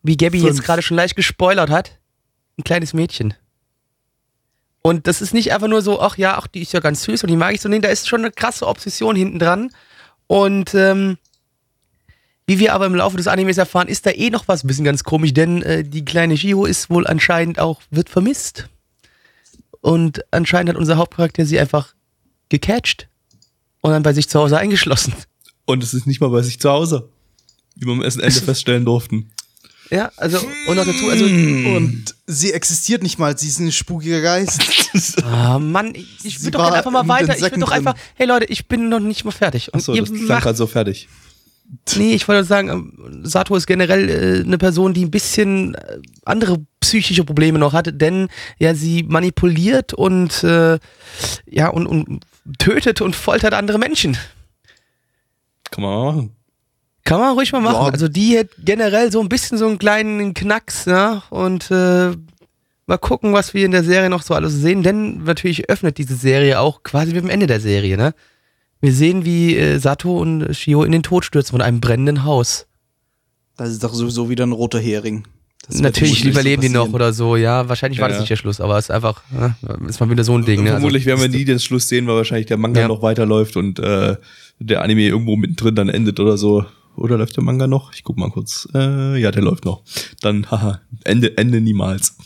wie 0.03 0.17
Gabby 0.17 0.39
jetzt 0.39 0.57
Fünf. 0.57 0.67
gerade 0.67 0.83
schon 0.83 0.97
leicht 0.97 1.15
gespoilert 1.15 1.71
hat, 1.71 1.99
ein 2.59 2.65
kleines 2.65 2.93
Mädchen. 2.93 3.35
Und 4.83 5.07
das 5.07 5.23
ist 5.23 5.35
nicht 5.35 5.53
einfach 5.53 5.69
nur 5.69 5.83
so, 5.83 6.01
ach 6.01 6.17
ja, 6.17 6.37
ach, 6.37 6.47
die 6.47 6.62
ist 6.62 6.73
ja 6.73 6.81
ganz 6.81 7.03
süß 7.05 7.23
und 7.23 7.31
die 7.31 7.37
mag 7.37 7.55
ich 7.55 7.61
so. 7.61 7.69
Nee, 7.69 7.79
da 7.81 7.89
ist 7.89 8.09
schon 8.09 8.21
eine 8.21 8.31
krasse 8.31 8.67
Obsession 8.67 9.17
hinten 9.17 9.39
dran. 9.39 9.71
Und 10.27 10.75
ähm, 10.75 11.19
wie 12.46 12.59
wir 12.59 12.74
aber 12.74 12.87
im 12.87 12.94
Laufe 12.94 13.16
des 13.16 13.26
Animes 13.26 13.59
erfahren, 13.59 13.88
ist 13.88 14.06
da 14.06 14.11
eh 14.11 14.30
noch 14.30 14.46
was 14.46 14.62
ein 14.62 14.68
bisschen 14.68 14.85
ganz 14.85 15.02
komisch, 15.02 15.35
denn 15.35 15.62
äh, 15.62 15.82
die 15.85 16.04
kleine 16.04 16.37
Shio 16.37 16.64
ist 16.64 16.90
wohl 16.90 17.06
anscheinend 17.06 17.59
auch, 17.59 17.80
wird 17.90 18.09
vermisst. 18.09 18.68
Und 19.80 20.24
anscheinend 20.30 20.70
hat 20.70 20.76
unser 20.76 20.96
Hauptcharakter 20.96 21.44
sie 21.44 21.59
einfach 21.59 21.94
gecatcht 22.48 23.09
und 23.80 23.90
dann 23.90 24.02
bei 24.02 24.12
sich 24.12 24.28
zu 24.28 24.38
Hause 24.38 24.59
eingeschlossen. 24.59 25.12
Und 25.64 25.82
es 25.82 25.94
ist 25.94 26.06
nicht 26.06 26.20
mal 26.20 26.30
bei 26.30 26.42
sich 26.42 26.61
zu 26.61 26.70
Hause. 26.70 27.09
Wie 27.74 27.87
wir 27.87 27.92
am 27.92 28.02
ersten 28.02 28.20
Ende 28.20 28.40
feststellen 28.40 28.85
durften. 28.85 29.30
Ja, 29.90 30.11
also, 30.16 30.38
und 30.66 30.76
noch 30.76 30.85
dazu, 30.85 31.09
also, 31.09 31.24
Und 31.24 32.14
sie 32.26 32.52
existiert 32.52 33.04
nicht 33.04 33.18
mal, 33.18 33.38
sie 33.38 33.46
ist 33.46 33.61
ein 33.61 33.70
spukiger 33.70 34.20
Geist. 34.20 35.22
ah, 35.24 35.61
Mann, 35.61 35.94
ich, 35.94 36.24
ich 36.24 36.42
will 36.42 36.50
doch 36.50 36.72
einfach 36.72 36.90
mal 36.90 37.06
weiter. 37.06 37.37
Ich 37.37 37.42
will 37.42 37.61
doch 37.61 37.70
einfach, 37.70 37.94
hey 38.14 38.26
Leute, 38.26 38.46
ich 38.46 38.66
bin 38.66 38.88
noch 38.88 38.98
nicht 38.98 39.24
mal 39.24 39.30
fertig. 39.30 39.72
Und 39.72 39.78
Achso, 39.78 39.94
das 39.94 40.12
klang 40.12 40.40
gerade 40.40 40.56
so 40.56 40.66
fertig. 40.66 41.09
Nee, 41.96 42.14
ich 42.14 42.29
wollte 42.29 42.44
sagen, 42.44 42.68
ähm, 42.68 43.24
Sato 43.24 43.57
ist 43.57 43.66
generell 43.66 44.09
äh, 44.09 44.44
eine 44.44 44.59
Person, 44.59 44.94
die 44.94 45.05
ein 45.05 45.11
bisschen 45.11 45.74
äh, 45.74 45.98
andere 46.24 46.59
psychische 46.81 47.24
Probleme 47.24 47.59
noch 47.59 47.72
hat, 47.72 48.00
denn 48.00 48.29
ja, 48.59 48.74
sie 48.74 49.02
manipuliert 49.02 49.92
und 49.92 50.44
äh, 50.44 50.79
ja 51.46 51.68
und, 51.68 51.87
und 51.87 52.24
tötet 52.59 53.00
und 53.00 53.16
foltert 53.16 53.55
andere 53.55 53.79
Menschen. 53.79 54.16
Kann 55.70 55.83
man 55.83 55.92
mal 55.92 56.12
machen. 56.12 56.37
Kann 57.05 57.20
man 57.20 57.35
ruhig 57.35 57.52
mal 57.52 57.61
machen. 57.61 57.87
Ja. 57.87 57.92
Also 57.92 58.09
die 58.09 58.38
hat 58.38 58.48
generell 58.59 59.12
so 59.12 59.20
ein 59.20 59.29
bisschen 59.29 59.59
so 59.59 59.66
einen 59.66 59.79
kleinen 59.79 60.35
Knacks, 60.35 60.87
ja, 60.87 61.22
und 61.31 61.70
äh, 61.70 62.12
mal 62.87 62.98
gucken, 62.98 63.33
was 63.33 63.55
wir 63.55 63.64
in 63.64 63.72
der 63.72 63.85
Serie 63.85 64.11
noch 64.11 64.22
so 64.22 64.35
alles 64.35 64.55
sehen, 64.55 64.83
denn 64.83 65.24
natürlich 65.24 65.68
öffnet 65.68 65.98
diese 65.98 66.16
Serie 66.16 66.61
auch 66.61 66.83
quasi 66.83 67.12
mit 67.12 67.22
dem 67.22 67.31
Ende 67.31 67.46
der 67.46 67.61
Serie, 67.61 67.96
ne? 67.96 68.14
Wir 68.81 68.93
sehen, 68.93 69.25
wie 69.25 69.57
äh, 69.57 69.79
Sato 69.79 70.19
und 70.19 70.55
Shio 70.55 70.85
in 70.85 70.93
den 70.93 71.03
Tod 71.03 71.25
stürzen 71.25 71.53
von 71.53 71.62
einem 71.62 71.81
brennenden 71.81 72.25
Haus. 72.25 72.67
Das 73.57 73.71
ist 73.71 73.83
doch 73.83 73.95
sowieso 73.95 74.29
wieder 74.29 74.45
ein 74.47 74.53
roter 74.53 74.79
Hering. 74.79 75.25
Das 75.67 75.81
Natürlich 75.81 76.25
überleben 76.25 76.62
so 76.62 76.69
die 76.69 76.75
noch 76.75 76.93
oder 76.93 77.12
so, 77.12 77.35
ja. 77.37 77.69
Wahrscheinlich 77.69 77.99
war 77.99 78.07
Ja, 78.07 78.11
das 78.11 78.17
ja. 78.19 78.21
nicht 78.21 78.31
der 78.31 78.37
Schluss, 78.37 78.61
aber 78.61 78.79
es 78.79 78.85
ist 78.87 78.91
einfach, 78.91 79.23
ne, 79.33 79.57
ist 79.89 79.99
mal 79.99 80.09
wieder 80.11 80.23
so 80.23 80.37
ein 80.37 80.45
Ding, 80.45 80.62
ne? 80.62 80.71
Vermutlich 80.71 81.09
also, 81.09 81.21
werden 81.23 81.33
wir 81.33 81.39
nie 81.39 81.45
den 81.45 81.59
Schluss 81.59 81.89
sehen, 81.89 82.07
weil 82.07 82.15
wahrscheinlich 82.17 82.47
der 82.47 82.57
Manga 82.57 82.83
Ja. 82.83 82.89
noch 82.89 83.03
weiterläuft 83.03 83.57
und 83.57 83.81
äh, 83.81 84.17
der 84.61 84.83
Anime 84.83 85.03
irgendwo 85.03 85.35
mittendrin 85.37 85.75
dann 85.75 85.89
endet 85.89 86.21
oder 86.21 86.37
so. 86.39 86.65
Oder 86.97 87.19
läuft 87.19 87.37
der 87.37 87.43
Manga 87.45 87.67
noch? 87.67 87.93
Ich 87.95 88.05
guck 88.05 88.17
mal 88.17 88.31
kurz. 88.31 88.69
Äh, 88.75 89.21
ja, 89.21 89.31
der 89.33 89.43
läuft 89.43 89.65
noch. 89.65 89.83
Dann, 90.21 90.51
haha, 90.51 90.81
Ende, 91.05 91.37
Ende 91.37 91.61
niemals. 91.61 92.17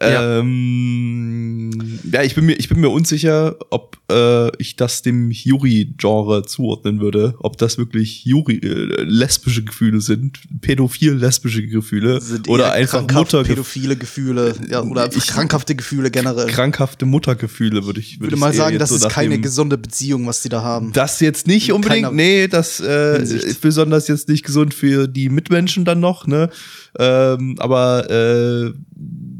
Ja. 0.00 0.40
Ähm, 0.40 1.70
ja, 2.14 2.22
ich 2.22 2.36
bin 2.36 2.46
mir, 2.46 2.52
ich 2.54 2.68
bin 2.68 2.80
mir 2.80 2.90
unsicher, 2.90 3.56
ob 3.70 3.98
äh, 4.08 4.54
ich 4.62 4.76
das 4.76 5.02
dem 5.02 5.32
Yuri-Genre 5.32 6.44
zuordnen 6.46 7.00
würde, 7.00 7.34
ob 7.40 7.58
das 7.58 7.76
wirklich 7.76 8.24
Yuri 8.24 8.58
äh, 8.58 9.02
lesbische 9.02 9.64
Gefühle 9.64 10.00
sind, 10.00 10.38
pädophil 10.60 11.14
lesbische 11.14 11.66
Gefühle 11.66 12.20
Sind 12.20 12.46
oder 12.48 12.70
einfach 12.72 13.02
Mutter 13.12 13.42
pädophile 13.42 13.96
Gefühle 13.96 14.54
ja, 14.70 14.82
oder 14.82 15.10
Ich- 15.12 15.26
krankhafte 15.26 15.74
Gefühle 15.74 16.12
generell. 16.12 16.46
krankhafte 16.46 17.04
Muttergefühle 17.04 17.84
würde 17.84 17.98
ich 17.98 18.12
ich 18.14 18.20
würde 18.20 18.36
ich 18.36 18.40
mal 18.40 18.52
sagen, 18.54 18.78
das 18.78 18.90
so 18.90 18.96
ist 18.96 19.08
keine 19.08 19.40
gesunde 19.40 19.76
Beziehung, 19.76 20.26
was 20.28 20.40
die 20.42 20.48
da 20.48 20.62
haben. 20.62 20.92
Das 20.92 21.18
jetzt 21.18 21.48
nicht 21.48 21.70
In 21.70 21.74
unbedingt, 21.74 22.12
nee, 22.14 22.46
das 22.46 22.78
äh, 22.78 23.16
Hinsicht. 23.16 23.42
ist 23.44 23.60
besonders 23.60 24.06
jetzt 24.06 24.28
nicht 24.28 24.44
gesund 24.44 24.72
für 24.72 25.08
die 25.08 25.28
Mitmenschen 25.30 25.84
dann 25.84 25.98
noch, 25.98 26.28
ne? 26.28 26.48
Ähm, 26.96 27.56
aber 27.58 28.08
äh, 28.08 28.72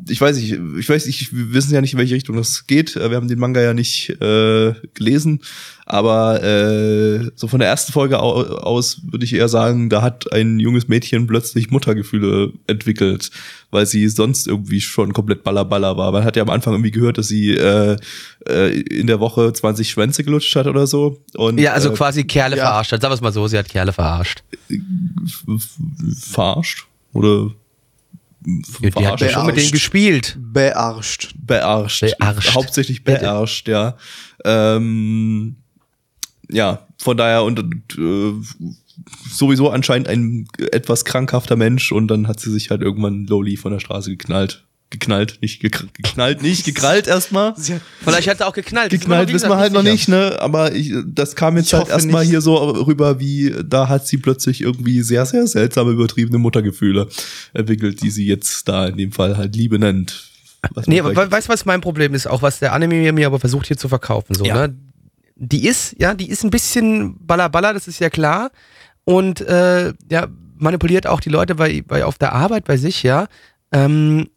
ich 0.09 0.21
weiß 0.21 0.37
nicht, 0.37 0.59
ich 0.79 0.89
weiß 0.89 1.07
nicht, 1.07 1.35
wir 1.35 1.53
wissen 1.55 1.73
ja 1.73 1.81
nicht, 1.81 1.93
in 1.95 1.99
welche 1.99 2.15
Richtung 2.15 2.37
das 2.37 2.67
geht. 2.67 2.97
Äh, 2.97 3.11
Wir 3.11 3.17
haben 3.17 3.29
den 3.29 3.39
Manga 3.39 3.61
ja 3.63 3.75
nicht 3.75 4.11
äh, 4.21 4.75
gelesen, 4.95 5.41
aber 5.87 6.43
äh, 6.43 7.31
so 7.35 7.47
von 7.49 7.61
der 7.61 7.69
ersten 7.69 7.93
Folge 7.93 8.19
au 8.21 8.43
aus 8.43 9.01
würde 9.11 9.25
ich 9.25 9.35
eher 9.35 9.49
sagen, 9.49 9.89
da 9.91 10.03
hat 10.03 10.33
ein 10.33 10.59
junges 10.61 10.89
Mädchen 10.89 11.27
plötzlich 11.27 11.71
Muttergefühle 11.71 12.53
entwickelt, 12.67 13.31
weil 13.71 13.87
sie 13.87 14.09
sonst 14.09 14.47
irgendwie 14.47 14.81
schon 14.81 15.13
komplett 15.13 15.45
ballerballer 15.45 15.97
war. 15.97 16.13
Man 16.13 16.25
hat 16.25 16.37
ja 16.37 16.43
am 16.43 16.51
Anfang 16.51 16.75
irgendwie 16.75 16.91
gehört, 16.91 17.19
dass 17.19 17.29
sie 17.29 17.51
äh, 17.53 17.97
äh, 18.49 18.81
in 18.81 19.07
der 19.07 19.21
Woche 19.21 19.53
20 19.53 19.89
Schwänze 19.91 20.25
gelutscht 20.25 20.55
hat 20.57 20.67
oder 20.67 20.87
so. 20.87 21.19
Und, 21.35 21.59
ja, 21.61 21.73
also 21.73 21.91
äh, 21.91 21.95
quasi 21.95 22.25
Kerle 22.25 22.57
ja. 22.57 22.65
verarscht 22.67 22.93
hat. 22.93 23.01
Sagen 23.03 23.11
wir 23.13 23.17
es 23.17 23.21
mal 23.21 23.33
so, 23.33 23.47
sie 23.49 23.59
hat 23.59 23.69
Kerle 23.69 23.93
verarscht. 23.93 24.43
f- 24.71 25.79
verarscht 26.21 26.87
oder 27.13 27.51
Die 28.47 29.07
hat 29.07 29.21
ja 29.21 29.31
schon 29.31 29.47
mit 29.47 29.57
denen 29.57 29.71
gespielt. 29.71 30.37
Bearscht. 30.39 31.35
bearscht. 31.39 32.05
Bearscht. 32.19 32.55
Hauptsächlich 32.55 33.03
bearscht, 33.03 33.69
ja. 33.69 33.97
Ähm, 34.45 35.57
ja, 36.51 36.87
von 36.99 37.17
daher 37.17 37.45
und, 37.45 37.59
und 37.59 37.99
äh, 37.99 38.33
sowieso 39.31 39.71
anscheinend 39.71 40.09
ein 40.09 40.47
etwas 40.59 41.05
krankhafter 41.05 41.57
Mensch 41.57 41.91
und 41.91 42.09
dann 42.09 42.29
hat 42.29 42.41
sie 42.41 42.51
sich 42.51 42.71
halt 42.71 42.83
irgendwann 42.83 43.27
Loli 43.27 43.57
von 43.57 43.73
der 43.73 43.81
Straße 43.81 44.11
geknallt. 44.11 44.65
Geknallt, 44.95 45.39
nicht 45.43 45.61
gekr 45.61 45.87
geknallt, 45.93 46.41
nicht 46.41 46.65
gekrallt 46.65 47.09
erstmal. 47.09 47.53
Vielleicht 48.05 48.29
hat 48.29 48.39
sie 48.39 48.47
auch 48.47 48.53
geknallt. 48.53 48.91
Geknallt 48.93 49.33
wissen 49.33 49.49
wir 49.49 49.57
halt 49.57 49.73
noch 49.73 49.83
nicht, 49.83 50.07
ne? 50.09 50.37
Aber 50.41 50.73
ich, 50.73 50.93
das 51.05 51.35
kam 51.35 51.57
jetzt 51.57 51.67
Ich 51.67 51.75
halt 51.75 51.89
erstmal 51.89 52.25
hier 52.25 52.41
so 52.41 52.55
rüber, 52.57 53.19
wie 53.19 53.53
da 53.65 53.89
hat 53.89 54.07
sie 54.07 54.19
plötzlich 54.19 54.61
irgendwie 54.61 55.03
sehr, 55.03 55.27
sehr 55.27 55.49
seltsame, 55.49 55.91
übertriebene 55.91 56.39
Muttergefühle 56.39 57.09
entwickelt, 57.55 58.03
die 58.03 58.11
sie 58.11 58.25
jetzt 58.27 58.69
da 58.69 58.87
in 58.87 58.97
dem 58.97 59.11
Fall 59.11 59.37
halt 59.37 59.57
Liebe 59.57 59.81
nennt. 59.81 60.31
Was 60.73 60.87
Nee, 60.87 61.01
aber 61.01 61.15
weißt 61.31 61.49
du, 61.49 61.53
was 61.53 61.65
mein 61.65 61.81
Problem 61.81 62.15
ist? 62.15 62.29
Auch 62.29 62.41
was 62.41 62.61
der 62.61 62.73
Anime 62.73 63.13
mir 63.13 63.27
aber 63.27 63.41
versucht 63.41 63.67
hier 63.67 63.77
zu 63.77 63.89
verkaufen. 63.89 64.35
So, 64.35 64.45
Ja. 64.45 64.69
ne? 64.69 64.77
Die 65.37 65.67
ist, 65.67 65.97
ja, 65.99 66.15
die 66.15 66.29
ist 66.31 66.45
ein 66.45 66.51
bisschen 66.51 67.17
ballerballer, 67.27 67.75
das 67.75 67.89
ist 67.89 67.99
ja 67.99 68.09
klar. 68.09 68.53
Und 69.03 69.41
äh, 69.41 69.93
ja, 70.09 70.29
manipuliert 70.57 71.09
auch 71.09 71.21
die 71.21 71.31
Leute 71.31 71.57
bei, 71.57 71.83
bei 71.85 72.05
auf 72.05 72.17
der 72.19 72.33
Arbeit 72.33 72.65
bei 72.65 72.77
sich, 72.77 73.03
ja. 73.03 73.27
Ähm, 73.73 74.29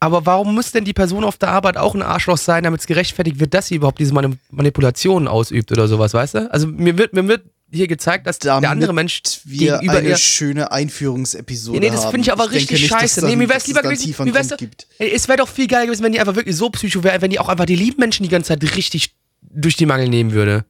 aber 0.00 0.26
warum 0.26 0.54
muss 0.54 0.70
denn 0.72 0.84
die 0.84 0.92
Person 0.92 1.24
auf 1.24 1.36
der 1.38 1.48
Arbeit 1.50 1.76
auch 1.76 1.94
ein 1.94 2.02
Arschloch 2.02 2.38
sein, 2.38 2.62
damit 2.64 2.80
es 2.80 2.86
gerechtfertigt 2.86 3.40
wird, 3.40 3.52
dass 3.54 3.66
sie 3.66 3.76
überhaupt 3.76 3.98
diese 3.98 4.14
Mani 4.14 4.36
Manipulationen 4.50 5.26
ausübt 5.28 5.72
oder 5.72 5.88
sowas, 5.88 6.14
weißt 6.14 6.34
du? 6.34 6.52
Also 6.52 6.66
mir 6.68 6.96
wird, 6.98 7.12
mir 7.14 7.26
wird 7.26 7.42
hier 7.70 7.86
gezeigt, 7.88 8.26
dass 8.26 8.38
der 8.38 8.54
andere 8.54 8.94
Mensch 8.94 9.20
wir 9.44 9.72
gegenüber 9.72 9.98
eine 9.98 10.08
ihr 10.10 10.16
schöne 10.16 10.72
Einführungsepisode 10.72 11.78
Nee, 11.80 11.86
nee, 11.86 11.92
das 11.94 12.04
finde 12.06 12.20
ich 12.22 12.32
aber 12.32 12.44
denke 12.44 12.56
richtig 12.56 12.80
nicht, 12.82 12.90
scheiße. 12.90 13.20
dann- 13.20 13.28
Nee, 13.30 13.36
mir 13.36 13.42
lieber 13.44 13.56
es 13.56 13.64
dann 13.64 13.82
gewesen, 13.82 14.24
wie 14.24 14.34
wär's, 14.34 14.56
gibt. 14.56 14.86
Ey, 14.98 15.10
es 15.14 15.28
wäre 15.28 15.38
doch 15.38 15.48
viel 15.48 15.66
geiler 15.66 15.84
gewesen, 15.86 16.02
wenn 16.02 16.12
die 16.12 16.20
einfach 16.20 16.36
wirklich 16.36 16.56
so 16.56 16.70
psycho 16.70 17.02
wäre, 17.04 17.20
wenn 17.20 17.30
die 17.30 17.38
auch 17.40 17.48
einfach 17.48 17.66
die 17.66 17.76
lieben 17.76 17.98
Menschen 18.00 18.22
die 18.22 18.30
ganze 18.30 18.48
Zeit 18.48 18.62
richtig 18.76 19.14
durch 19.42 19.76
die 19.76 19.84
Mangel 19.86 20.08
nehmen 20.08 20.32
würde. 20.32 20.64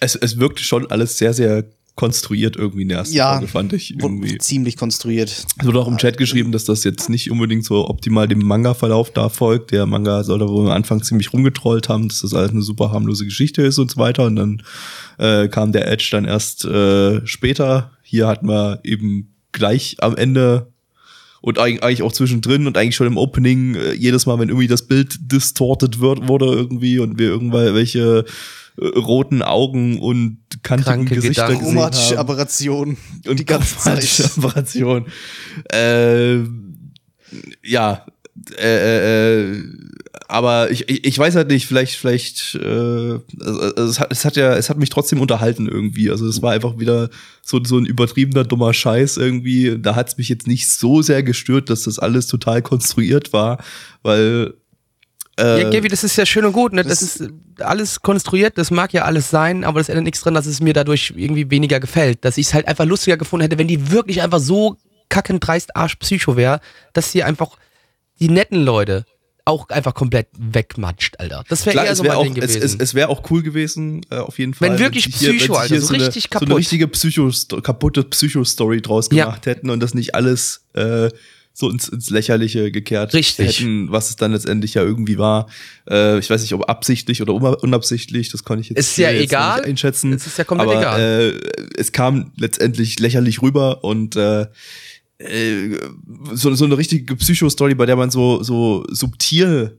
es, 0.00 0.14
es 0.16 0.38
wirkte 0.38 0.62
schon 0.62 0.90
alles 0.90 1.16
sehr, 1.18 1.32
sehr 1.32 1.64
konstruiert 1.98 2.56
irgendwie 2.56 2.82
in 2.82 2.88
der 2.88 2.98
ersten 2.98 3.16
Ja, 3.16 3.32
Folge, 3.32 3.48
fand 3.48 3.72
ich 3.72 3.98
irgendwie. 4.00 4.38
ziemlich 4.38 4.76
konstruiert. 4.76 5.28
Es 5.30 5.46
wurde 5.66 5.80
auch 5.80 5.88
im 5.88 5.98
Chat 5.98 6.16
geschrieben, 6.16 6.52
dass 6.52 6.64
das 6.64 6.84
jetzt 6.84 7.10
nicht 7.10 7.30
unbedingt 7.30 7.64
so 7.64 7.88
optimal 7.90 8.28
dem 8.28 8.38
Manga-Verlauf 8.38 9.12
da 9.12 9.28
folgt. 9.28 9.72
Der 9.72 9.84
Manga 9.84 10.22
soll 10.22 10.38
da 10.38 10.48
wohl 10.48 10.66
am 10.66 10.72
Anfang 10.72 11.02
ziemlich 11.02 11.32
rumgetrollt 11.32 11.88
haben, 11.88 12.08
dass 12.08 12.20
das 12.20 12.32
alles 12.34 12.52
eine 12.52 12.62
super 12.62 12.92
harmlose 12.92 13.24
Geschichte 13.24 13.62
ist 13.62 13.78
und 13.78 13.90
so 13.90 13.98
weiter. 13.98 14.24
Und 14.26 14.36
dann 14.36 14.62
äh, 15.18 15.48
kam 15.48 15.72
der 15.72 15.90
Edge 15.90 16.08
dann 16.12 16.24
erst 16.24 16.64
äh, 16.64 17.26
später. 17.26 17.90
Hier 18.02 18.28
hatten 18.28 18.48
wir 18.48 18.78
eben 18.84 19.34
gleich 19.50 19.96
am 19.98 20.16
Ende 20.16 20.68
und 21.40 21.58
eig- 21.58 21.80
eigentlich 21.80 22.02
auch 22.02 22.12
zwischendrin 22.12 22.66
und 22.68 22.76
eigentlich 22.78 22.96
schon 22.96 23.06
im 23.08 23.16
Opening 23.16 23.74
äh, 23.74 23.92
jedes 23.94 24.26
Mal, 24.26 24.38
wenn 24.38 24.48
irgendwie 24.48 24.68
das 24.68 24.86
Bild 24.86 25.18
distorted 25.32 25.98
wird, 26.00 26.28
wurde 26.28 26.46
irgendwie 26.46 27.00
und 27.00 27.18
wir 27.18 27.26
irgendwelche 27.28 28.24
roten 28.80 29.42
Augen 29.42 29.98
und 29.98 30.38
kantigen 30.62 31.06
Kranke 31.06 31.14
Gesichter 31.16 31.46
Gedanken. 31.48 31.74
gesehen 31.74 31.82
haben 31.82 32.18
Aberration. 32.18 32.96
und 33.26 33.38
die 33.38 33.44
ganze 33.44 33.76
Zeit. 33.78 34.30
Operation. 34.38 35.06
Äh, 35.72 36.38
ja, 37.62 38.06
äh, 38.56 39.50
äh, 39.50 39.64
aber 40.28 40.70
ich, 40.70 40.88
ich, 40.88 41.04
ich 41.04 41.18
weiß 41.18 41.34
halt 41.36 41.48
nicht, 41.48 41.66
vielleicht, 41.66 41.96
vielleicht, 41.96 42.54
äh, 42.54 43.18
also, 43.40 43.60
also 43.76 43.90
es, 43.90 44.00
hat, 44.00 44.12
es 44.12 44.24
hat 44.24 44.36
ja, 44.36 44.54
es 44.56 44.70
hat 44.70 44.78
mich 44.78 44.90
trotzdem 44.90 45.20
unterhalten 45.20 45.66
irgendwie. 45.66 46.10
Also 46.10 46.26
es 46.26 46.42
war 46.42 46.52
einfach 46.52 46.78
wieder 46.78 47.10
so, 47.42 47.62
so 47.64 47.78
ein 47.78 47.86
übertriebener 47.86 48.44
dummer 48.44 48.72
Scheiß 48.74 49.16
irgendwie. 49.16 49.78
Da 49.78 49.94
hat 49.96 50.08
es 50.08 50.18
mich 50.18 50.28
jetzt 50.28 50.46
nicht 50.46 50.70
so 50.70 51.02
sehr 51.02 51.22
gestört, 51.22 51.70
dass 51.70 51.84
das 51.84 51.98
alles 51.98 52.26
total 52.26 52.62
konstruiert 52.62 53.32
war, 53.32 53.58
weil 54.02 54.54
äh, 55.38 55.62
ja, 55.62 55.70
Gaby, 55.70 55.88
das 55.88 56.04
ist 56.04 56.16
ja 56.16 56.26
schön 56.26 56.44
und 56.44 56.52
gut. 56.52 56.72
Ne? 56.72 56.82
Das, 56.82 57.00
das- 57.00 57.16
ist 57.20 57.30
alles 57.60 58.00
konstruiert, 58.02 58.58
das 58.58 58.70
mag 58.70 58.92
ja 58.92 59.04
alles 59.04 59.30
sein, 59.30 59.64
aber 59.64 59.80
das 59.80 59.88
ändert 59.88 60.04
nichts 60.04 60.20
dran, 60.20 60.34
dass 60.34 60.46
es 60.46 60.60
mir 60.60 60.72
dadurch 60.74 61.12
irgendwie 61.16 61.50
weniger 61.50 61.80
gefällt. 61.80 62.24
Dass 62.24 62.36
ich 62.38 62.48
es 62.48 62.54
halt 62.54 62.68
einfach 62.68 62.84
lustiger 62.84 63.16
gefunden 63.16 63.42
hätte, 63.42 63.58
wenn 63.58 63.68
die 63.68 63.90
wirklich 63.90 64.22
einfach 64.22 64.40
so 64.40 64.76
kackend 65.08 65.46
dreist 65.46 65.74
Arsch 65.76 65.96
Psycho 65.96 66.36
wäre, 66.36 66.60
dass 66.92 67.12
sie 67.12 67.22
einfach 67.22 67.56
die 68.20 68.28
netten 68.28 68.62
Leute 68.62 69.04
auch 69.44 69.70
einfach 69.70 69.94
komplett 69.94 70.26
wegmatscht, 70.36 71.18
Alter. 71.20 71.42
Das 71.48 71.64
wäre 71.64 71.78
eher 71.82 71.92
es 71.92 71.96
so 71.98 72.04
wäre 72.04 72.16
mein 72.16 72.28
auch, 72.28 72.34
Ding 72.34 72.42
es, 72.42 72.52
gewesen. 72.54 72.76
es, 72.80 72.88
es 72.90 72.94
wäre 72.94 73.08
auch 73.08 73.22
cool 73.30 73.42
gewesen, 73.42 74.02
äh, 74.10 74.16
auf 74.16 74.38
jeden 74.38 74.52
Fall. 74.52 74.72
Wenn 74.72 74.78
wirklich 74.78 75.06
hier- 75.06 75.30
Psycho, 75.30 75.54
sie 75.54 75.58
also 75.58 75.74
hier 75.74 75.80
so 75.80 75.86
so 75.86 75.94
eine, 75.94 76.06
richtig 76.06 76.24
So 76.30 76.38
eine 76.38 76.46
kaputt. 76.46 76.58
richtige 76.58 76.86
Psycho, 76.88 77.30
kaputte 77.62 78.04
Psycho-Story 78.04 78.82
draus 78.82 79.08
Ja. 79.10 79.24
gemacht 79.24 79.46
hätten 79.46 79.70
und 79.70 79.80
das 79.80 79.94
nicht 79.94 80.14
alles 80.14 80.66
äh, 80.74 81.08
so 81.58 81.68
ins, 81.68 81.88
ins 81.88 82.10
Lächerliche 82.10 82.70
gekehrt 82.70 83.14
Richtig. 83.14 83.58
hätten, 83.58 83.90
was 83.90 84.10
es 84.10 84.16
dann 84.16 84.30
letztendlich 84.32 84.74
ja 84.74 84.82
irgendwie 84.82 85.18
war. 85.18 85.48
Äh, 85.90 86.18
ich 86.20 86.30
weiß 86.30 86.40
nicht, 86.42 86.54
ob 86.54 86.68
absichtlich 86.70 87.20
oder 87.20 87.34
un- 87.34 87.54
unabsichtlich, 87.56 88.28
das 88.30 88.44
kann 88.44 88.60
ich 88.60 88.68
jetzt, 88.68 88.78
Ist 88.78 88.96
ja 88.96 89.10
jetzt 89.10 89.24
egal. 89.24 89.56
nicht 89.58 89.68
einschätzen. 89.70 90.12
Es 90.12 90.26
ist 90.26 90.38
ja 90.38 90.44
komplett 90.44 90.68
aber, 90.68 90.80
egal. 90.80 91.32
Äh, 91.34 91.66
es 91.76 91.90
kam 91.90 92.32
letztendlich 92.36 93.00
lächerlich 93.00 93.42
rüber 93.42 93.82
und 93.82 94.14
äh, 94.14 94.46
äh, 95.18 95.76
so, 96.32 96.54
so 96.54 96.64
eine 96.64 96.78
richtige 96.78 97.16
Psycho-Story, 97.16 97.74
bei 97.74 97.86
der 97.86 97.96
man 97.96 98.10
so, 98.10 98.40
so 98.42 98.84
subtil 98.90 99.78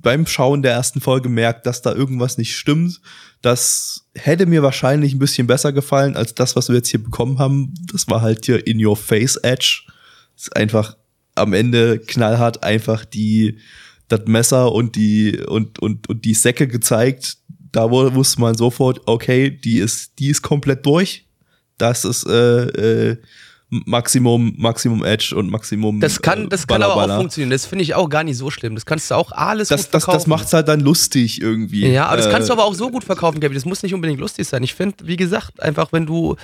beim 0.00 0.26
Schauen 0.26 0.62
der 0.62 0.72
ersten 0.72 1.00
Folge 1.02 1.28
merkt, 1.28 1.66
dass 1.66 1.82
da 1.82 1.92
irgendwas 1.94 2.38
nicht 2.38 2.56
stimmt. 2.56 3.00
Das 3.42 4.06
hätte 4.14 4.46
mir 4.46 4.62
wahrscheinlich 4.62 5.12
ein 5.12 5.18
bisschen 5.18 5.46
besser 5.46 5.72
gefallen 5.72 6.16
als 6.16 6.34
das, 6.34 6.56
was 6.56 6.68
wir 6.68 6.76
jetzt 6.76 6.88
hier 6.88 7.02
bekommen 7.02 7.38
haben. 7.38 7.74
Das 7.92 8.08
war 8.08 8.22
halt 8.22 8.46
hier 8.46 8.66
in 8.66 8.82
your 8.82 8.96
face 8.96 9.36
Edge. 9.36 9.82
Das 10.36 10.44
ist 10.44 10.56
einfach 10.56 10.96
am 11.34 11.52
Ende 11.52 11.98
knallhart 11.98 12.62
einfach 12.62 13.04
die 13.04 13.58
das 14.08 14.22
Messer 14.26 14.72
und 14.72 14.96
die 14.96 15.38
und 15.46 15.78
und 15.78 16.08
und 16.08 16.24
die 16.24 16.34
Säcke 16.34 16.66
gezeigt, 16.66 17.36
da 17.72 17.90
wusste 17.90 18.40
man 18.40 18.56
sofort, 18.56 19.00
okay, 19.06 19.50
die 19.50 19.78
ist, 19.78 20.18
die 20.18 20.28
ist 20.30 20.42
komplett 20.42 20.84
durch. 20.84 21.26
Das 21.78 22.04
ist 22.04 22.26
äh, 22.26 23.10
äh, 23.10 23.16
Maximum, 23.70 24.52
Maximum 24.58 25.04
Edge 25.04 25.34
und 25.36 25.48
Maximum. 25.48 26.00
Das 26.00 26.20
kann, 26.20 26.46
äh, 26.46 26.48
das 26.48 26.66
kann 26.66 26.82
aber 26.82 26.92
auch 26.92 26.96
Ballerballer. 26.96 27.20
funktionieren. 27.20 27.50
Das 27.50 27.66
finde 27.66 27.84
ich 27.84 27.94
auch 27.94 28.08
gar 28.08 28.24
nicht 28.24 28.36
so 28.36 28.50
schlimm. 28.50 28.74
Das 28.74 28.84
kannst 28.84 29.10
du 29.10 29.14
auch 29.14 29.30
alles 29.30 29.68
Das, 29.68 29.82
gut 29.84 29.94
das, 29.94 30.02
verkaufen. 30.04 30.18
das 30.18 30.26
macht's 30.26 30.52
halt 30.52 30.66
dann 30.66 30.80
lustig 30.80 31.40
irgendwie. 31.40 31.86
Ja, 31.86 32.06
aber 32.06 32.16
das 32.16 32.28
kannst 32.30 32.48
du 32.48 32.52
Äh, 32.52 32.56
aber 32.56 32.64
auch 32.64 32.74
so 32.74 32.90
gut 32.90 33.04
verkaufen, 33.04 33.38
Gabi. 33.38 33.54
Das 33.54 33.64
muss 33.64 33.84
nicht 33.84 33.94
unbedingt 33.94 34.18
lustig 34.20 34.48
sein. 34.48 34.64
Ich 34.64 34.74
finde, 34.74 34.96
wie 35.06 35.16
gesagt, 35.16 35.62
einfach 35.62 35.92
wenn 35.92 36.04
du 36.04 36.34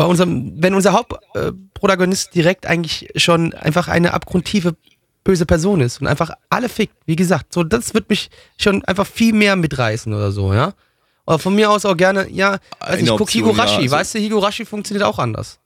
bei 0.00 0.06
unserem, 0.06 0.54
wenn 0.56 0.72
unser 0.72 0.94
Hauptprotagonist 0.94 2.34
direkt 2.34 2.64
eigentlich 2.64 3.10
schon 3.16 3.52
einfach 3.52 3.86
eine 3.86 4.14
abgrundtiefe 4.14 4.74
böse 5.24 5.44
Person 5.44 5.82
ist 5.82 6.00
und 6.00 6.06
einfach 6.06 6.30
alle 6.48 6.70
fickt, 6.70 6.94
wie 7.04 7.16
gesagt, 7.16 7.52
so 7.52 7.64
das 7.64 7.92
wird 7.92 8.08
mich 8.08 8.30
schon 8.56 8.82
einfach 8.86 9.06
viel 9.06 9.34
mehr 9.34 9.56
mitreißen 9.56 10.14
oder 10.14 10.32
so, 10.32 10.54
ja. 10.54 10.72
Aber 11.26 11.38
von 11.38 11.54
mir 11.54 11.70
aus 11.70 11.84
auch 11.84 11.98
gerne, 11.98 12.30
ja, 12.30 12.52
weiß 12.52 12.60
Eine 12.80 13.02
nicht, 13.02 13.10
guck 13.10 13.20
Option, 13.20 13.44
Higurashi, 13.44 13.72
ja, 13.74 13.78
also- 13.80 13.90
weißt 13.96 14.14
du, 14.14 14.18
Higurashi 14.20 14.64
funktioniert 14.64 15.04
auch 15.04 15.18
anders. 15.18 15.58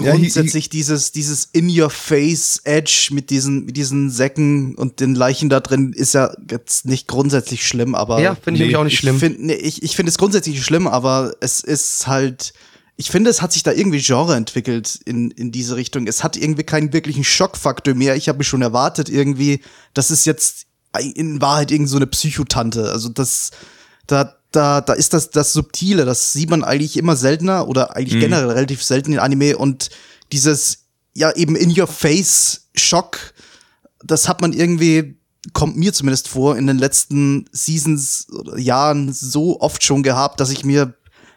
Ja, 0.00 0.12
Grundsätzlich 0.12 0.68
dieses, 0.68 1.10
dieses 1.10 1.46
In-Your-Face-Edge 1.46 3.08
mit 3.10 3.30
diesen, 3.30 3.64
mit 3.66 3.76
diesen 3.76 4.08
Säcken 4.08 4.76
und 4.76 5.00
den 5.00 5.16
Leichen 5.16 5.48
da 5.48 5.58
drin 5.58 5.92
ist 5.92 6.14
ja 6.14 6.32
jetzt 6.48 6.86
nicht 6.86 7.08
grundsätzlich 7.08 7.66
schlimm, 7.66 7.96
aber. 7.96 8.20
Ja, 8.20 8.36
finde 8.36 8.52
ich 8.52 8.52
nee, 8.52 8.58
nämlich 8.60 8.76
auch 8.76 8.84
nicht 8.84 8.92
ich 8.94 9.00
schlimm. 9.00 9.18
Find, 9.18 9.40
nee, 9.40 9.54
ich 9.54 9.82
ich 9.82 9.96
finde 9.96 10.10
es 10.10 10.16
grundsätzlich 10.16 10.62
schlimm, 10.64 10.86
aber 10.86 11.34
es 11.40 11.58
ist 11.58 12.06
halt. 12.06 12.54
Ich 12.96 13.10
finde, 13.10 13.30
es 13.30 13.42
hat 13.42 13.52
sich 13.52 13.62
da 13.62 13.72
irgendwie 13.72 14.00
Genre 14.00 14.36
entwickelt 14.36 15.00
in, 15.04 15.30
in 15.32 15.50
diese 15.50 15.76
Richtung. 15.76 16.06
Es 16.06 16.22
hat 16.22 16.36
irgendwie 16.36 16.62
keinen 16.62 16.92
wirklichen 16.92 17.24
Schockfaktor 17.24 17.94
mehr. 17.94 18.14
Ich 18.14 18.28
habe 18.28 18.38
mir 18.38 18.44
schon 18.44 18.62
erwartet, 18.62 19.08
irgendwie, 19.08 19.60
das 19.94 20.10
ist 20.10 20.26
jetzt 20.26 20.66
in 21.14 21.40
Wahrheit 21.40 21.72
irgend 21.72 21.88
so 21.88 21.96
eine 21.96 22.06
Psychotante. 22.06 22.90
Also 22.92 23.08
das, 23.08 23.50
da, 24.06 24.36
da, 24.52 24.80
da 24.80 24.92
ist 24.92 25.12
das, 25.12 25.30
das 25.30 25.52
Subtile, 25.52 26.04
das 26.04 26.32
sieht 26.32 26.50
man 26.50 26.62
eigentlich 26.62 26.96
immer 26.96 27.16
seltener 27.16 27.68
oder 27.68 27.96
eigentlich 27.96 28.20
generell 28.20 28.50
relativ 28.50 28.82
selten 28.82 29.12
in 29.12 29.18
Anime 29.18 29.56
und 29.56 29.90
dieses, 30.32 30.84
ja, 31.14 31.34
eben 31.34 31.56
in 31.56 31.78
your 31.78 31.86
face 31.86 32.68
Schock, 32.74 33.34
das 34.02 34.28
hat 34.28 34.40
man 34.40 34.52
irgendwie, 34.52 35.16
kommt 35.52 35.76
mir 35.76 35.92
zumindest 35.92 36.28
vor, 36.28 36.56
in 36.56 36.66
den 36.66 36.78
letzten 36.78 37.46
Seasons 37.52 38.26
oder 38.30 38.58
Jahren 38.58 39.12
so 39.12 39.60
oft 39.60 39.82
schon 39.82 40.02
gehabt, 40.02 40.40
dass 40.40 40.50
ich 40.50 40.64
mir, 40.64 40.94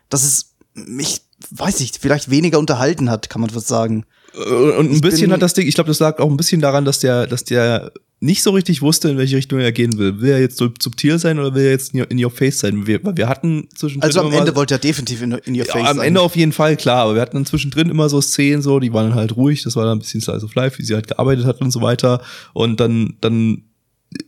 dass 0.09 0.23
es 0.23 0.55
mich, 0.73 1.21
weiß 1.51 1.79
ich, 1.81 1.91
vielleicht 1.99 2.29
weniger 2.29 2.59
unterhalten 2.59 3.09
hat, 3.09 3.29
kann 3.29 3.41
man 3.41 3.49
fast 3.49 3.67
sagen. 3.67 4.05
Äh, 4.33 4.39
Und 4.39 4.89
ein 4.89 4.95
Ich 4.95 5.01
bisschen 5.01 5.31
hat 5.31 5.41
das 5.41 5.53
Ding, 5.53 5.67
ich 5.67 5.75
glaube, 5.75 5.89
das 5.89 5.99
lag 5.99 6.19
auch 6.19 6.29
ein 6.29 6.37
bisschen 6.37 6.61
daran, 6.61 6.85
dass 6.85 6.99
der, 6.99 7.27
dass 7.27 7.43
der 7.43 7.91
nicht 8.19 8.41
so 8.41 8.49
richtig 8.49 8.81
wusste, 8.81 9.09
in 9.09 9.17
welche 9.17 9.35
Richtung 9.37 9.59
er 9.59 9.71
gehen 9.71 9.97
will. 9.99 10.21
Will 10.21 10.31
er 10.31 10.39
jetzt 10.39 10.57
subtil 10.57 11.19
sein 11.19 11.37
oder 11.37 11.53
will 11.53 11.65
er 11.65 11.71
jetzt 11.71 11.93
in 11.93 12.23
your, 12.23 12.31
face 12.31 12.59
sein? 12.59 12.87
Wir, 12.87 13.03
weil 13.03 13.15
wir 13.15 13.29
hatten 13.29 13.69
zwischendrin 13.75 14.07
Also 14.09 14.21
am 14.21 14.33
Ende 14.33 14.55
wollte 14.55 14.73
er 14.73 14.79
definitiv 14.79 15.21
in, 15.21 15.33
in 15.33 15.55
your 15.55 15.65
face 15.65 15.83
ja, 15.83 15.91
am 15.91 15.97
sein. 15.97 16.07
Ende 16.07 16.21
auf 16.21 16.35
jeden 16.35 16.51
Fall, 16.51 16.77
klar, 16.77 17.03
aber 17.03 17.13
wir 17.13 17.21
hatten 17.21 17.35
dann 17.35 17.45
zwischendrin 17.45 17.89
immer 17.91 18.09
so 18.09 18.19
Szenen 18.19 18.63
so, 18.63 18.79
die 18.79 18.91
waren 18.91 19.13
halt 19.13 19.35
ruhig, 19.35 19.61
das 19.61 19.75
war 19.75 19.85
dann 19.85 19.97
ein 19.97 20.01
bisschen 20.01 20.21
Slice 20.21 20.43
of 20.43 20.55
Life, 20.55 20.79
wie 20.79 20.83
sie 20.83 20.95
halt 20.95 21.07
gearbeitet 21.07 21.45
hat 21.45 21.61
und 21.61 21.69
so 21.69 21.81
weiter. 21.81 22.21
Und 22.53 22.79
dann, 22.79 23.17
dann 23.21 23.65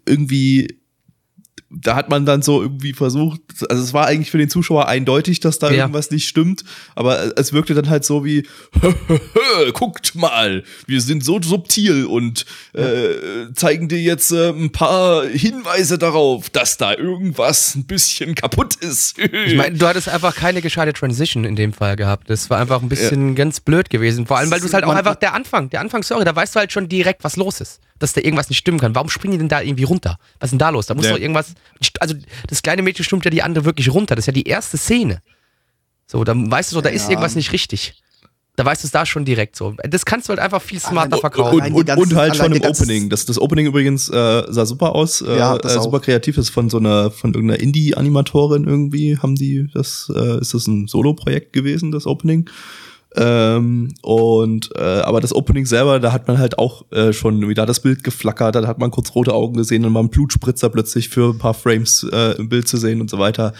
irgendwie, 0.06 0.79
da 1.72 1.96
hat 1.96 2.10
man 2.10 2.26
dann 2.26 2.42
so 2.42 2.62
irgendwie 2.62 2.94
versucht, 2.94 3.42
also 3.70 3.84
es 3.84 3.94
war 3.94 4.08
eigentlich 4.08 4.32
für 4.32 4.38
den 4.40 4.50
Zuschauer 4.50 4.88
eindeutig, 4.88 5.40
dass 5.40 5.60
da 5.60 5.70
Ja. 5.70 5.82
irgendwas 5.84 6.10
nicht 6.12 6.28
stimmt, 6.28 6.64
aber 6.96 7.38
es 7.38 7.54
wirkte 7.54 7.74
dann 7.76 7.90
halt 7.90 8.04
so 8.06 8.26
wie, 8.26 8.48
guckt 9.74 10.16
mal, 10.16 10.64
wir 10.88 11.02
sind 11.02 11.24
so 11.24 11.40
subtil 11.42 12.06
und 12.06 12.46
äh, 12.74 13.54
zeigen 13.54 13.88
dir 13.88 14.00
jetzt 14.02 14.32
äh, 14.32 14.50
ein 14.50 14.72
paar 14.72 15.26
Hinweise 15.26 15.98
darauf, 15.98 16.50
dass 16.50 16.78
da 16.78 16.94
irgendwas 16.96 17.76
ein 17.76 17.86
bisschen 17.86 18.36
kaputt 18.36 18.76
ist. 18.78 19.18
Ich 19.50 19.56
meine, 19.56 19.78
du 19.78 19.88
hattest 19.88 20.10
einfach 20.10 20.36
keine 20.36 20.62
gescheite 20.62 20.92
Transition 20.94 21.44
in 21.44 21.56
dem 21.56 21.72
Fall 21.74 21.96
gehabt. 21.96 22.30
Das 22.30 22.50
war 22.50 22.60
einfach 22.60 22.82
ein 22.82 22.90
bisschen 22.90 23.36
ganz 23.36 23.60
blöd 23.60 23.90
gewesen. 23.90 24.26
Vor 24.28 24.38
allem, 24.38 24.52
weil 24.52 24.60
du 24.60 24.66
es 24.66 24.74
halt 24.74 24.84
auch 24.84 24.94
einfach 24.94 25.16
der 25.16 25.34
Anfang, 25.34 25.70
der 25.70 25.80
Anfang, 25.82 26.04
sorry, 26.04 26.26
da 26.26 26.36
weißt 26.36 26.56
du 26.56 26.60
halt 26.60 26.72
schon 26.72 26.88
direkt, 26.90 27.24
was 27.24 27.36
los 27.36 27.62
ist. 27.62 27.80
Dass 28.00 28.14
da 28.14 28.22
irgendwas 28.22 28.50
nicht 28.50 28.58
stimmen 28.60 28.80
kann. 28.80 28.96
Warum 28.96 29.10
springen 29.10 29.34
die 29.34 29.38
denn 29.38 29.50
da 29.50 29.62
irgendwie 29.62 29.84
runter? 29.84 30.18
Was 30.40 30.48
ist 30.48 30.52
denn 30.52 30.60
da 30.60 30.70
los? 30.70 30.86
Da 30.88 30.94
muss 30.96 31.06
Ja. 31.06 31.12
doch 31.12 31.20
irgendwas. 31.20 31.54
Also, 32.00 32.16
das 32.48 32.62
kleine 32.62 32.82
Mädchen 32.82 33.04
stimmt 33.06 33.26
ja 33.26 33.32
die 33.32 33.44
andere 33.44 33.66
wirklich 33.66 33.94
runter. 33.94 34.16
Das 34.16 34.24
ist 34.24 34.28
ja 34.28 34.34
die 34.34 34.44
erste 34.48 34.78
Szene. 34.78 35.22
So, 36.08 36.24
dann 36.24 36.50
weißt 36.50 36.72
du 36.72 36.76
so, 36.76 36.82
da 36.82 36.90
ist 36.90 37.04
Ja. 37.04 37.12
irgendwas 37.12 37.36
nicht 37.36 37.52
richtig. 37.52 37.94
Da 38.56 38.66
weißt 38.66 38.84
du 38.84 38.88
es 38.88 38.92
da 38.92 39.06
schon 39.06 39.24
direkt 39.24 39.56
so. 39.56 39.76
Das 39.90 40.04
kannst 40.06 40.28
du 40.28 40.32
halt 40.32 40.40
einfach 40.40 40.62
viel 40.62 40.80
smarter 40.82 41.14
Allein- 41.14 41.20
verkaufen. 41.22 41.62
Und, 41.62 41.74
und, 41.74 41.86
ganzen- 41.86 42.04
und 42.12 42.16
halt 42.18 42.36
schon 42.36 42.52
im 42.52 42.62
Opening. 42.62 43.10
Das, 43.10 43.26
das 43.26 43.40
Opening 43.40 43.68
übrigens 43.68 44.10
äh, 44.10 44.44
sah 44.50 44.66
super 44.66 44.96
aus, 44.96 45.22
äh, 45.22 45.38
Ja, 45.38 45.58
das 45.58 45.76
äh, 45.76 45.78
auch. 45.78 45.84
super 45.84 46.02
kreativ. 46.02 46.38
Ist 46.38 46.50
von 46.50 46.70
so 46.70 46.78
einer, 46.78 47.10
von 47.12 47.34
irgendeiner 47.34 47.62
Indie-Animatorin 47.62 48.66
irgendwie, 48.66 49.18
haben 49.18 49.36
die 49.36 49.70
das, 49.74 50.12
äh, 50.14 50.42
ist 50.42 50.54
das 50.54 50.68
ein 50.68 50.88
Solo-Projekt 50.88 51.54
gewesen, 51.54 51.92
das 51.92 52.06
Opening. 52.06 52.50
Ähm, 53.16 53.96
und 54.04 54.70
äh, 54.76 54.82
aber 54.82 55.20
das 55.20 55.34
Opening 55.34 55.66
selber, 55.66 56.00
da 56.00 56.12
hat 56.12 56.28
man 56.28 56.38
halt 56.38 56.60
auch 56.60 56.86
äh, 56.92 57.12
schon 57.12 57.50
wieder 57.50 57.66
das 57.66 57.80
Bild 57.80 58.04
geflackert, 58.04 58.54
da 58.54 58.68
hat 58.68 58.78
man 58.78 58.92
kurz 58.92 59.16
rote 59.16 59.34
Augen 59.34 59.56
gesehen 59.56 59.84
und 59.84 59.92
mal 59.92 60.02
einen 60.02 60.10
Blutspritzer 60.10 60.70
plötzlich 60.70 61.10
für 61.10 61.34
ein 61.34 61.40
paar 61.40 61.56
Frames 61.56 62.06
äh, 62.12 62.38
im 62.38 62.50
Bild 62.50 62.68
zu 62.68 62.78
sehen 62.78 63.02
und 63.02 63.10
so 63.10 63.18
weiter. 63.18 63.54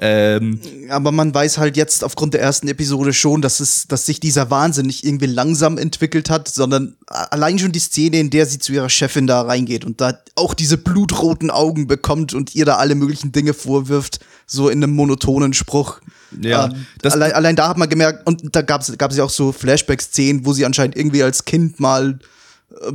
Ähm, 0.00 0.58
aber 0.88 1.12
man 1.12 1.34
weiß 1.34 1.58
halt 1.58 1.76
jetzt 1.76 2.02
aufgrund 2.02 2.32
der 2.32 2.40
ersten 2.40 2.66
Episode 2.66 3.12
schon, 3.12 3.42
dass 3.42 3.60
es, 3.60 3.86
dass 3.88 4.06
sich 4.06 4.20
dieser 4.20 4.50
Wahnsinn 4.50 4.86
nicht 4.86 5.04
irgendwie 5.04 5.26
langsam 5.26 5.76
entwickelt 5.76 6.30
hat, 6.30 6.48
sondern 6.48 6.96
allein 7.06 7.58
schon 7.58 7.72
die 7.72 7.80
Szene, 7.80 8.18
in 8.18 8.30
der 8.30 8.46
sie 8.46 8.58
zu 8.58 8.72
ihrer 8.72 8.88
Chefin 8.88 9.26
da 9.26 9.42
reingeht 9.42 9.84
und 9.84 10.00
da 10.00 10.18
auch 10.34 10.54
diese 10.54 10.78
blutroten 10.78 11.50
Augen 11.50 11.86
bekommt 11.86 12.32
und 12.32 12.54
ihr 12.54 12.64
da 12.64 12.76
alle 12.76 12.94
möglichen 12.94 13.32
Dinge 13.32 13.52
vorwirft, 13.52 14.20
so 14.46 14.70
in 14.70 14.82
einem 14.82 14.94
monotonen 14.94 15.52
Spruch. 15.52 16.00
Ja, 16.42 16.66
Ähm, 16.66 16.86
das- 17.02 17.12
allein, 17.14 17.32
allein 17.32 17.56
da 17.56 17.68
hat 17.68 17.78
man 17.78 17.88
gemerkt, 17.88 18.26
und 18.26 18.54
da 18.54 18.62
gab 18.62 18.80
es 18.82 18.96
gab 18.98 19.10
es 19.10 19.16
ja 19.16 19.24
auch 19.24 19.30
so 19.30 19.52
Flashback-Szenen, 19.52 20.44
wo 20.46 20.52
sie 20.52 20.64
anscheinend 20.64 20.96
irgendwie 20.96 21.22
als 21.22 21.44
Kind 21.44 21.80
mal 21.80 22.18
äh, 22.80 22.92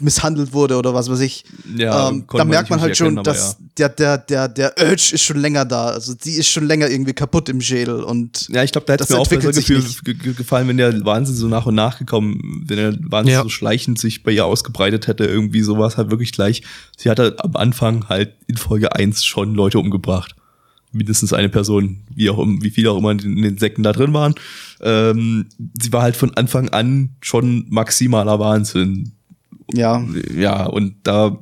misshandelt 0.00 0.52
wurde 0.54 0.76
oder 0.78 0.94
was 0.94 1.10
weiß 1.10 1.20
ich. 1.20 1.44
Ja, 1.76 2.08
ähm, 2.08 2.24
da 2.30 2.38
man 2.38 2.48
merkt 2.48 2.70
man 2.70 2.80
halt 2.80 2.96
schon, 2.96 3.22
dass 3.22 3.58
der, 3.76 3.90
der, 3.90 4.16
der, 4.16 4.48
der 4.48 4.72
Urge 4.80 5.10
ist 5.12 5.22
schon 5.22 5.38
länger 5.38 5.66
da. 5.66 5.88
Also 5.88 6.14
sie 6.18 6.32
ist 6.34 6.48
schon 6.48 6.66
länger 6.66 6.88
irgendwie 6.88 7.12
kaputt 7.12 7.48
im 7.50 7.60
Schädel 7.60 8.02
und 8.04 8.48
Ja, 8.48 8.62
ich 8.62 8.72
glaube, 8.72 8.86
da 8.86 8.94
hätte 8.94 9.02
Das 9.02 9.10
es 9.10 9.14
mir 9.14 9.20
auch 9.20 9.28
besser 9.28 9.52
Gefühl, 9.52 10.34
gefallen, 10.34 10.66
wenn 10.68 10.78
der 10.78 11.04
Wahnsinn 11.04 11.34
so 11.34 11.46
nach 11.48 11.66
und 11.66 11.74
nach 11.74 11.98
gekommen, 11.98 12.64
wenn 12.66 12.76
der 12.78 12.96
Wahnsinn 13.02 13.34
Ja. 13.34 13.42
so 13.42 13.50
schleichend 13.50 13.98
sich 13.98 14.22
bei 14.22 14.30
ihr 14.32 14.46
ausgebreitet 14.46 15.08
hätte, 15.08 15.24
irgendwie 15.24 15.60
sowas 15.62 15.96
halt 15.98 16.10
wirklich 16.10 16.32
gleich. 16.32 16.62
Sie 16.96 17.10
hat 17.10 17.18
halt 17.18 17.44
am 17.44 17.54
Anfang 17.56 18.08
halt 18.08 18.32
in 18.46 18.56
Folge 18.56 18.94
1 18.94 19.24
schon 19.24 19.54
Leute 19.54 19.78
umgebracht. 19.78 20.34
Mindestens 20.98 21.32
eine 21.32 21.48
Person, 21.48 22.00
wie 22.14 22.28
auch 22.28 22.44
wie 22.60 22.70
viele 22.70 22.90
auch 22.90 22.98
immer 22.98 23.12
in 23.12 23.18
den- 23.18 23.36
in 23.38 23.42
den 23.44 23.58
Säcken 23.58 23.82
da 23.82 23.92
drin 23.92 24.12
waren. 24.12 24.34
Ähm, 24.82 25.46
sie 25.80 25.92
war 25.92 26.02
halt 26.02 26.16
von 26.16 26.34
Anfang 26.36 26.68
an 26.68 27.10
schon 27.22 27.64
maximaler 27.70 28.38
Wahnsinn. 28.38 29.12
ja. 29.72 30.04
Ja, 30.36 30.66
und 30.66 30.96
da 31.04 31.38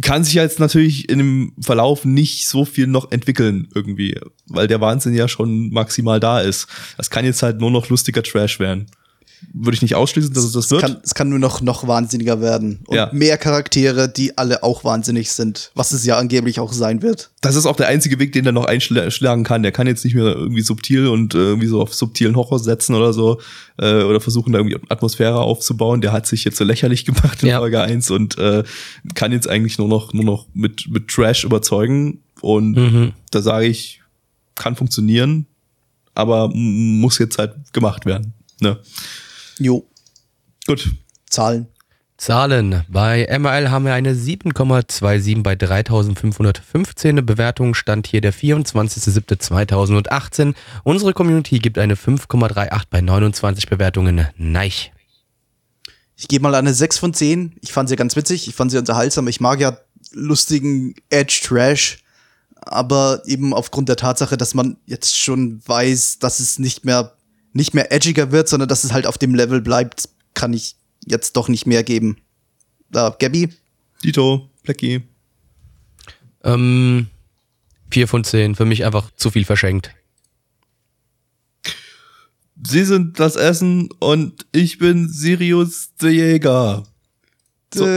kann 0.00 0.24
sich 0.24 0.34
jetzt 0.34 0.58
natürlich 0.58 1.08
in 1.08 1.18
dem 1.18 1.52
Verlauf 1.60 2.04
nicht 2.04 2.48
so 2.48 2.64
viel 2.64 2.86
noch 2.88 3.12
entwickeln 3.12 3.68
irgendwie, 3.74 4.18
weil 4.48 4.66
der 4.66 4.80
Wahnsinn 4.80 5.14
ja 5.14 5.28
schon 5.28 5.70
maximal 5.70 6.18
da 6.20 6.40
ist. 6.40 6.66
Das 6.96 7.10
kann 7.10 7.24
jetzt 7.24 7.42
halt 7.42 7.60
nur 7.60 7.70
noch 7.70 7.88
lustiger 7.88 8.22
Trash 8.22 8.58
werden. 8.58 8.86
Würde 9.52 9.74
ich 9.76 9.82
nicht 9.82 9.94
ausschließen, 9.94 10.32
dass 10.34 10.44
es 10.44 10.52
das 10.52 10.66
Es 10.66 10.70
wird. 10.70 10.80
kann, 10.82 10.96
es 11.04 11.14
kann 11.14 11.28
nur 11.28 11.38
noch, 11.38 11.60
noch 11.60 11.86
wahnsinniger 11.86 12.40
werden. 12.40 12.80
Und 12.86 12.96
Ja. 12.96 13.10
mehr 13.12 13.36
Charaktere, 13.38 14.08
die 14.08 14.36
alle 14.38 14.62
auch 14.62 14.84
wahnsinnig 14.84 15.30
sind, 15.32 15.70
was 15.74 15.92
es 15.92 16.04
ja 16.04 16.18
angeblich 16.18 16.58
auch 16.60 16.72
sein 16.72 17.02
wird. 17.02 17.30
das 17.40 17.56
ist 17.56 17.66
auch 17.66 17.76
der 17.76 17.88
einzige 17.88 18.18
Weg, 18.18 18.32
den 18.32 18.46
er 18.46 18.52
noch 18.52 18.64
einschlagen 18.64 19.44
kann. 19.44 19.62
Der 19.62 19.70
kann 19.72 19.86
jetzt 19.86 20.04
nicht 20.04 20.14
mehr 20.14 20.24
irgendwie 20.34 20.62
subtil 20.62 21.06
und 21.08 21.34
äh, 21.34 21.38
irgendwie 21.38 21.66
so 21.66 21.80
auf 21.82 21.94
subtilen 21.94 22.36
Horror 22.36 22.58
setzen 22.58 22.94
oder 22.94 23.12
so 23.12 23.40
äh, 23.78 24.02
oder 24.02 24.20
versuchen 24.20 24.52
da 24.52 24.60
irgendwie 24.60 24.78
Atmosphäre 24.88 25.38
aufzubauen. 25.40 26.00
Der 26.00 26.12
hat 26.12 26.26
sich 26.26 26.44
jetzt 26.44 26.56
so 26.56 26.64
lächerlich 26.64 27.04
gemacht 27.04 27.42
in 27.42 27.50
Ja. 27.50 27.58
Folge 27.58 27.80
1 27.82 28.10
und 28.10 28.38
äh, 28.38 28.64
kann 29.14 29.30
jetzt 29.32 29.48
eigentlich 29.48 29.76
nur 29.78 29.88
noch 29.88 30.12
nur 30.14 30.24
noch 30.24 30.46
mit 30.54 30.86
mit 30.88 31.08
Trash 31.08 31.44
überzeugen 31.44 32.22
und 32.40 32.72
Mhm. 32.76 33.12
da 33.30 33.42
sage 33.42 33.66
ich, 33.66 34.00
kann 34.54 34.74
funktionieren, 34.76 35.46
aber 36.14 36.48
muss 36.54 37.18
jetzt 37.18 37.38
halt 37.38 37.54
gemacht 37.72 38.06
werden. 38.06 38.32
Ne? 38.60 38.78
Jo, 39.58 39.86
Gut. 40.66 40.90
Zahlen. 41.28 41.66
Zahlen. 42.16 42.84
Bei 42.88 43.26
MRL 43.38 43.70
haben 43.70 43.84
wir 43.84 43.92
eine 43.92 44.14
7,27 44.14 45.42
bei 45.42 45.56
3515 45.56 47.26
Bewertung. 47.26 47.74
Stand 47.74 48.06
hier 48.06 48.22
der 48.22 48.32
24.07.2018. 48.32 50.54
Unsere 50.84 51.12
Community 51.12 51.58
gibt 51.58 51.76
eine 51.76 51.96
5,38 51.96 52.84
bei 52.88 53.02
29 53.02 53.68
Bewertungen. 53.68 54.26
Neich. 54.38 54.92
Ich 56.16 56.28
gebe 56.28 56.44
mal 56.44 56.54
eine 56.54 56.72
6 56.72 56.96
von 56.98 57.12
10. 57.12 57.56
Ich 57.60 57.72
fand 57.72 57.90
sie 57.90 57.96
ganz 57.96 58.16
witzig, 58.16 58.48
ich 58.48 58.54
fand 58.54 58.70
sie 58.70 58.78
unterhaltsam. 58.78 59.28
Ich 59.28 59.40
mag 59.40 59.60
ja 59.60 59.76
lustigen 60.12 60.94
Edge-Trash. 61.10 61.98
Aber 62.66 63.20
eben 63.26 63.52
aufgrund 63.52 63.90
der 63.90 63.96
Tatsache, 63.96 64.38
dass 64.38 64.54
man 64.54 64.78
jetzt 64.86 65.18
schon 65.18 65.60
weiß, 65.66 66.20
dass 66.20 66.40
es 66.40 66.58
nicht 66.58 66.86
mehr, 66.86 67.12
nicht 67.54 67.72
mehr 67.72 67.90
edgiger 67.90 68.30
wird, 68.30 68.48
sondern 68.48 68.68
dass 68.68 68.84
es 68.84 68.92
halt 68.92 69.06
auf 69.06 69.16
dem 69.16 69.34
Level 69.34 69.62
bleibt, 69.62 70.08
kann 70.34 70.52
ich 70.52 70.76
jetzt 71.06 71.36
doch 71.36 71.48
nicht 71.48 71.66
mehr 71.66 71.82
geben. 71.82 72.18
Da, 72.90 73.16
Gabby? 73.18 73.48
Dito, 74.04 74.50
Blackie. 74.62 75.02
Ähm, 76.42 77.06
Vier 77.90 78.08
von 78.08 78.24
zehn. 78.24 78.54
Für 78.56 78.64
mich 78.64 78.84
einfach 78.84 79.10
zu 79.16 79.30
viel 79.30 79.44
verschenkt. 79.44 79.94
Sie 82.66 82.84
sind 82.84 83.20
das 83.20 83.36
Essen 83.36 83.88
und 84.00 84.46
ich 84.52 84.78
bin 84.78 85.08
Sirius 85.08 85.90
der 86.00 86.12
Jäger. 86.12 86.82
So. 87.72 87.84
So 87.84 87.88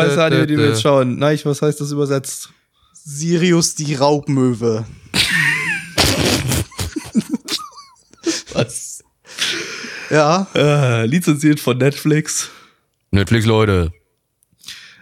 heißt 0.00 0.18
Anime, 0.18 0.46
die 0.46 0.56
wir 0.56 0.68
jetzt 0.68 0.82
schauen. 0.82 1.18
Nein, 1.18 1.38
was 1.44 1.62
heißt 1.62 1.80
das 1.80 1.90
übersetzt? 1.90 2.50
Sirius 2.92 3.74
die 3.74 3.94
Raubmöwe. 3.94 4.86
Was? 8.52 9.04
Ja. 10.10 10.46
Äh, 10.54 11.06
lizenziert 11.06 11.60
von 11.60 11.78
Netflix. 11.78 12.50
Netflix, 13.10 13.46
Leute. 13.46 13.92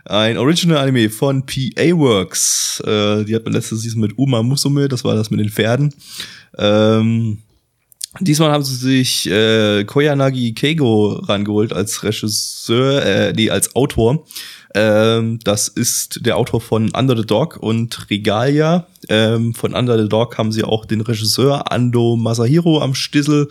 Ein 0.06 0.36
Original-Anime 0.36 1.08
von 1.08 1.46
PA 1.46 1.96
Works. 1.96 2.80
Äh, 2.80 3.24
die 3.24 3.34
hat 3.34 3.44
man 3.44 3.54
letzte 3.54 3.76
Season 3.76 4.00
mit 4.00 4.18
Uma 4.18 4.42
Musume, 4.42 4.88
das 4.88 5.04
war 5.04 5.14
das 5.14 5.30
mit 5.30 5.40
den 5.40 5.48
Pferden. 5.48 5.94
Ähm, 6.58 7.38
diesmal 8.20 8.50
haben 8.50 8.64
sie 8.64 8.74
sich 8.74 9.30
äh, 9.30 9.84
Koyanagi 9.84 10.52
Keigo 10.52 11.14
rangeholt 11.24 11.72
als 11.72 12.02
Regisseur, 12.02 13.04
äh, 13.04 13.32
nee, 13.32 13.50
als 13.50 13.74
Autor. 13.74 14.26
Ähm, 14.74 15.38
das 15.44 15.68
ist 15.68 16.26
der 16.26 16.36
Autor 16.36 16.60
von 16.60 16.90
Under 16.90 17.16
the 17.16 17.24
Dog 17.24 17.56
und 17.56 18.10
Regalia. 18.10 18.86
Ähm, 19.08 19.54
von 19.54 19.72
Under 19.72 20.00
the 20.02 20.08
Dog 20.08 20.36
haben 20.36 20.50
sie 20.50 20.64
auch 20.64 20.84
den 20.84 21.00
Regisseur 21.00 21.70
Ando 21.70 22.16
Masahiro 22.16 22.80
am 22.80 22.94
Stissel. 22.94 23.48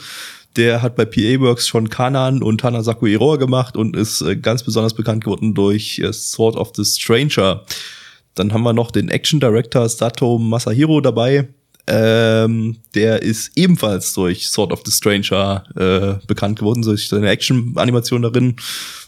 Der 0.58 0.82
hat 0.82 0.96
bei 0.96 1.06
PA 1.06 1.40
Works 1.40 1.68
schon 1.68 1.90
Kanan 1.90 2.44
und 2.44 2.64
Hanasaku 2.64 3.08
Iroha 3.08 3.38
gemacht 3.38 3.78
und 3.78 3.96
ist 3.96 4.22
äh, 4.22 4.36
ganz 4.36 4.64
besonders 4.64 4.94
bekannt 4.94 5.24
geworden 5.24 5.54
durch 5.54 5.98
äh, 6.00 6.12
Sword 6.12 6.58
of 6.58 6.74
the 6.76 6.84
Stranger. 6.84 7.64
Dann 8.36 8.52
haben 8.52 8.64
wir 8.64 8.74
noch 8.74 8.92
den 8.92 9.10
Action 9.10 9.40
Director 9.40 9.88
Sato 9.88 10.38
Masahiro 10.38 11.00
dabei. 11.00 11.48
Ähm, 11.86 12.78
der 12.96 13.24
ist 13.24 13.52
ebenfalls 13.58 14.14
durch 14.14 14.48
Sword 14.48 14.72
of 14.72 14.84
the 14.86 14.92
Stranger 14.92 15.66
äh, 15.76 16.26
bekannt 16.28 16.60
geworden, 16.60 16.82
durch 16.82 17.10
seine 17.10 17.30
Action-Animation 17.30 18.22
darin 18.22 18.56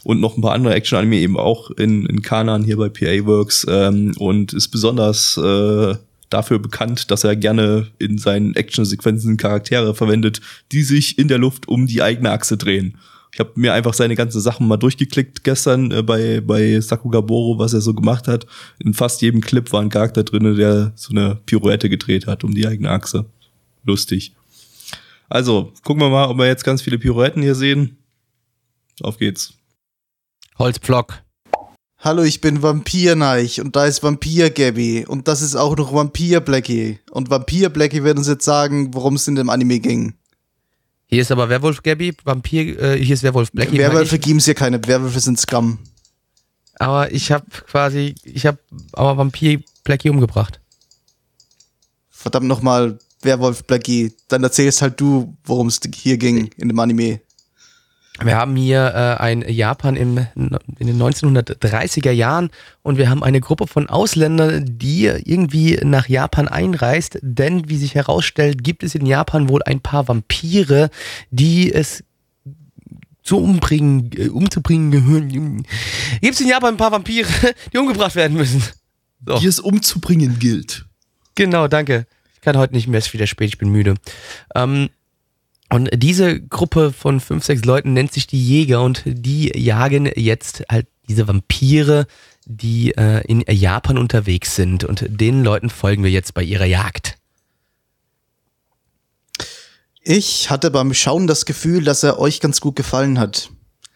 und 0.04 0.20
noch 0.20 0.36
ein 0.36 0.42
paar 0.42 0.52
andere 0.52 0.74
Action-Anime 0.74 1.16
eben 1.16 1.38
auch 1.38 1.70
in, 1.70 2.04
in 2.04 2.20
Kanan 2.20 2.64
hier 2.64 2.76
bei 2.76 2.90
PA 2.90 3.26
Works 3.26 3.66
ähm, 3.68 4.12
und 4.18 4.52
ist 4.52 4.68
besonders 4.68 5.38
äh, 5.38 5.94
dafür 6.28 6.58
bekannt, 6.58 7.10
dass 7.10 7.24
er 7.24 7.34
gerne 7.34 7.86
in 7.98 8.18
seinen 8.18 8.54
Action-Sequenzen 8.54 9.38
Charaktere 9.38 9.94
verwendet, 9.94 10.42
die 10.72 10.82
sich 10.82 11.18
in 11.18 11.28
der 11.28 11.38
Luft 11.38 11.68
um 11.68 11.86
die 11.86 12.02
eigene 12.02 12.30
Achse 12.30 12.58
drehen. 12.58 12.98
Ich 13.36 13.40
habe 13.40 13.52
mir 13.56 13.74
einfach 13.74 13.92
seine 13.92 14.14
ganzen 14.14 14.40
Sachen 14.40 14.66
mal 14.66 14.78
durchgeklickt 14.78 15.44
gestern 15.44 15.90
äh, 15.90 16.02
bei, 16.02 16.40
bei 16.40 16.80
Sakugaboro, 16.80 17.58
was 17.58 17.74
er 17.74 17.82
so 17.82 17.92
gemacht 17.92 18.28
hat. 18.28 18.46
In 18.78 18.94
fast 18.94 19.20
jedem 19.20 19.42
Clip 19.42 19.70
war 19.72 19.82
ein 19.82 19.90
Charakter 19.90 20.24
drin, 20.24 20.56
der 20.56 20.92
so 20.94 21.10
eine 21.10 21.38
Pirouette 21.44 21.90
gedreht 21.90 22.26
hat 22.26 22.44
um 22.44 22.54
die 22.54 22.66
eigene 22.66 22.88
Achse. 22.88 23.26
Lustig. 23.84 24.34
Also, 25.28 25.74
gucken 25.84 26.00
wir 26.00 26.08
mal, 26.08 26.30
ob 26.30 26.38
wir 26.38 26.46
jetzt 26.46 26.64
ganz 26.64 26.80
viele 26.80 26.98
Pirouetten 26.98 27.42
hier 27.42 27.54
sehen. 27.54 27.98
Auf 29.02 29.18
geht's. 29.18 29.52
Holzpflock. 30.58 31.22
Hallo, 31.98 32.22
ich 32.22 32.40
bin 32.40 32.62
Vampir 32.62 33.16
Neich 33.16 33.60
und 33.60 33.76
da 33.76 33.84
ist 33.84 34.02
Vampir 34.02 34.48
Gabby 34.48 35.04
und 35.06 35.28
das 35.28 35.42
ist 35.42 35.56
auch 35.56 35.76
noch 35.76 35.92
Vampir 35.92 36.40
Blackie. 36.40 37.00
Und 37.10 37.28
Vampir 37.28 37.68
Blackie 37.68 38.02
wird 38.02 38.16
uns 38.16 38.28
jetzt 38.28 38.46
sagen, 38.46 38.94
worum 38.94 39.16
es 39.16 39.28
in 39.28 39.34
dem 39.34 39.50
Anime 39.50 39.78
ging. 39.78 40.14
Hier 41.08 41.22
ist 41.22 41.30
aber 41.30 41.48
Werwolf 41.48 41.82
Gabby, 41.82 42.14
Vampir, 42.24 42.80
äh, 42.80 43.02
hier 43.02 43.14
ist 43.14 43.22
Werwolf 43.22 43.52
Blackie. 43.52 43.78
Werwölfe 43.78 44.18
geben 44.18 44.38
es 44.38 44.44
hier 44.44 44.54
keine, 44.54 44.84
Werwölfe 44.86 45.20
sind 45.20 45.38
Scum. 45.38 45.78
Aber 46.78 47.12
ich 47.12 47.30
habe 47.30 47.46
quasi, 47.48 48.14
ich 48.24 48.44
habe 48.44 48.58
aber 48.92 49.16
Vampir 49.16 49.60
Blackie 49.84 50.10
umgebracht. 50.10 50.60
Verdammt 52.10 52.48
nochmal, 52.48 52.98
Werwolf 53.22 53.64
Blackie, 53.64 54.14
dann 54.28 54.42
erzählst 54.42 54.82
halt 54.82 55.00
du, 55.00 55.36
worum 55.44 55.68
es 55.68 55.80
hier 55.94 56.18
ging 56.18 56.50
in 56.56 56.68
dem 56.68 56.78
Anime. 56.78 57.20
Wir 58.22 58.36
haben 58.36 58.56
hier 58.56 58.94
äh, 58.94 59.22
ein 59.22 59.42
Japan 59.46 59.94
im, 59.94 60.26
in 60.34 60.86
den 60.86 61.00
1930er 61.00 62.10
Jahren 62.10 62.50
und 62.82 62.96
wir 62.96 63.10
haben 63.10 63.22
eine 63.22 63.40
Gruppe 63.40 63.66
von 63.66 63.88
Ausländern, 63.88 64.64
die 64.66 65.04
irgendwie 65.04 65.78
nach 65.82 66.08
Japan 66.08 66.48
einreist, 66.48 67.18
denn 67.20 67.68
wie 67.68 67.76
sich 67.76 67.94
herausstellt, 67.94 68.64
gibt 68.64 68.82
es 68.82 68.94
in 68.94 69.04
Japan 69.04 69.48
wohl 69.48 69.62
ein 69.64 69.80
paar 69.80 70.08
Vampire, 70.08 70.90
die 71.30 71.72
es 71.72 72.04
zu 73.22 73.38
umbringen, 73.38 74.10
äh, 74.16 74.28
umzubringen 74.28 74.90
gehören. 74.90 75.66
Gibt 76.20 76.34
es 76.34 76.40
in 76.40 76.48
Japan 76.48 76.74
ein 76.74 76.78
paar 76.78 76.92
Vampire, 76.92 77.28
die 77.72 77.78
umgebracht 77.78 78.14
werden 78.14 78.36
müssen? 78.36 78.62
So. 79.26 79.38
Die 79.38 79.46
es 79.46 79.58
umzubringen 79.58 80.38
gilt. 80.38 80.86
Genau, 81.34 81.68
danke. 81.68 82.06
Ich 82.34 82.40
kann 82.40 82.56
heute 82.56 82.74
nicht 82.74 82.86
mehr, 82.86 82.98
es 82.98 83.08
ist 83.08 83.12
wieder 83.12 83.26
spät, 83.26 83.48
ich 83.48 83.58
bin 83.58 83.70
müde. 83.70 83.94
Ähm, 84.54 84.88
und 85.70 85.90
diese 85.94 86.40
Gruppe 86.40 86.92
von 86.92 87.20
fünf, 87.20 87.44
sechs 87.44 87.64
Leuten 87.64 87.92
nennt 87.92 88.12
sich 88.12 88.26
die 88.26 88.42
Jäger 88.42 88.82
und 88.82 89.02
die 89.04 89.52
jagen 89.58 90.10
jetzt 90.14 90.64
halt 90.70 90.86
diese 91.08 91.26
Vampire, 91.26 92.06
die 92.44 92.92
äh, 92.92 93.24
in 93.26 93.44
Japan 93.48 93.98
unterwegs 93.98 94.54
sind. 94.54 94.84
Und 94.84 95.04
den 95.08 95.42
Leuten 95.42 95.70
folgen 95.70 96.04
wir 96.04 96.10
jetzt 96.10 96.34
bei 96.34 96.42
ihrer 96.42 96.66
Jagd. 96.66 97.18
Ich 100.02 100.50
hatte 100.50 100.70
beim 100.70 100.94
Schauen 100.94 101.26
das 101.26 101.46
Gefühl, 101.46 101.82
dass 101.82 102.04
er 102.04 102.20
euch 102.20 102.40
ganz 102.40 102.60
gut 102.60 102.76
gefallen 102.76 103.18
hat. 103.18 103.50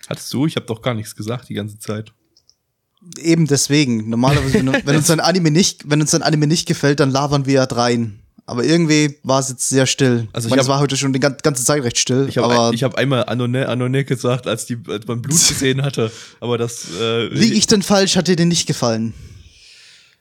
Hattest 0.09 0.33
du? 0.35 0.47
Ich 0.47 0.57
habe 0.57 0.67
doch 0.67 0.83
gar 0.83 0.95
nichts 0.95 1.15
gesagt 1.15 1.49
die 1.49 1.55
ganze 1.55 1.79
Zeit. 1.79 2.13
Eben 3.17 3.47
deswegen. 3.47 4.11
Normalerweise, 4.11 4.55
wenn, 4.55 4.87
wenn 4.87 4.97
uns 4.97 5.09
ein 5.09 5.21
Anime 5.21 5.53
nicht, 5.53 5.89
wenn 5.89 6.01
uns 6.01 6.13
ein 6.13 6.23
Anime 6.23 6.49
nicht 6.49 6.67
gefällt, 6.67 6.99
dann 6.99 7.11
labern 7.11 7.47
wir 7.47 7.55
ja 7.55 7.67
drein. 7.67 8.19
Aber 8.47 8.65
irgendwie 8.65 9.19
war 9.23 9.41
es 9.41 9.49
jetzt 9.49 9.69
sehr 9.69 9.87
still. 9.87 10.29
Also 10.33 10.47
ich 10.47 10.51
meine, 10.51 10.63
es 10.63 10.69
war 10.69 10.81
heute 10.81 10.97
schon 10.97 11.13
die 11.13 11.21
ganze 11.21 11.65
Zeit 11.65 11.83
recht 11.83 11.99
still. 11.99 12.27
Ich 12.29 12.39
habe 12.39 12.71
ein, 12.71 12.77
hab 12.77 12.95
einmal 12.97 13.25
Anone, 13.27 13.69
Anone 13.69 14.05
gesagt, 14.05 14.47
als, 14.47 14.67
die, 14.67 14.79
als 14.89 15.07
man 15.07 15.23
Blut 15.23 15.39
gesehen 15.49 15.83
hatte. 15.83 16.11
Aber 16.41 16.59
das. 16.59 16.87
Äh, 17.01 17.27
Liege 17.29 17.55
ich 17.55 17.67
denn 17.67 17.83
falsch? 17.83 18.17
Hat 18.17 18.29
dir 18.29 18.37
den 18.37 18.49
nicht 18.49 18.67
gefallen? 18.67 19.15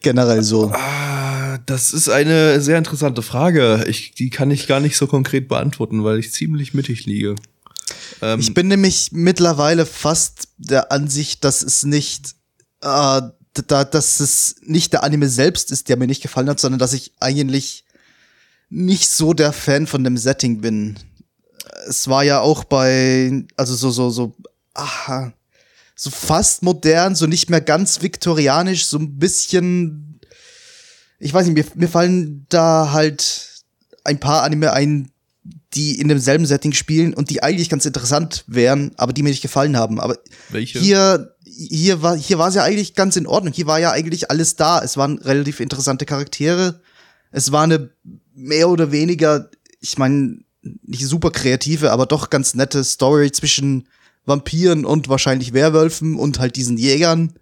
Generell 0.02 0.44
so. 0.44 0.72
Ah, 0.74 1.58
das 1.66 1.92
ist 1.92 2.10
eine 2.10 2.62
sehr 2.62 2.78
interessante 2.78 3.22
Frage. 3.22 3.86
Ich, 3.90 4.12
die 4.12 4.30
kann 4.30 4.50
ich 4.50 4.68
gar 4.68 4.80
nicht 4.80 4.96
so 4.96 5.08
konkret 5.08 5.48
beantworten, 5.50 6.04
weil 6.04 6.20
ich 6.20 6.32
ziemlich 6.32 6.74
mittig 6.74 7.06
liege. 7.06 7.36
Ähm, 8.22 8.40
ich 8.40 8.54
bin 8.54 8.68
nämlich 8.68 9.10
mittlerweile 9.12 9.86
fast 9.86 10.50
der 10.58 10.92
Ansicht, 10.92 11.44
dass 11.44 11.62
es 11.62 11.84
nicht, 11.84 12.36
äh, 12.82 13.22
da, 13.68 13.84
dass 13.84 14.20
es 14.20 14.56
nicht 14.62 14.94
der 14.94 15.04
Anime 15.04 15.28
selbst 15.28 15.72
ist, 15.72 15.90
der 15.90 15.98
mir 15.98 16.08
nicht 16.08 16.22
gefallen 16.22 16.50
hat, 16.50 16.60
sondern 16.60 16.80
dass 16.80 16.94
ich 16.94 17.14
eigentlich 17.20 17.84
nicht 18.70 19.10
so 19.10 19.34
der 19.34 19.52
Fan 19.54 19.88
von 19.88 20.04
dem 20.04 20.18
Setting 20.18 20.62
bin. 20.62 20.98
Es 21.88 22.08
war 22.08 22.24
ja 22.24 22.40
auch 22.40 22.64
bei, 22.64 23.46
also 23.56 23.76
so, 23.76 23.92
so, 23.92 24.10
so, 24.10 24.36
aha, 24.74 25.34
so 25.96 26.10
fast 26.10 26.64
modern, 26.64 27.16
so 27.16 27.26
nicht 27.26 27.50
mehr 27.50 27.62
ganz 27.62 28.02
viktorianisch, 28.02 28.86
so 28.86 28.98
ein 28.98 29.18
bisschen, 29.18 30.20
ich 31.20 31.34
weiß 31.34 31.48
nicht, 31.48 31.56
mir, 31.56 31.66
mir 31.76 31.90
fallen 31.90 32.46
da 32.50 32.92
halt 32.92 33.64
ein 34.04 34.20
paar 34.20 34.44
Anime 34.44 34.72
ein, 34.72 35.12
die 35.74 36.00
in 36.00 36.08
demselben 36.08 36.46
Setting 36.46 36.74
spielen 36.74 37.14
und 37.14 37.30
die 37.30 37.44
eigentlich 37.44 37.70
ganz 37.70 37.86
interessant 37.86 38.44
wären, 38.48 38.92
aber 38.98 39.14
die 39.14 39.24
mir 39.24 39.30
nicht 39.30 39.42
gefallen 39.42 39.78
haben. 39.78 40.00
Aber 40.00 40.18
Welche? 40.50 40.80
hier, 40.80 41.36
hier 41.44 42.02
war, 42.02 42.18
hier 42.18 42.40
war 42.40 42.50
es 42.50 42.56
ja 42.56 42.64
eigentlich 42.64 42.96
ganz 42.96 43.16
in 43.18 43.28
Ordnung. 43.28 43.54
Hier 43.54 43.68
war 43.68 43.80
ja 43.80 43.92
eigentlich 43.92 44.32
alles 44.32 44.56
da. 44.56 44.82
Es 44.82 44.98
waren 44.98 45.20
relativ 45.20 45.60
interessante 45.60 46.06
Charaktere. 46.06 46.82
Es 47.32 47.52
war 47.52 47.64
eine 47.64 47.90
mehr 48.34 48.70
oder 48.70 48.92
weniger, 48.92 49.50
ich 49.80 49.98
meine, 49.98 50.40
nicht 50.62 51.06
super 51.06 51.32
kreative, 51.32 51.92
aber 51.92 52.06
doch 52.06 52.30
ganz 52.30 52.56
nette 52.56 52.84
Story 52.84 53.32
zwischen 53.32 53.88
Vampiren 54.26 54.86
und 54.86 55.10
wahrscheinlich 55.10 55.54
Werwölfen 55.54 56.16
und 56.16 56.40
halt 56.40 56.56
diesen 56.56 56.78
Jägern. 56.78 57.34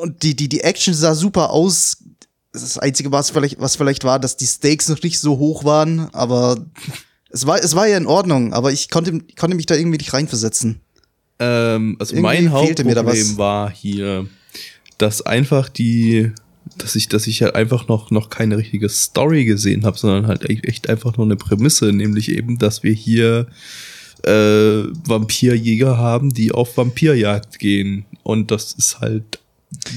Und 0.00 0.22
die, 0.22 0.34
die, 0.34 0.48
die 0.48 0.60
Action 0.60 0.94
sah 0.94 1.14
super 1.14 1.50
aus. 1.50 1.98
Das 2.52 2.78
Einzige, 2.78 3.12
was 3.12 3.30
vielleicht, 3.30 3.60
was 3.60 3.76
vielleicht 3.76 4.04
war, 4.04 4.18
dass 4.18 4.36
die 4.36 4.46
Stakes 4.46 4.88
noch 4.88 5.02
nicht 5.02 5.20
so 5.20 5.38
hoch 5.38 5.64
waren, 5.64 6.12
aber 6.12 6.56
es 7.30 7.46
war, 7.46 7.62
es 7.62 7.76
war 7.76 7.86
ja 7.86 7.96
in 7.96 8.06
Ordnung, 8.06 8.52
aber 8.52 8.72
ich 8.72 8.90
konnte, 8.90 9.20
konnte 9.38 9.56
mich 9.56 9.66
da 9.66 9.76
irgendwie 9.76 9.98
nicht 9.98 10.12
reinversetzen. 10.12 10.80
Ähm, 11.38 11.96
also 11.98 12.14
irgendwie 12.14 12.22
mein 12.22 12.52
Hauptproblem 12.52 13.38
war 13.38 13.70
hier, 13.70 14.26
dass 14.98 15.22
einfach 15.22 15.68
die 15.68 16.32
dass 16.78 16.96
ich, 16.96 17.08
dass 17.08 17.26
ich 17.26 17.42
halt 17.42 17.54
einfach 17.54 17.88
noch, 17.88 18.10
noch 18.10 18.30
keine 18.30 18.56
richtige 18.56 18.88
Story 18.88 19.44
gesehen 19.44 19.84
habe, 19.84 19.98
sondern 19.98 20.26
halt 20.26 20.48
echt 20.48 20.88
einfach 20.88 21.16
nur 21.16 21.26
eine 21.26 21.36
Prämisse, 21.36 21.92
nämlich 21.92 22.30
eben, 22.30 22.58
dass 22.58 22.82
wir 22.82 22.92
hier 22.92 23.46
äh, 24.24 24.84
Vampirjäger 25.04 25.98
haben, 25.98 26.32
die 26.32 26.52
auf 26.52 26.76
Vampirjagd 26.76 27.58
gehen. 27.58 28.04
Und 28.22 28.50
das 28.50 28.72
ist 28.72 29.00
halt 29.00 29.40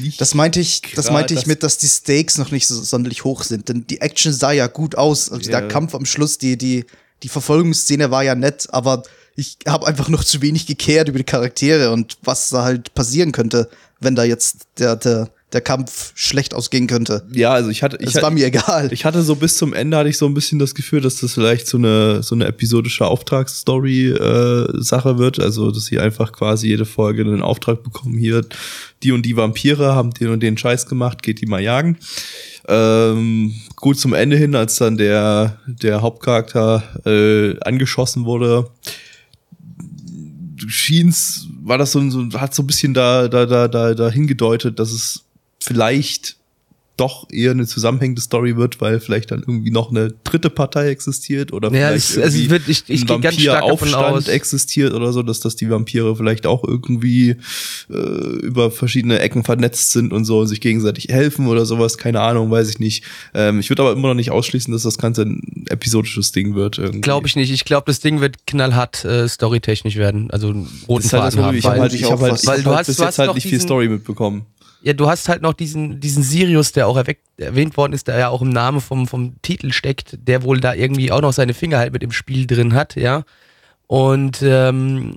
nicht 0.02 0.22
das 0.22 0.36
meinte 0.36 0.60
ich, 0.60 0.82
das 0.96 1.10
meinte 1.10 1.34
ich 1.34 1.48
mit, 1.48 1.64
dass 1.64 1.78
die 1.78 1.88
Stakes 1.88 2.38
noch 2.38 2.52
nicht 2.52 2.68
so 2.68 2.82
sonderlich 2.82 3.24
hoch 3.24 3.44
sind, 3.44 3.70
denn 3.70 3.88
die 3.88 4.02
Action 4.02 4.32
sah 4.32 4.52
ja 4.52 4.68
gut 4.68 4.96
aus. 4.96 5.32
Also 5.32 5.50
yeah. 5.50 5.62
der 5.62 5.70
Kampf 5.70 5.96
am 5.96 6.06
Schluss, 6.06 6.38
die, 6.38 6.58
die, 6.58 6.86
die 7.24 7.30
Verfolgungsszene 7.30 8.12
war 8.12 8.24
ja 8.24 8.36
nett, 8.36 8.68
aber 8.72 9.04
ich 9.36 9.58
habe 9.68 9.88
einfach 9.88 10.10
noch 10.10 10.24
zu 10.24 10.42
wenig 10.42 10.68
gekehrt 10.68 11.10
über 11.10 11.18
die 11.18 11.24
Charaktere 11.24 11.92
und 11.92 12.18
was 12.22 12.50
da 12.50 12.64
halt 12.64 12.94
passieren 12.94 13.32
könnte, 13.32 13.70
wenn 14.00 14.16
da 14.16 14.24
jetzt 14.24 14.68
der, 14.78 14.96
der 14.96 15.32
der 15.54 15.62
Kampf 15.62 16.12
schlecht 16.16 16.54
ausgehen 16.54 16.88
könnte. 16.88 17.26
Ja, 17.32 17.52
also 17.52 17.70
ich 17.70 17.84
hatte, 17.84 17.98
ich 18.02 18.16
Es 18.16 18.22
war 18.22 18.32
mir 18.32 18.46
egal. 18.46 18.92
ich 18.92 19.06
hatte 19.06 19.22
so 19.22 19.36
bis 19.36 19.56
zum 19.58 19.74
Ende 19.74 19.98
hatte 19.98 20.10
ich 20.10 20.18
so 20.18 20.26
ein 20.26 20.34
bisschen 20.34 20.60
das 20.60 20.74
Gefühl, 20.76 21.02
dass 21.02 21.18
das 21.22 21.34
vielleicht 21.34 21.68
so 21.68 21.78
eine 21.78 22.24
so 22.24 22.36
eine 22.36 22.46
episodische 22.48 23.06
Auftragsstory 23.06 24.10
äh, 24.10 25.18
wird, 25.18 25.40
also 25.40 25.72
dass 25.72 25.86
sie 25.86 26.00
einfach 26.00 26.32
quasi 26.32 26.68
jede 26.68 26.86
Folge 26.86 27.22
einen 27.22 27.42
Auftrag 27.42 27.84
bekommen 27.84 28.18
hier 28.18 28.46
die 29.04 29.12
und 29.12 29.26
die 29.26 29.36
Vampire 29.38 29.94
haben 29.96 30.12
den 30.12 30.30
und 30.30 30.42
den 30.42 30.58
Scheiß 30.58 30.86
gemacht, 30.88 31.22
geht 31.24 31.42
die 31.42 31.46
mal 31.46 31.62
jagen. 31.62 31.98
Ähm, 32.68 33.54
gut 33.76 34.00
zum 34.00 34.14
Ende 34.14 34.38
hin, 34.38 34.56
als 34.56 34.78
dann 34.78 34.98
der 34.98 35.60
der 35.68 36.02
Hauptcharakter 36.02 36.84
äh, 37.06 37.60
angeschossen 37.60 38.26
wurde, 38.26 38.70
schien's, 40.68 41.48
war 41.62 41.78
das 41.78 41.92
so, 41.92 42.00
ein- 42.00 42.12
so 42.12 42.24
hat 42.40 42.54
so 42.56 42.64
ein 42.64 42.68
bisschen 42.68 42.94
da, 42.94 43.28
da, 43.28 43.46
da, 43.46 43.68
da, 43.68 43.94
da 43.94 44.10
hingedeutet, 44.10 44.80
dass 44.80 44.92
es 44.92 45.24
vielleicht 45.64 46.38
doch 46.96 47.28
eher 47.32 47.50
eine 47.50 47.66
zusammenhängende 47.66 48.22
Story 48.22 48.56
wird, 48.56 48.80
weil 48.80 49.00
vielleicht 49.00 49.32
dann 49.32 49.40
irgendwie 49.40 49.72
noch 49.72 49.90
eine 49.90 50.14
dritte 50.24 50.52
Partei 50.52 50.90
existiert 50.90 51.52
oder 51.52 51.70
Ja, 51.74 51.88
vielleicht 51.88 52.12
es- 52.12 52.18
also 52.20 52.38
irgendwie 52.38 52.50
wird- 52.52 52.68
ich- 52.68 52.84
ich 52.88 53.02
ein 53.02 53.10
Vampiraufstand 53.10 54.28
existiert 54.30 54.94
oder 54.94 55.12
so, 55.12 55.24
dass, 55.24 55.40
dass 55.40 55.56
die 55.56 55.68
Vampire 55.72 56.16
vielleicht 56.16 56.46
auch 56.46 56.64
irgendwie 56.64 57.38
äh, 57.90 57.94
über 57.96 58.70
verschiedene 58.70 59.18
Ecken 59.18 59.44
vernetzt 59.44 59.92
sind 59.92 60.14
und 60.14 60.26
so 60.26 60.42
und 60.42 60.48
sich 60.48 60.62
gegenseitig 60.62 61.08
helfen 61.10 61.48
oder 61.48 61.66
sowas, 61.66 61.98
keine 61.98 62.22
Ahnung, 62.22 62.52
weiß 62.52 62.70
ich 62.70 62.80
nicht. 62.80 63.04
Ähm, 63.34 63.60
ich 63.60 63.72
würde 63.72 63.82
aber 63.82 63.94
immer 63.94 64.10
noch 64.10 64.14
nicht 64.14 64.30
ausschließen, 64.30 64.72
dass 64.72 64.84
das 64.84 65.00
Ganze 65.00 65.24
ein 65.24 65.66
episodisches 65.70 66.32
Ding 66.32 66.54
wird. 66.54 66.80
Glaube 67.02 67.26
ich 67.26 67.36
nicht. 67.36 67.52
Ich 67.52 67.66
glaube, 67.66 67.86
das 67.88 68.02
Ding 68.02 68.22
wird 68.22 68.46
knallhart 68.46 69.04
äh, 69.04 69.28
storytechnisch 69.28 69.96
werden. 69.96 70.30
Also 70.30 70.50
roten 70.50 70.68
Das 70.88 71.06
ist 71.06 71.14
halt 71.14 71.34
Faden 71.34 71.44
haben. 71.44 71.58
Ich 71.58 71.66
habe 71.66 71.74
weil- 71.78 71.82
halt, 71.82 71.94
ich 71.96 72.04
hab 72.04 72.20
halt, 72.22 72.40
ich 72.40 72.46
weil 72.48 72.58
hab 72.60 72.64
du 72.64 72.70
halt 72.70 72.80
hast- 72.82 72.86
bis 72.88 72.98
du 72.98 73.04
jetzt 73.04 73.18
halt 73.18 73.34
nicht 73.34 73.48
viel 73.48 73.60
Story 73.60 73.90
mitbekommen. 73.90 74.46
Ja, 74.86 74.92
du 74.92 75.08
hast 75.08 75.30
halt 75.30 75.42
noch 75.42 75.54
diesen, 75.54 76.02
diesen 76.02 76.24
Sirius, 76.24 76.74
der 76.74 76.90
auch 76.90 76.98
erweckt, 76.98 77.26
erwähnt 77.38 77.78
worden 77.78 77.94
ist, 77.94 78.10
der 78.10 78.18
ja 78.18 78.28
auch 78.28 78.42
im 78.42 78.50
Namen 78.50 78.82
vom, 78.82 79.08
vom 79.08 79.42
Titel 79.42 79.72
steckt, 79.72 80.18
der 80.28 80.44
wohl 80.44 80.60
da 80.60 80.74
irgendwie 80.74 81.10
auch 81.10 81.22
noch 81.22 81.32
seine 81.32 81.54
Finger 81.54 81.78
halt 81.78 81.94
mit 81.94 82.04
im 82.04 82.12
Spiel 82.12 82.46
drin 82.48 82.74
hat, 82.74 82.98
ja. 82.98 83.24
Und 83.88 84.42
ähm, 84.42 85.16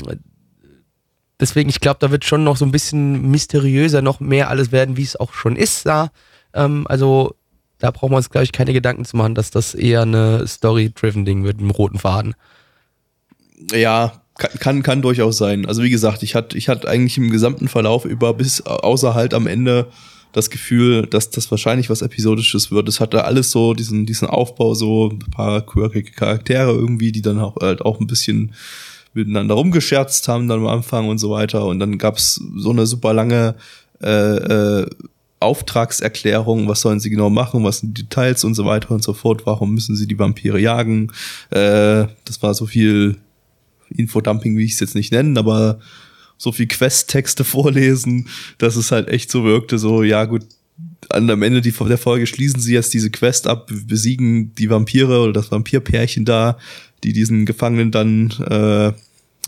deswegen, 1.40 1.68
ich 1.68 1.80
glaube, 1.80 1.98
da 1.98 2.12
wird 2.12 2.24
schon 2.24 2.44
noch 2.44 2.56
so 2.56 2.64
ein 2.64 2.70
bisschen 2.70 3.28
mysteriöser 3.28 4.02
noch 4.02 4.20
mehr 4.20 4.50
alles 4.50 4.70
werden, 4.70 4.96
wie 4.96 5.02
es 5.02 5.16
auch 5.16 5.32
schon 5.32 5.56
ist 5.56 5.84
da. 5.84 6.12
Ähm, 6.54 6.86
also 6.88 7.34
da 7.78 7.90
brauchen 7.90 8.12
wir 8.12 8.18
uns, 8.18 8.30
glaube 8.30 8.44
ich, 8.44 8.52
keine 8.52 8.72
Gedanken 8.72 9.04
zu 9.04 9.16
machen, 9.16 9.34
dass 9.34 9.50
das 9.50 9.74
eher 9.74 10.02
eine 10.02 10.46
Story-driven 10.46 11.24
Ding 11.24 11.42
wird, 11.42 11.56
mit 11.60 11.68
dem 11.68 11.70
roten 11.72 11.98
Faden. 11.98 12.36
Ja, 13.72 14.22
kann, 14.38 14.50
kann, 14.58 14.82
kann 14.82 15.02
durchaus 15.02 15.38
sein. 15.38 15.66
Also 15.66 15.82
wie 15.82 15.90
gesagt, 15.90 16.22
ich 16.22 16.34
hatte 16.34 16.56
ich 16.56 16.68
hatte 16.68 16.88
eigentlich 16.88 17.18
im 17.18 17.30
gesamten 17.30 17.68
Verlauf 17.68 18.04
über 18.04 18.34
bis 18.34 18.60
außer 18.62 19.14
halt 19.14 19.34
am 19.34 19.46
Ende 19.46 19.86
das 20.36 20.50
Gefühl, 20.50 21.06
dass 21.06 21.30
das 21.30 21.50
wahrscheinlich 21.50 21.88
was 21.88 22.02
Episodisches 22.02 22.70
wird. 22.70 22.88
Es 22.90 23.00
hatte 23.00 23.24
alles 23.24 23.50
so 23.50 23.72
diesen, 23.72 24.04
diesen 24.04 24.28
Aufbau, 24.28 24.74
so 24.74 25.08
ein 25.08 25.30
paar 25.30 25.64
quirkige 25.64 26.10
Charaktere 26.10 26.72
irgendwie, 26.72 27.10
die 27.10 27.22
dann 27.22 27.40
auch, 27.40 27.56
halt 27.56 27.80
auch 27.80 28.00
ein 28.00 28.06
bisschen 28.06 28.52
miteinander 29.14 29.54
rumgescherzt 29.54 30.28
haben 30.28 30.46
dann 30.46 30.60
am 30.60 30.66
Anfang 30.66 31.08
und 31.08 31.16
so 31.16 31.30
weiter. 31.30 31.64
Und 31.64 31.80
dann 31.80 31.96
gab's 31.96 32.38
so 32.54 32.68
eine 32.68 32.84
super 32.84 33.14
lange 33.14 33.54
äh, 34.02 34.36
äh, 34.36 34.90
Auftragserklärung, 35.40 36.68
was 36.68 36.82
sollen 36.82 37.00
sie 37.00 37.08
genau 37.08 37.30
machen, 37.30 37.64
was 37.64 37.78
sind 37.78 37.96
die 37.96 38.02
Details 38.02 38.44
und 38.44 38.54
so 38.54 38.66
weiter 38.66 38.90
und 38.90 39.02
so 39.02 39.14
fort, 39.14 39.46
warum 39.46 39.72
müssen 39.72 39.96
sie 39.96 40.06
die 40.06 40.18
Vampire 40.18 40.60
jagen. 40.60 41.12
Äh, 41.48 42.08
das 42.26 42.42
war 42.42 42.52
so 42.52 42.66
viel 42.66 43.16
Infodumping, 43.90 44.56
wie 44.56 44.64
ich 44.64 44.72
es 44.72 44.80
jetzt 44.80 44.94
nicht 44.94 45.12
nennen, 45.12 45.38
aber 45.38 45.80
so 46.38 46.52
viel 46.52 46.66
Quest-Texte 46.66 47.44
vorlesen, 47.44 48.28
dass 48.58 48.76
es 48.76 48.92
halt 48.92 49.08
echt 49.08 49.30
so 49.30 49.44
wirkte, 49.44 49.78
so, 49.78 50.02
ja 50.02 50.24
gut, 50.24 50.42
am 51.08 51.42
Ende 51.42 51.60
der 51.60 51.98
Folge 51.98 52.26
schließen 52.26 52.60
sie 52.60 52.74
jetzt 52.74 52.92
diese 52.92 53.10
Quest 53.10 53.46
ab, 53.46 53.70
besiegen 53.86 54.54
die 54.56 54.70
Vampire 54.70 55.20
oder 55.20 55.32
das 55.32 55.50
Vampirpärchen 55.50 56.24
da, 56.24 56.58
die 57.04 57.12
diesen 57.12 57.46
Gefangenen 57.46 57.90
dann 57.90 58.30
äh, 58.50 58.92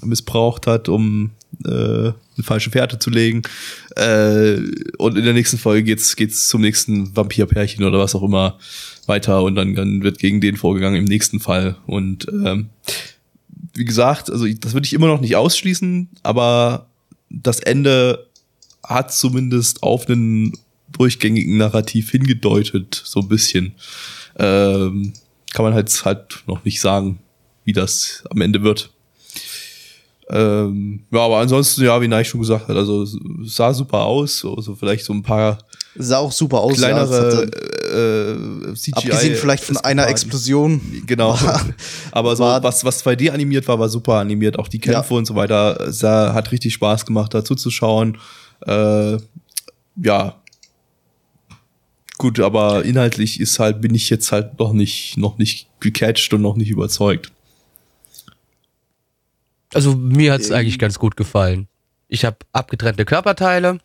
missbraucht 0.06 0.66
hat, 0.66 0.88
um 0.88 1.30
äh, 1.64 1.68
eine 1.68 2.14
falsche 2.42 2.70
Fährte 2.70 2.98
zu 2.98 3.10
legen. 3.10 3.42
Äh, 3.96 4.58
und 4.98 5.16
in 5.16 5.24
der 5.24 5.32
nächsten 5.32 5.58
Folge 5.58 5.82
geht's 5.84 6.14
geht's 6.16 6.48
zum 6.48 6.60
nächsten 6.60 7.16
Vampirpärchen 7.16 7.84
oder 7.84 7.98
was 7.98 8.14
auch 8.14 8.22
immer 8.22 8.58
weiter 9.06 9.42
und 9.42 9.54
dann, 9.56 9.74
dann 9.74 10.02
wird 10.02 10.18
gegen 10.18 10.40
den 10.40 10.56
vorgegangen 10.56 10.98
im 10.98 11.06
nächsten 11.06 11.40
Fall. 11.40 11.76
Und 11.86 12.26
ähm, 12.28 12.68
wie 13.78 13.84
gesagt, 13.84 14.30
also 14.30 14.46
das 14.46 14.74
würde 14.74 14.86
ich 14.86 14.92
immer 14.92 15.06
noch 15.06 15.20
nicht 15.20 15.36
ausschließen, 15.36 16.08
aber 16.22 16.88
das 17.30 17.60
Ende 17.60 18.26
hat 18.82 19.12
zumindest 19.12 19.82
auf 19.82 20.08
einen 20.08 20.52
durchgängigen 20.90 21.58
Narrativ 21.58 22.10
hingedeutet, 22.10 23.00
so 23.04 23.20
ein 23.20 23.28
bisschen. 23.28 23.74
Ähm, 24.38 25.12
kann 25.52 25.64
man 25.64 25.74
halt 25.74 26.04
halt 26.04 26.42
noch 26.46 26.64
nicht 26.64 26.80
sagen, 26.80 27.18
wie 27.64 27.72
das 27.72 28.24
am 28.30 28.40
Ende 28.40 28.62
wird. 28.62 28.90
Ähm, 30.30 31.04
ja, 31.10 31.20
aber 31.20 31.38
ansonsten, 31.38 31.84
ja, 31.84 32.00
wie 32.00 32.08
Neich 32.08 32.28
schon 32.28 32.40
gesagt 32.40 32.68
hat, 32.68 32.76
also 32.76 33.06
sah 33.44 33.72
super 33.72 34.04
aus, 34.04 34.44
also 34.44 34.74
vielleicht 34.74 35.04
so 35.04 35.12
ein 35.12 35.22
paar 35.22 35.58
Sah 36.00 36.18
auch 36.18 36.32
super 36.32 36.60
aus. 36.60 36.78
ja. 36.80 36.88
Kleinere 36.88 37.26
hatte- 37.42 38.70
äh, 38.70 38.74
CGI. 38.74 38.92
Abgesehen 38.94 39.34
vielleicht 39.36 39.64
von 39.64 39.76
einer. 39.78 40.06
Explosion. 40.08 40.80
Genau. 41.06 41.36
Aber 42.12 42.36
so, 42.36 42.44
war- 42.44 42.62
was, 42.62 42.84
was 42.84 43.04
2D 43.04 43.30
animiert 43.30 43.66
war, 43.68 43.78
war 43.78 43.88
super 43.88 44.14
animiert. 44.14 44.58
Auch 44.58 44.68
die 44.68 44.78
Kämpfe 44.78 45.14
Ja. 45.14 45.18
und 45.18 45.24
so 45.26 45.34
weiter, 45.34 45.92
sah, 45.92 46.34
hat 46.34 46.52
richtig 46.52 46.74
Spaß 46.74 47.04
gemacht, 47.06 47.34
dazu 47.34 47.54
zu 47.54 47.70
schauen. 47.70 48.18
Äh, 48.66 49.18
ja. 50.02 50.36
Gut, 52.18 52.40
aber 52.40 52.84
inhaltlich 52.84 53.38
ist 53.40 53.58
halt, 53.58 53.80
bin 53.80 53.94
ich 53.94 54.10
jetzt 54.10 54.32
halt 54.32 54.58
noch 54.58 54.72
nicht, 54.72 55.16
noch 55.16 55.38
nicht 55.38 55.68
gecatcht 55.80 56.32
und 56.34 56.42
noch 56.42 56.56
nicht 56.56 56.68
überzeugt. 56.70 57.30
Also 59.74 59.94
mir 59.94 60.32
hat's 60.32 60.50
eigentlich 60.50 60.78
ganz 60.78 60.98
gut 60.98 61.16
gefallen. 61.16 61.68
Ich 62.08 62.24
habe 62.24 62.38
abgetrennte 62.52 63.04
Körperteile, 63.04 63.78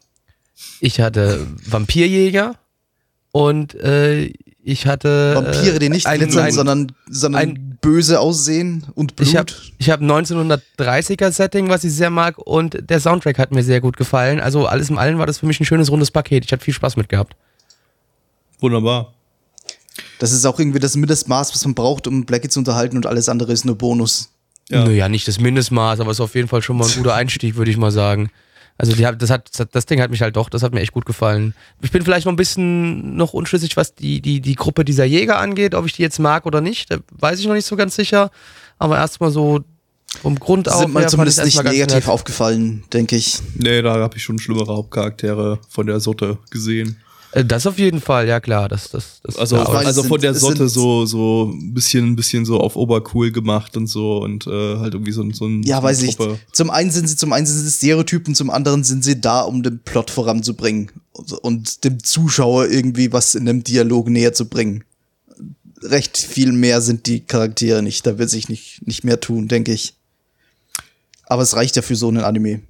ich 0.80 1.00
hatte 1.00 1.48
Vampirjäger 1.66 2.56
und 3.32 3.76
äh, 3.76 4.32
ich 4.66 4.86
hatte 4.88 5.36
Vampire, 5.36 5.80
die 5.80 5.90
nicht 5.90 6.06
äh, 6.06 6.10
einen, 6.10 6.22
drin 6.22 6.32
sind, 6.32 6.42
einen, 6.42 6.54
sondern, 6.54 6.92
sondern 7.10 7.42
ein- 7.42 7.78
böse 7.82 8.22
aussehen 8.22 8.86
und 8.96 9.18
Blut. 9.18 9.28
ich 9.28 9.36
habe 9.36 9.52
ich 9.78 9.90
hab 9.90 10.00
1930er 10.00 11.32
Setting, 11.32 11.68
was 11.68 11.84
ich 11.84 11.92
sehr 11.94 12.10
mag 12.10 12.38
und 12.38 12.90
der 12.90 13.02
Soundtrack 13.02 13.38
hat 13.40 13.52
mir 13.52 13.62
sehr 13.64 13.82
gut 13.82 13.98
gefallen. 13.98 14.40
Also 14.40 14.68
alles 14.68 14.90
in 14.90 14.98
allem 14.98 15.18
war 15.18 15.26
das 15.26 15.40
für 15.40 15.46
mich 15.48 15.60
ein 15.60 15.66
schönes 15.66 15.92
rundes 15.92 16.10
Paket. 16.12 16.46
Ich 16.46 16.52
hatte 16.54 16.64
viel 16.64 16.74
Spaß 16.74 16.96
mit 16.96 17.10
gehabt. 17.10 17.36
Wunderbar. 18.60 19.14
das 20.20 20.32
ist 20.32 20.46
auch 20.46 20.58
irgendwie 20.60 20.80
das 20.80 20.96
Mindestmaß, 20.96 21.54
was 21.54 21.66
man 21.66 21.76
braucht, 21.76 22.08
um 22.08 22.26
Blackie 22.26 22.48
zu 22.48 22.60
unterhalten 22.60 22.96
und 22.96 23.06
alles 23.06 23.28
andere 23.28 23.52
ist 23.52 23.66
nur 23.66 23.78
Bonus. 23.78 24.30
Ja. 24.70 24.86
Naja, 24.86 25.10
nicht 25.10 25.28
das 25.28 25.42
Mindestmaß, 25.42 26.00
aber 26.00 26.12
es 26.12 26.18
ist 26.18 26.22
auf 26.22 26.36
jeden 26.36 26.48
Fall 26.48 26.62
schon 26.62 26.78
mal 26.78 26.88
ein 26.88 26.96
guter 26.96 27.14
Einstieg, 27.16 27.56
würde 27.58 27.70
ich 27.72 27.76
mal 27.78 27.92
sagen. 27.92 28.30
Also 28.78 28.94
die, 28.96 29.06
hat- 29.06 29.22
das, 29.22 29.30
hat, 29.30 29.50
das 29.72 29.86
Ding 29.86 30.02
hat 30.02 30.10
mich 30.12 30.22
halt 30.22 30.36
doch, 30.36 30.50
das 30.50 30.64
hat 30.64 30.74
mir 30.74 30.82
echt 30.82 30.92
gut 30.94 31.06
gefallen. 31.06 31.54
Ich 31.82 31.92
bin 31.92 32.04
vielleicht 32.04 32.26
noch 32.26 32.34
ein 32.34 32.38
bisschen 32.38 33.16
noch 33.16 33.34
unschlüssig, 33.34 33.78
was 33.78 33.94
die, 33.96 34.22
die, 34.22 34.42
die 34.42 34.56
Gruppe 34.56 34.84
dieser 34.84 35.06
Jäger 35.06 35.38
angeht, 35.40 35.76
ob 35.76 35.86
ich 35.86 35.94
die 35.94 36.02
jetzt 36.02 36.20
mag 36.20 36.46
oder 36.46 36.60
nicht. 36.60 36.92
Da 36.92 36.98
weiß 37.12 37.40
ich 37.40 37.46
noch 37.48 37.54
nicht 37.54 37.66
so 37.68 37.76
ganz 37.76 37.96
sicher. 37.96 38.32
Aber 38.80 38.98
erstmal 38.98 39.32
so 39.32 39.62
vom 40.22 40.40
Grund 40.40 40.68
auf. 40.70 40.80
sind 40.82 40.94
mir 40.94 41.08
zumindest 41.08 41.44
nicht 41.44 41.64
negativ 41.64 41.94
nett. 42.06 42.08
aufgefallen, 42.08 42.84
denke 42.92 43.16
ich. 43.16 43.40
Nee, 43.56 43.82
da 43.82 43.94
habe 43.96 44.18
ich 44.18 44.24
schon 44.24 44.40
schlimmere 44.40 44.76
Hauptcharaktere 44.76 45.60
von 45.70 45.88
der 45.88 46.00
Sorte 46.00 46.38
gesehen. 46.50 46.98
Äh, 47.34 47.44
Das 47.46 47.66
auf 47.68 47.78
jeden 47.80 48.00
Fall, 48.02 48.28
ja 48.28 48.40
klar. 48.40 48.70
Das, 48.70 48.90
das, 48.90 49.20
das, 49.24 49.38
Also, 49.38 49.58
weiß, 49.58 49.86
also 49.88 50.02
es 50.02 50.08
von 50.08 50.20
sind- 50.20 50.24
der 50.24 50.34
Sorte 50.36 50.58
sind- 50.58 50.70
so, 50.70 51.06
so 51.06 51.52
ein 51.54 51.74
bisschen, 51.74 52.08
ein 52.12 52.16
bisschen 52.16 52.46
so 52.46 52.60
auf 52.60 52.76
obercool 52.76 53.32
gemacht 53.32 53.76
und 53.78 53.88
so 53.88 54.18
und 54.22 54.46
äh, 54.48 54.78
halt 54.78 54.94
irgendwie 54.94 55.12
so, 55.12 55.22
ein- 55.24 55.34
so 55.34 55.46
ein 55.46 55.64
Ja, 55.64 55.78
so 55.78 55.84
weiß 55.84 56.02
ich. 56.04 56.18
Zum 56.52 56.70
einen 56.70 56.92
sind 56.92 57.08
sie, 57.08 57.16
zum 57.16 57.34
einen 57.34 57.46
sind 57.46 57.58
sie 57.60 57.72
Stereotypen, 57.72 58.36
zum 58.36 58.50
anderen 58.50 58.84
sind 58.84 59.04
sie 59.04 59.20
da, 59.20 59.42
um 59.42 59.64
den 59.64 59.80
Plot 59.80 60.12
voranzubringen 60.12 60.92
und, 61.14 61.32
und 61.34 61.84
dem 61.84 62.04
Zuschauer 62.04 62.68
irgendwie 62.70 63.12
was 63.12 63.36
in 63.36 63.46
dem 63.46 63.64
Dialog 63.64 64.10
näher 64.10 64.34
zu 64.34 64.48
bringen. 64.48 64.84
Recht 65.82 66.18
viel 66.18 66.52
mehr 66.54 66.82
sind 66.82 67.08
die 67.08 67.22
Charaktere 67.22 67.82
nicht. 67.84 68.06
Da 68.08 68.18
wird 68.18 68.30
sich 68.30 68.48
nicht, 68.48 68.88
nicht 68.88 69.04
mehr 69.04 69.20
tun, 69.20 69.48
denke 69.50 69.74
ich. 69.74 69.96
Aber 71.26 71.42
es 71.42 71.56
reicht 71.56 71.76
ja 71.76 71.82
für 71.82 71.96
so 71.96 72.08
einen 72.08 72.24
Anime. 72.24 72.62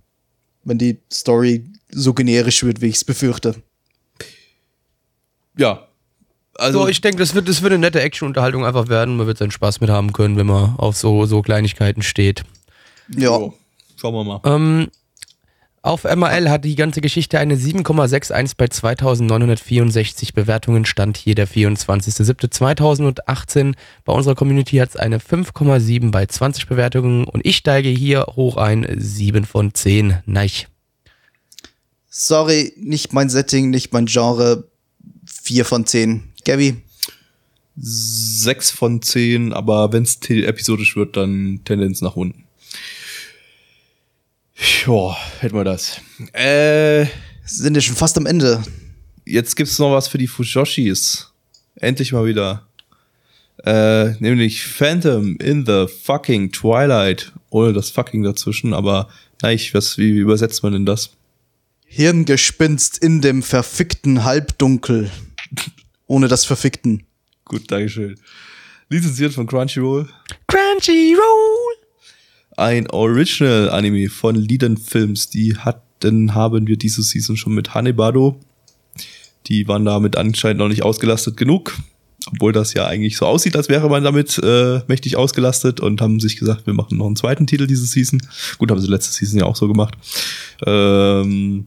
Wenn 0.63 0.77
die 0.77 0.97
Story 1.11 1.65
so 1.91 2.13
generisch 2.13 2.63
wird, 2.63 2.81
wie 2.81 2.87
ich 2.87 2.95
es 2.95 3.03
befürchte. 3.03 3.55
Ja. 5.57 5.87
Also, 6.55 6.83
so, 6.83 6.87
ich 6.87 7.01
denke, 7.01 7.17
das 7.17 7.33
wird, 7.33 7.49
das 7.49 7.61
wird 7.61 7.73
eine 7.73 7.81
nette 7.81 8.01
Action-Unterhaltung 8.01 8.65
einfach 8.65 8.87
werden. 8.87 9.17
Man 9.17 9.27
wird 9.27 9.39
seinen 9.39 9.51
Spaß 9.51 9.81
mit 9.81 9.89
haben 9.89 10.13
können, 10.13 10.37
wenn 10.37 10.47
man 10.47 10.75
auf 10.77 10.95
so, 10.95 11.25
so 11.25 11.41
Kleinigkeiten 11.41 12.03
steht. 12.03 12.43
Ja. 13.09 13.29
so, 13.29 13.53
schauen 13.97 14.13
wir 14.13 14.23
mal. 14.23 14.39
Ähm, 14.45 14.89
auf 15.85 16.05
MRL 16.05 16.49
hat 16.49 16.63
die 16.63 16.75
ganze 16.75 17.01
Geschichte 17.01 17.39
eine 17.39 17.57
7,61 17.57 18.53
bei 18.55 18.67
2964 18.67 20.33
Bewertungen, 20.33 20.85
stand 20.85 21.17
hier 21.17 21.35
der 21.35 21.45
24.07.2018. 21.45 23.73
Bei 24.05 24.13
unserer 24.13 24.35
Community 24.35 24.77
hat 24.77 24.91
es 24.91 24.95
eine 24.95 25.17
5,7 25.17 26.11
bei 26.11 26.25
20 26.25 26.67
Bewertungen 26.67 27.25
und 27.25 27.45
ich 27.45 27.57
steige 27.57 27.89
hier 27.89 28.27
hoch 28.37 28.55
ein 28.55 28.87
7 28.97 29.43
von 29.43 29.73
10. 29.73 30.19
Neich. 30.25 30.69
Sorry, 32.07 32.71
nicht 32.77 33.11
mein 33.11 33.27
Setting, 33.27 33.69
nicht 33.69 33.91
mein 33.91 34.05
Genre. 34.05 34.69
Vier 35.43 35.65
von 35.65 35.85
zehn. 35.85 36.23
Gabby? 36.45 36.77
Sechs 37.75 38.71
von 38.71 39.01
zehn, 39.01 39.51
aber 39.51 39.91
wenn 39.91 40.03
es 40.03 40.17
episodisch 40.29 40.95
wird, 40.95 41.17
dann 41.17 41.59
Tendenz 41.65 41.99
nach 41.99 42.15
unten. 42.15 42.45
Ja, 44.85 45.17
hätten 45.41 45.55
wir 45.55 45.65
das. 45.65 45.99
Äh, 46.31 47.07
Sind 47.43 47.75
wir 47.75 47.81
schon 47.81 47.97
fast 47.97 48.17
am 48.17 48.25
Ende. 48.25 48.63
jetzt 49.25 49.57
gibt's 49.57 49.79
noch 49.79 49.91
was 49.91 50.07
für 50.07 50.17
die 50.17 50.27
Fujoshis. 50.27 51.33
Endlich 51.75 52.13
mal 52.13 52.25
wieder. 52.25 52.65
Äh, 53.65 54.11
nämlich 54.21 54.63
Phantom 54.65 55.35
in 55.41 55.65
the 55.65 55.87
fucking 56.05 56.53
Twilight. 56.53 57.33
Ohne 57.49 57.73
das 57.73 57.89
fucking 57.89 58.23
dazwischen, 58.23 58.73
aber 58.73 59.09
nein, 59.41 59.55
ich, 59.55 59.73
was, 59.73 59.97
wie 59.97 60.11
übersetzt 60.11 60.63
man 60.63 60.71
denn 60.71 60.85
das? 60.85 61.09
Hirngespinst 61.85 62.97
in 62.97 63.19
dem 63.19 63.43
verfickten 63.43 64.23
Halbdunkel. 64.23 65.11
Ohne 66.07 66.27
das 66.27 66.45
Verfickten. 66.45 67.03
Gut, 67.45 67.71
Dankeschön. 67.71 68.15
Lizenziert 68.89 69.33
von 69.33 69.47
Crunchyroll. 69.47 70.07
Crunchyroll. 70.47 71.77
Ein 72.57 72.89
Original-Anime 72.89 74.09
von 74.09 74.35
Liden 74.35 74.77
Films. 74.77 75.29
Die 75.29 75.57
hatten, 75.57 76.35
haben 76.35 76.67
wir 76.67 76.77
diese 76.77 77.01
Season 77.01 77.35
schon 77.35 77.53
mit 77.53 77.73
Hanebado. 77.73 78.39
Die 79.47 79.67
waren 79.67 79.85
damit 79.85 80.15
anscheinend 80.15 80.59
noch 80.59 80.67
nicht 80.67 80.83
ausgelastet 80.83 81.37
genug. 81.37 81.75
Obwohl 82.27 82.53
das 82.53 82.73
ja 82.73 82.85
eigentlich 82.85 83.17
so 83.17 83.25
aussieht, 83.25 83.55
als 83.57 83.67
wäre 83.67 83.89
man 83.89 84.03
damit 84.03 84.39
äh, 84.41 84.81
mächtig 84.87 85.17
ausgelastet 85.17 85.81
und 85.81 85.99
haben 85.99 86.19
sich 86.19 86.37
gesagt, 86.37 86.65
wir 86.65 86.73
machen 86.73 86.97
noch 86.97 87.07
einen 87.07 87.17
zweiten 87.17 87.47
Titel 87.47 87.67
diese 87.67 87.85
Season. 87.85 88.21
Gut, 88.57 88.71
haben 88.71 88.79
sie 88.79 88.87
letzte 88.87 89.11
Season 89.11 89.39
ja 89.39 89.45
auch 89.45 89.57
so 89.57 89.67
gemacht. 89.67 89.95
Ähm, 90.65 91.65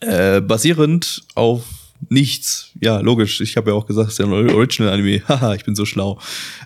äh, 0.00 0.40
basierend 0.40 1.22
auf 1.34 1.64
nichts. 2.08 2.70
Ja, 2.80 3.00
logisch. 3.00 3.40
Ich 3.40 3.56
habe 3.56 3.70
ja 3.70 3.76
auch 3.76 3.86
gesagt, 3.86 4.08
es 4.08 4.14
ist 4.14 4.18
ja 4.18 4.26
ein 4.26 4.50
Original-Anime. 4.50 5.22
Haha, 5.28 5.54
ich 5.54 5.64
bin 5.64 5.74
so 5.74 5.84
schlau. 5.84 6.18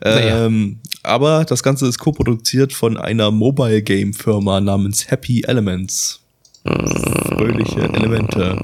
Naja. 0.02 0.46
Ähm, 0.46 0.78
aber 1.02 1.44
das 1.44 1.62
Ganze 1.62 1.86
ist 1.86 1.98
co-produziert 1.98 2.72
von 2.72 2.96
einer 2.96 3.30
Mobile-Game-Firma 3.30 4.60
namens 4.60 5.10
Happy 5.10 5.42
Elements. 5.46 6.20
Fröhliche 6.64 7.82
Elemente. 7.82 8.60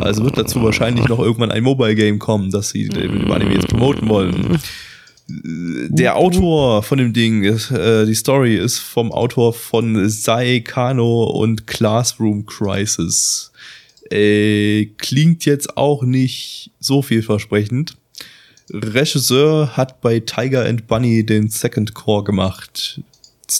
Also 0.00 0.24
wird 0.24 0.38
dazu 0.38 0.62
wahrscheinlich 0.62 1.06
noch 1.06 1.20
irgendwann 1.20 1.52
ein 1.52 1.62
Mobile-Game 1.62 2.18
kommen, 2.18 2.50
das 2.50 2.70
sie 2.70 2.86
mit 2.86 2.96
dem 2.96 3.30
Anime 3.30 3.54
jetzt 3.54 3.68
promoten 3.68 4.08
wollen. 4.08 4.58
Der 5.30 6.16
Autor 6.16 6.82
von 6.82 6.98
dem 6.98 7.12
Ding, 7.12 7.44
ist, 7.44 7.70
äh, 7.70 8.06
die 8.06 8.14
Story 8.14 8.56
ist 8.56 8.78
vom 8.78 9.12
Autor 9.12 9.52
von 9.52 10.08
Sai 10.08 10.60
Kano 10.60 11.24
und 11.24 11.66
Classroom 11.66 12.46
Crisis. 12.46 13.52
Äh, 14.10 14.86
klingt 14.96 15.44
jetzt 15.44 15.76
auch 15.76 16.02
nicht 16.02 16.70
so 16.80 17.02
vielversprechend. 17.02 17.96
Regisseur 18.72 19.76
hat 19.76 20.00
bei 20.00 20.20
Tiger 20.20 20.64
and 20.64 20.86
Bunny 20.86 21.24
den 21.24 21.48
Second 21.48 21.94
Core 21.94 22.24
gemacht. 22.24 23.00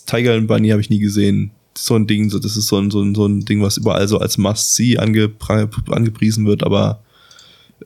Tiger 0.06 0.34
and 0.34 0.48
Bunny 0.48 0.68
habe 0.68 0.80
ich 0.80 0.90
nie 0.90 0.98
gesehen. 0.98 1.50
So 1.76 1.94
ein 1.94 2.06
Ding, 2.06 2.28
das 2.28 2.56
ist 2.56 2.66
so 2.66 2.78
ein, 2.78 2.90
so 2.90 3.02
ein, 3.02 3.14
so 3.14 3.26
ein 3.26 3.44
Ding, 3.44 3.62
was 3.62 3.76
überall 3.76 4.08
so 4.08 4.18
als 4.18 4.36
Must-See 4.36 4.98
angepr 4.98 5.70
angepriesen 5.90 6.46
wird, 6.46 6.64
aber 6.64 7.02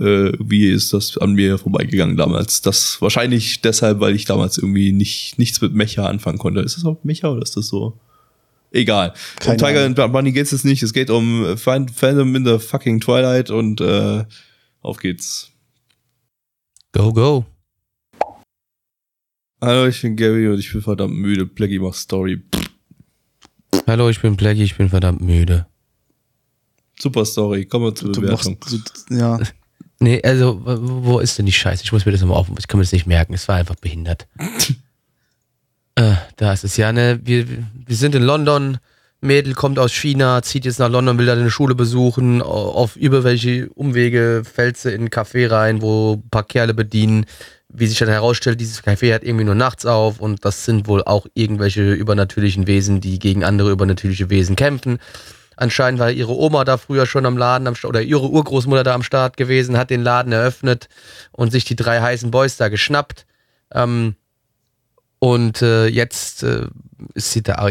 äh, 0.01 0.33
wie 0.39 0.69
ist 0.69 0.93
das 0.93 1.19
an 1.19 1.35
mir 1.35 1.59
vorbeigegangen 1.59 2.17
damals? 2.17 2.63
Das 2.63 3.01
wahrscheinlich 3.01 3.61
deshalb, 3.61 4.01
weil 4.01 4.15
ich 4.15 4.25
damals 4.25 4.59
irgendwie 4.59 4.93
nicht, 4.93 5.39
nichts 5.39 5.61
mit 5.61 5.75
Mecha 5.75 6.07
anfangen 6.07 6.39
konnte. 6.39 6.61
Ist 6.61 6.77
das 6.77 6.85
auch 6.85 6.97
Mecha 7.05 7.29
oder 7.29 7.43
ist 7.43 7.57
das 7.57 7.69
so? 7.69 7.95
Egal. 8.73 9.12
Keine 9.39 9.55
um 9.55 9.59
Tiger 9.59 9.85
and 9.85 10.12
Bunny 10.12 10.33
geht 10.33 10.51
es 10.51 10.64
nicht. 10.64 10.83
Es 10.83 10.93
geht 10.93 11.11
um 11.11 11.57
Fan- 11.59 11.89
Phantom 11.89 12.35
in 12.35 12.45
the 12.47 12.59
fucking 12.59 13.01
Twilight 13.01 13.51
und 13.51 13.81
äh, 13.81 14.25
auf 14.81 14.97
geht's. 14.99 15.51
Go, 16.93 17.12
go. 17.12 17.45
Hallo, 19.61 19.87
ich 19.87 20.01
bin 20.03 20.16
Gary 20.16 20.49
und 20.49 20.59
ich 20.59 20.73
bin 20.73 20.83
verdammt 20.83 21.14
müde. 21.14 21.47
Blackie 21.47 21.79
macht 21.79 21.97
Story. 21.97 22.43
Hallo, 23.87 24.09
ich 24.09 24.20
bin 24.20 24.37
Blackie, 24.37 24.62
ich 24.64 24.77
bin 24.77 24.89
verdammt 24.89 25.20
müde. 25.20 25.66
Super 26.99 27.25
Story. 27.25 27.66
Kommen 27.66 27.87
wir 27.87 27.95
zur 27.95 28.12
Du 28.12 28.23
machst, 28.23 28.45
Bewertung. 28.59 28.85
du, 29.09 29.14
ja. 29.16 29.39
Nee, 30.01 30.20
also, 30.23 30.61
wo 30.64 31.05
wo 31.05 31.18
ist 31.20 31.39
denn 31.39 31.47
die 31.47 31.53
Scheiße? 31.53 31.85
Ich 31.85 31.93
muss 31.93 32.05
mir 32.07 32.12
das 32.12 32.20
nochmal 32.23 32.39
auf, 32.39 32.49
ich 32.59 32.66
kann 32.66 32.79
mir 32.79 32.85
das 32.85 32.93
nicht 32.93 33.07
merken, 33.07 33.35
es 33.35 33.47
war 33.49 33.57
einfach 33.57 33.77
behindert. 33.77 34.27
äh, 35.95 36.14
da 36.36 36.53
ist 36.53 36.64
es 36.64 36.76
ja, 36.76 36.93
ne, 36.93 37.20
wir, 37.22 37.47
wir 37.49 37.97
sind 37.97 38.14
in 38.14 38.22
London, 38.22 38.78
Mädel 39.20 39.55
kommt 39.55 39.78
aus 39.78 39.93
China, 39.93 40.43
zieht 40.43 40.64
jetzt 40.64 40.80
nach 40.80 40.88
London, 40.88 41.16
will 41.16 41.26
da 41.26 41.34
eine 41.34 41.51
Schule 41.51 41.76
besuchen, 41.76 42.43
auf 42.43 42.97
über 42.97 43.22
welche 43.22 43.68
Umwege 43.70 44.43
fällt 44.45 44.76
sie 44.76 44.93
in 44.93 45.03
ein 45.03 45.11
Café 45.11 45.49
rein, 45.49 45.80
wo 45.80 46.14
ein 46.14 46.28
paar 46.28 46.43
Kerle 46.43 46.74
bedienen. 46.74 47.26
Wie 47.68 47.86
sich 47.86 47.99
dann 47.99 48.09
herausstellt, 48.09 48.61
dieses 48.61 48.82
Café 48.82 49.14
hat 49.14 49.22
irgendwie 49.22 49.45
nur 49.45 49.55
nachts 49.55 49.86
auf 49.86 50.20
und 50.20 50.45
das 50.45 50.64
sind 50.64 50.88
wohl 50.88 51.05
auch 51.05 51.26
irgendwelche 51.34 51.93
übernatürlichen 51.93 52.66
Wesen, 52.66 53.01
die 53.01 53.20
gegen 53.20 53.45
andere 53.45 53.70
übernatürliche 53.70 54.28
Wesen 54.28 54.57
kämpfen. 54.57 54.99
Anscheinend 55.57 56.01
war 56.01 56.11
ihre 56.11 56.36
Oma 56.36 56.64
da 56.64 56.76
früher 56.76 57.07
schon 57.07 57.24
am 57.24 57.38
Laden 57.38 57.68
am 57.68 57.74
oder 57.84 58.03
ihre 58.03 58.28
Urgroßmutter 58.28 58.82
da 58.82 58.95
am 58.95 59.05
Start 59.05 59.36
gewesen, 59.36 59.78
hat 59.78 59.90
den 59.90 60.03
Laden 60.03 60.32
eröffnet 60.32 60.88
und 61.30 61.53
sich 61.53 61.64
die 61.64 61.76
drei 61.76 62.01
heißen 62.01 62.32
Boys 62.32 62.57
da 62.57 62.68
geschnappt. 62.68 63.24
Ähm, 63.72 64.16
und 65.23 65.62
äh, 65.62 65.87
jetzt 65.87 66.43
äh, 66.43 66.66
ist 67.14 67.31
sie 67.31 67.43
da 67.43 67.55
auch, 67.61 67.68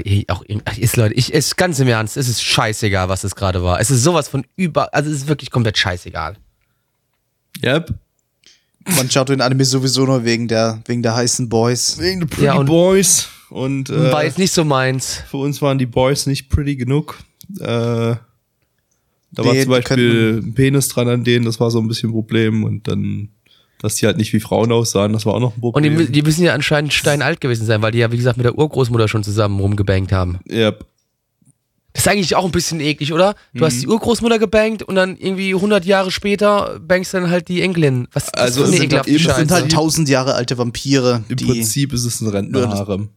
ist 0.78 0.96
Leute, 0.96 1.14
ich 1.16 1.34
ist 1.34 1.58
ganz 1.58 1.80
im 1.80 1.88
Ernst, 1.90 2.16
es 2.16 2.30
ist 2.30 2.42
scheißegal, 2.42 3.10
was 3.10 3.26
es 3.26 3.36
gerade 3.36 3.62
war. 3.62 3.82
Es 3.82 3.92
ist 3.92 4.04
sowas 4.04 4.30
von 4.30 4.46
über, 4.56 4.94
also 4.94 5.10
es 5.12 5.18
ist 5.18 5.28
wirklich 5.28 5.52
komplett 5.52 5.78
scheißegal. 5.78 6.38
Yep. 7.62 7.94
Man 8.96 9.12
schaut 9.12 9.28
den 9.28 9.42
Anime 9.42 9.66
sowieso 9.66 10.06
nur 10.06 10.24
wegen 10.24 10.48
der, 10.48 10.82
wegen 10.86 11.04
der 11.04 11.14
heißen 11.14 11.50
Boys. 11.50 11.98
Wegen 12.00 12.22
the 12.22 12.26
Pretty 12.28 12.46
Ja, 12.46 12.54
und- 12.56 12.68
Boys. 12.68 13.28
Und 13.50 13.90
äh, 13.90 14.14
war 14.14 14.24
jetzt 14.24 14.38
nicht 14.38 14.54
so 14.54 14.64
meins. 14.64 15.22
für 15.30 15.36
uns 15.36 15.62
waren 15.62 15.78
die 15.78 15.86
Boys 15.86 16.26
nicht 16.28 16.48
pretty 16.48 16.78
genug. 16.78 17.20
Äh, 17.60 17.66
da 17.66 18.18
war 19.36 19.44
Nee, 19.54 19.64
zum 19.66 19.74
die 19.74 19.80
Beispiel 19.82 20.42
ein 20.42 20.54
Penis 20.54 20.88
dran 20.88 21.10
an 21.10 21.26
denen, 21.26 21.44
das 21.44 21.60
war 21.60 21.70
so 21.70 21.80
ein 21.80 21.88
bisschen 21.90 22.12
ein 22.12 22.14
Problem. 22.14 22.64
Und 22.64 22.88
dann, 22.88 23.28
dass 23.82 23.96
die 23.96 24.06
halt 24.06 24.18
nicht 24.18 24.32
wie 24.34 24.40
Frauen 24.40 24.72
aussahen, 24.72 25.14
das 25.14 25.26
war 25.26 25.34
auch 25.34 25.40
noch 25.40 25.58
ein 25.58 25.62
Und 25.62 25.84
die, 25.84 25.90
Problem. 25.90 26.12
die 26.12 26.22
müssen 26.22 26.44
ja 26.44 26.54
anscheinend 26.54 26.94
steinalt 26.94 27.42
gewesen 27.42 27.66
sein, 27.66 27.82
weil 27.82 27.92
die 27.92 27.98
ja, 28.00 28.12
wie 28.12 28.18
gesagt, 28.18 28.38
mit 28.38 28.46
der 28.46 28.58
Urgroßmutter 28.58 29.08
schon 29.08 29.24
zusammen 29.24 29.60
rumgebankt 29.60 30.12
haben. 30.12 30.40
yep. 30.50 30.86
Das 31.94 32.06
ist 32.06 32.08
eigentlich 32.08 32.36
auch 32.38 32.46
ein 32.46 32.52
bisschen 32.52 32.80
eklig, 32.80 33.12
oder? 33.12 33.36
Du 33.54 33.66
hast 33.66 33.76
Mhm. 33.76 33.80
die 33.82 33.88
Urgroßmutter 33.88 34.40
gebankt 34.40 34.82
und 34.82 34.96
dann 34.96 35.18
irgendwie 35.18 35.54
100 35.54 35.84
Jahre 35.84 36.10
später 36.10 36.80
bankst 36.80 37.14
dann 37.14 37.30
halt 37.30 37.50
die 37.50 37.62
Enkelin. 37.62 38.08
Was 38.14 38.26
ist 38.28 38.38
Also 38.38 38.62
das 38.62 38.70
für 38.70 38.76
es 38.76 38.80
eine 38.80 38.86
ekelhafte 38.86 39.20
Scheiße? 39.20 39.40
sind 39.40 39.52
halt 39.52 39.72
tausend 39.74 40.08
Jahre 40.08 40.36
alte 40.36 40.58
Vampire, 40.58 41.26
Im 41.28 41.36
die. 41.36 41.44
Prinzip 41.46 41.92
ist 41.92 42.06
es 42.06 42.22
ein 42.22 42.30
Rentnerharem. 42.30 43.10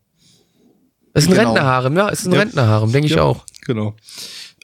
das 1.12 1.22
ist 1.22 1.30
ein 1.30 1.34
genau. 1.36 1.50
Rentnerharem, 1.52 1.96
ja? 1.96 2.08
Ist 2.08 2.26
ein 2.26 2.32
Ja. 2.32 2.38
Rentnerharem, 2.40 2.90
denke 2.90 3.06
ich 3.06 3.14
Ja. 3.14 3.22
auch. 3.22 3.44
Genau. 3.64 3.94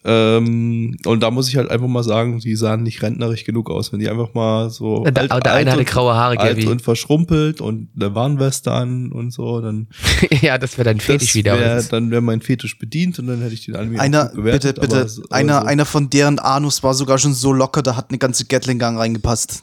Ähm, 0.03 0.97
und 1.05 1.23
da 1.23 1.31
muss 1.31 1.49
ich 1.49 1.57
halt 1.57 1.71
einfach 1.71 1.87
mal 1.87 2.03
sagen, 2.03 2.39
die 2.41 2.57
sahen 2.57 2.83
nicht 2.85 3.03
rentnerisch 3.03 3.45
genug 3.45 3.71
aus. 3.71 3.93
Wenn 3.93 4.01
die 4.01 4.09
einfach 4.09 4.33
mal 4.33 4.71
so 4.71 5.05
Der, 5.05 5.13
der 5.29 5.53
eine 5.53 5.73
hatte 5.73 5.85
graue 5.85 6.15
Haare, 6.15 6.39
alt 6.39 6.57
Gaby. 6.57 6.69
und 6.69 6.81
verschrumpelt 6.81 7.61
und 7.61 7.91
eine 7.97 8.15
Warnweste 8.15 8.73
an 8.73 9.13
und 9.13 9.31
so, 9.31 9.61
dann 9.61 9.89
ja, 10.41 10.57
das 10.57 10.79
wäre 10.79 10.85
dein 10.87 11.01
Fetisch 11.01 11.35
wieder. 11.35 11.59
wär, 11.59 11.83
dann 11.83 12.11
wäre 12.11 12.23
mein 12.23 12.41
Fetisch 12.41 12.79
bedient 12.79 13.19
und 13.19 13.27
dann 13.27 13.43
hätte 13.43 13.53
ich 13.53 13.67
den 13.67 13.77
Anime 13.77 14.01
Einer, 14.01 14.31
bitte, 14.35 14.73
bitte, 14.73 15.03
aber 15.03 15.35
einer, 15.35 15.61
so- 15.61 15.67
einer 15.67 15.85
von 15.85 16.09
deren 16.09 16.39
Anus 16.39 16.83
war 16.83 16.95
sogar 16.95 17.19
schon 17.19 17.35
so 17.35 17.53
locker, 17.53 17.83
da 17.83 17.95
hat 17.97 18.07
eine 18.09 18.19
ganze 18.19 18.47
Gatling-Gang 18.47 18.97
reingepasst. 18.99 19.63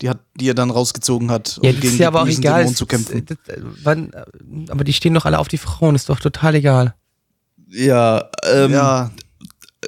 Die, 0.00 0.08
hat, 0.08 0.18
die 0.40 0.48
er 0.48 0.54
dann 0.54 0.70
rausgezogen 0.70 1.30
hat, 1.30 1.58
um 1.60 1.64
ja, 1.66 1.72
das 1.72 1.84
ist 1.84 1.98
ja 1.98 2.08
aber 2.08 2.22
auch 2.22 2.26
bösen 2.26 2.40
egal. 2.42 2.58
Dämonen 2.60 2.76
zu 2.76 2.86
kämpfen. 2.86 3.24
das- 3.26 3.36
das- 3.46 3.56
wann, 3.84 4.10
aber 4.68 4.82
die 4.84 4.92
stehen 4.92 5.14
doch 5.14 5.26
alle 5.26 5.38
auf 5.38 5.46
die 5.48 5.58
Frauen, 5.58 5.94
ist 5.94 6.08
doch 6.08 6.18
total 6.20 6.54
egal. 6.56 6.94
ja, 7.68 8.24
ähm, 8.52 8.72
ja, 8.72 9.10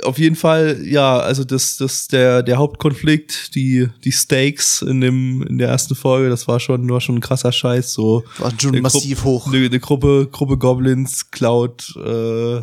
auf 0.02 0.18
jeden 0.18 0.34
Fall, 0.36 0.80
ja, 0.84 1.18
also 1.18 1.44
das, 1.44 1.76
das, 1.76 2.08
der, 2.08 2.42
der 2.42 2.56
Hauptkonflikt, 2.56 3.54
die, 3.54 3.88
die 4.02 4.12
Stakes 4.12 4.82
in 4.82 5.00
dem, 5.00 5.42
in 5.42 5.58
der 5.58 5.68
ersten 5.68 5.94
Folge, 5.94 6.28
das 6.28 6.48
war 6.48 6.58
schon, 6.58 6.88
war 6.88 7.00
schon 7.00 7.16
ein 7.16 7.20
krasser 7.20 7.52
Scheiß, 7.52 7.92
so. 7.92 8.24
war 8.38 8.52
schon 8.60 8.72
eine 8.72 8.82
massiv 8.82 9.22
Gru- 9.22 9.30
hoch. 9.30 9.52
Eine, 9.52 9.66
eine 9.66 9.80
Gruppe, 9.80 10.28
Gruppe 10.30 10.58
Goblins 10.58 11.30
klaut, 11.30 11.94
äh, 11.96 12.62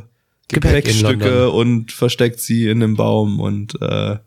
Gepäck 0.49 0.83
Gepäckstücke 0.85 1.49
und 1.49 1.93
versteckt 1.93 2.39
sie 2.41 2.67
in 2.67 2.83
einem 2.83 2.95
Baum 2.95 3.39
und, 3.39 3.81
äh, 3.81 4.17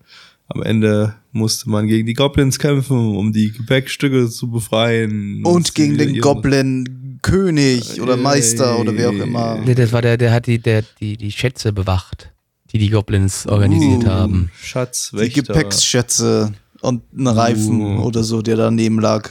am 0.47 0.63
Ende 0.63 1.15
musste 1.33 1.71
man 1.71 1.87
gegen 1.87 2.07
die 2.07 2.13
Goblins 2.13 2.59
kämpfen, 2.59 3.17
um 3.17 3.33
die 3.33 3.51
Gepäckstücke 3.51 4.29
zu 4.29 4.51
befreien. 4.51 5.43
Und 5.45 5.75
gegen 5.75 5.97
den 5.97 6.21
Goblin 6.21 7.19
König 7.23 8.01
oder 8.01 8.19
Meister 8.19 8.79
oder 8.79 8.95
wer 8.95 9.09
auch 9.09 9.15
immer. 9.15 9.59
Nee, 9.65 9.75
das 9.75 9.93
war 9.93 10.03
der, 10.03 10.19
der 10.19 10.33
hat 10.33 10.47
die, 10.47 10.59
der, 10.59 10.85
die, 11.01 11.17
die 11.17 11.33
Schätze 11.33 11.73
bewacht, 11.73 12.31
die 12.75 12.79
die 12.81 12.91
Goblins 12.91 13.47
organisiert 13.47 14.05
Uh. 14.05 14.09
haben. 14.09 14.51
Schatz, 14.61 15.11
Die 15.13 15.19
Wächter. 15.19 15.43
Gepäcksschätze 15.43 16.53
und 16.81 17.03
ein 17.17 17.29
Reifen 17.29 17.81
Uh. 17.99 18.03
oder 18.03 18.25
so, 18.25 18.43
der 18.43 18.57
daneben 18.57 18.99
lag. 19.01 19.31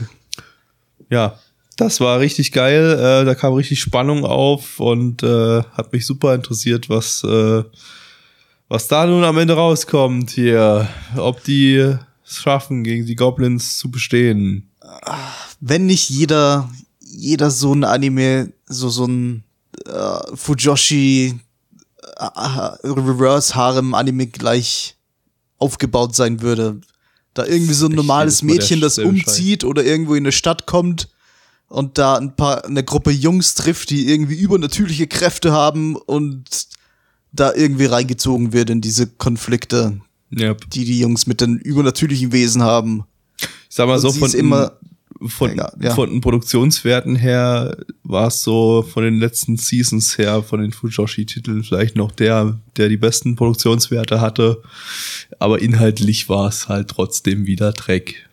Ja, 1.10 1.38
das 1.78 2.00
war 2.00 2.20
richtig 2.20 2.52
geil. 2.54 2.94
Äh, 2.94 3.26
da 3.26 3.36
kam 3.36 3.54
richtig 3.54 3.82
Spannung 3.82 4.26
auf 4.26 4.80
und 4.80 5.24
äh, 5.24 5.62
hat 5.74 5.92
mich 5.92 6.06
super 6.06 6.34
interessiert, 6.34 6.90
was, 6.90 7.24
äh, 7.24 7.64
Was 8.70 8.88
da 8.88 9.06
nun 9.06 9.24
am 9.24 9.38
Ende 9.38 9.54
rauskommt 9.56 10.32
hier, 10.32 10.88
ob 11.18 11.44
die 11.44 11.76
es 12.26 12.42
schaffen, 12.42 12.84
gegen 12.84 13.06
die 13.06 13.16
Goblins 13.16 13.78
zu 13.78 13.92
bestehen. 13.92 14.70
Wenn 15.60 15.86
nicht 15.86 16.10
jeder, 16.10 16.70
jeder 17.00 17.52
so 17.52 17.74
ein 17.74 17.84
Anime, 17.84 18.54
so, 18.66 18.90
so 18.90 19.06
ein 19.06 19.44
äh, 19.86 20.36
Fujoshi 20.36 21.36
Reverse 22.84 23.56
Harem 23.56 23.94
Anime 23.94 24.28
gleich 24.28 24.96
aufgebaut 25.58 26.16
sein 26.16 26.42
würde. 26.42 26.82
Da 27.34 27.46
irgendwie 27.46 27.74
so 27.74 27.88
ein 27.88 27.94
normales 27.94 28.44
Mädchen, 28.44 28.80
das 28.82 28.98
umzieht 29.00 29.64
oder 29.64 29.84
irgendwo 29.84 30.14
in 30.16 30.24
eine 30.24 30.32
Stadt 30.32 30.66
kommt 30.68 31.10
und 31.68 31.98
da 31.98 32.16
ein 32.18 32.36
paar, 32.36 32.66
eine 32.66 32.84
Gruppe 32.84 33.10
Jungs 33.12 33.56
trifft, 33.56 33.90
die 33.90 34.08
irgendwie 34.10 34.36
übernatürliche 34.36 35.08
Kräfte 35.08 35.52
haben 35.52 35.96
und 35.96 36.68
da 37.32 37.52
irgendwie 37.54 37.86
reingezogen 37.86 38.54
wird 38.54 38.70
in 38.70 38.82
diese 38.82 39.08
Konflikte, 39.08 40.00
Ja. 40.30 40.54
die 40.54 40.86
die 40.86 41.00
Jungs 41.00 41.26
mit 41.26 41.42
den 41.42 41.58
übernatürlichen 41.58 42.32
Wesen 42.32 42.62
haben. 42.62 43.06
Ich 43.40 43.48
sag 43.70 43.88
mal 43.88 43.96
Und 43.96 44.02
so, 44.02 44.12
von, 44.12 44.32
immer- 44.34 44.74
von, 45.28 45.56
Ja, 45.56 45.72
ja. 45.80 45.94
von 45.94 46.10
den 46.10 46.22
Produktionswerten 46.22 47.16
her 47.16 47.78
war 48.04 48.28
es 48.28 48.42
so 48.42 48.82
von 48.84 49.04
den 49.04 49.20
letzten 49.20 49.58
Seasons 49.58 50.18
her, 50.18 50.44
von 50.44 50.62
den 50.62 50.72
Fujoshi-Titeln 50.72 51.64
vielleicht 51.64 51.96
noch 51.96 52.12
der, 52.12 52.60
der 52.78 52.90
die 52.90 52.98
besten 52.98 53.36
Produktionswerte 53.36 54.20
hatte. 54.22 54.62
Aber 55.40 55.62
inhaltlich 55.62 56.30
war 56.30 56.48
es 56.48 56.68
halt 56.70 56.90
trotzdem 56.90 57.46
wieder 57.46 57.72
Dreck. 57.74 58.28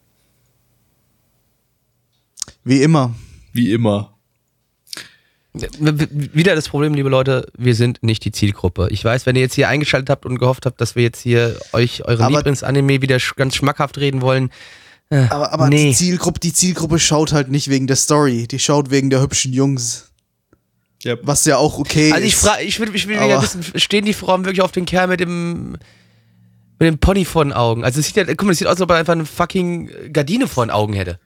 Wie 2.65 2.83
immer. 2.83 3.15
Wie 3.53 3.73
immer. 3.73 4.15
Wieder 5.53 6.55
das 6.55 6.69
Problem, 6.69 6.95
liebe 6.95 7.09
Leute, 7.09 7.51
wir 7.59 7.75
sind 7.75 8.03
nicht 8.05 8.25
die 8.25 8.31
Zielgruppe. 8.31 8.87
Ich 8.93 9.05
weiß, 9.05 9.27
wenn 9.27 9.35
ihr 9.35 9.43
jetzt 9.43 9.55
hier 9.55 9.69
eingeschaltet 9.69 10.09
habt 10.09 10.25
und 10.25 10.39
gehofft 10.39 10.65
habt, 10.65 10.81
dass 10.81 10.95
wir 10.95 11.03
jetzt 11.03 11.21
hier 11.21 11.57
euch 11.73 12.07
Aber- 12.07 12.29
Lieblingsanime 12.31 13.03
wieder 13.03 13.19
sch 13.19 13.35
ganz 13.35 13.57
schmackhaft 13.57 13.99
reden 13.99 14.21
wollen. 14.21 14.51
Äh, 15.11 15.27
Aber, 15.31 15.53
aber 15.53 15.69
nee. 15.69 15.91
die, 15.91 15.95
Zielgruppe, 15.97 16.41
die 16.41 16.53
Zielgruppe 16.53 16.99
schaut 16.99 17.33
halt 17.33 17.49
nicht 17.49 17.69
wegen 17.69 17.87
der 17.87 17.97
Story, 17.97 18.47
die 18.49 18.59
schaut 18.59 18.91
wegen 18.91 19.11
der 19.11 19.21
hübschen 19.21 19.53
Jungs. 19.53 20.07
Ja, 21.03 21.17
Was 21.23 21.45
ja 21.47 21.57
auch 21.57 21.79
okay 21.79 22.13
Also 22.13 22.25
ich 22.27 22.35
ist. 22.35 22.41
frage, 22.45 22.63
ich 22.65 22.79
will, 22.79 22.95
ich 22.95 23.07
will 23.09 23.17
wieder 23.21 23.43
wissen, 23.43 23.63
stehen 23.77 24.05
die 24.05 24.13
Frauen 24.13 24.45
wirklich 24.45 24.61
auf 24.63 24.73
den 24.73 24.85
Kerl 24.87 25.07
mit 25.09 25.21
dem 25.21 25.73
mit 26.79 26.87
dem 26.89 26.99
Pony 26.99 27.25
vor 27.27 27.45
den 27.45 27.53
Augen? 27.53 27.85
Also 27.85 28.01
es 28.01 28.07
sieht 28.07 28.17
ja, 28.17 28.25
guck 28.25 28.43
mal, 28.45 28.53
es 28.53 28.59
sieht 28.59 28.67
aus, 28.67 28.73
als 28.73 28.81
ob 28.83 28.91
er 28.91 28.97
einfach 28.97 29.13
eine 29.13 29.27
fucking 29.27 29.91
Gardine 30.13 30.47
vor 30.49 30.65
den 30.67 30.71
Augen 30.71 30.93
hätte. 30.95 31.19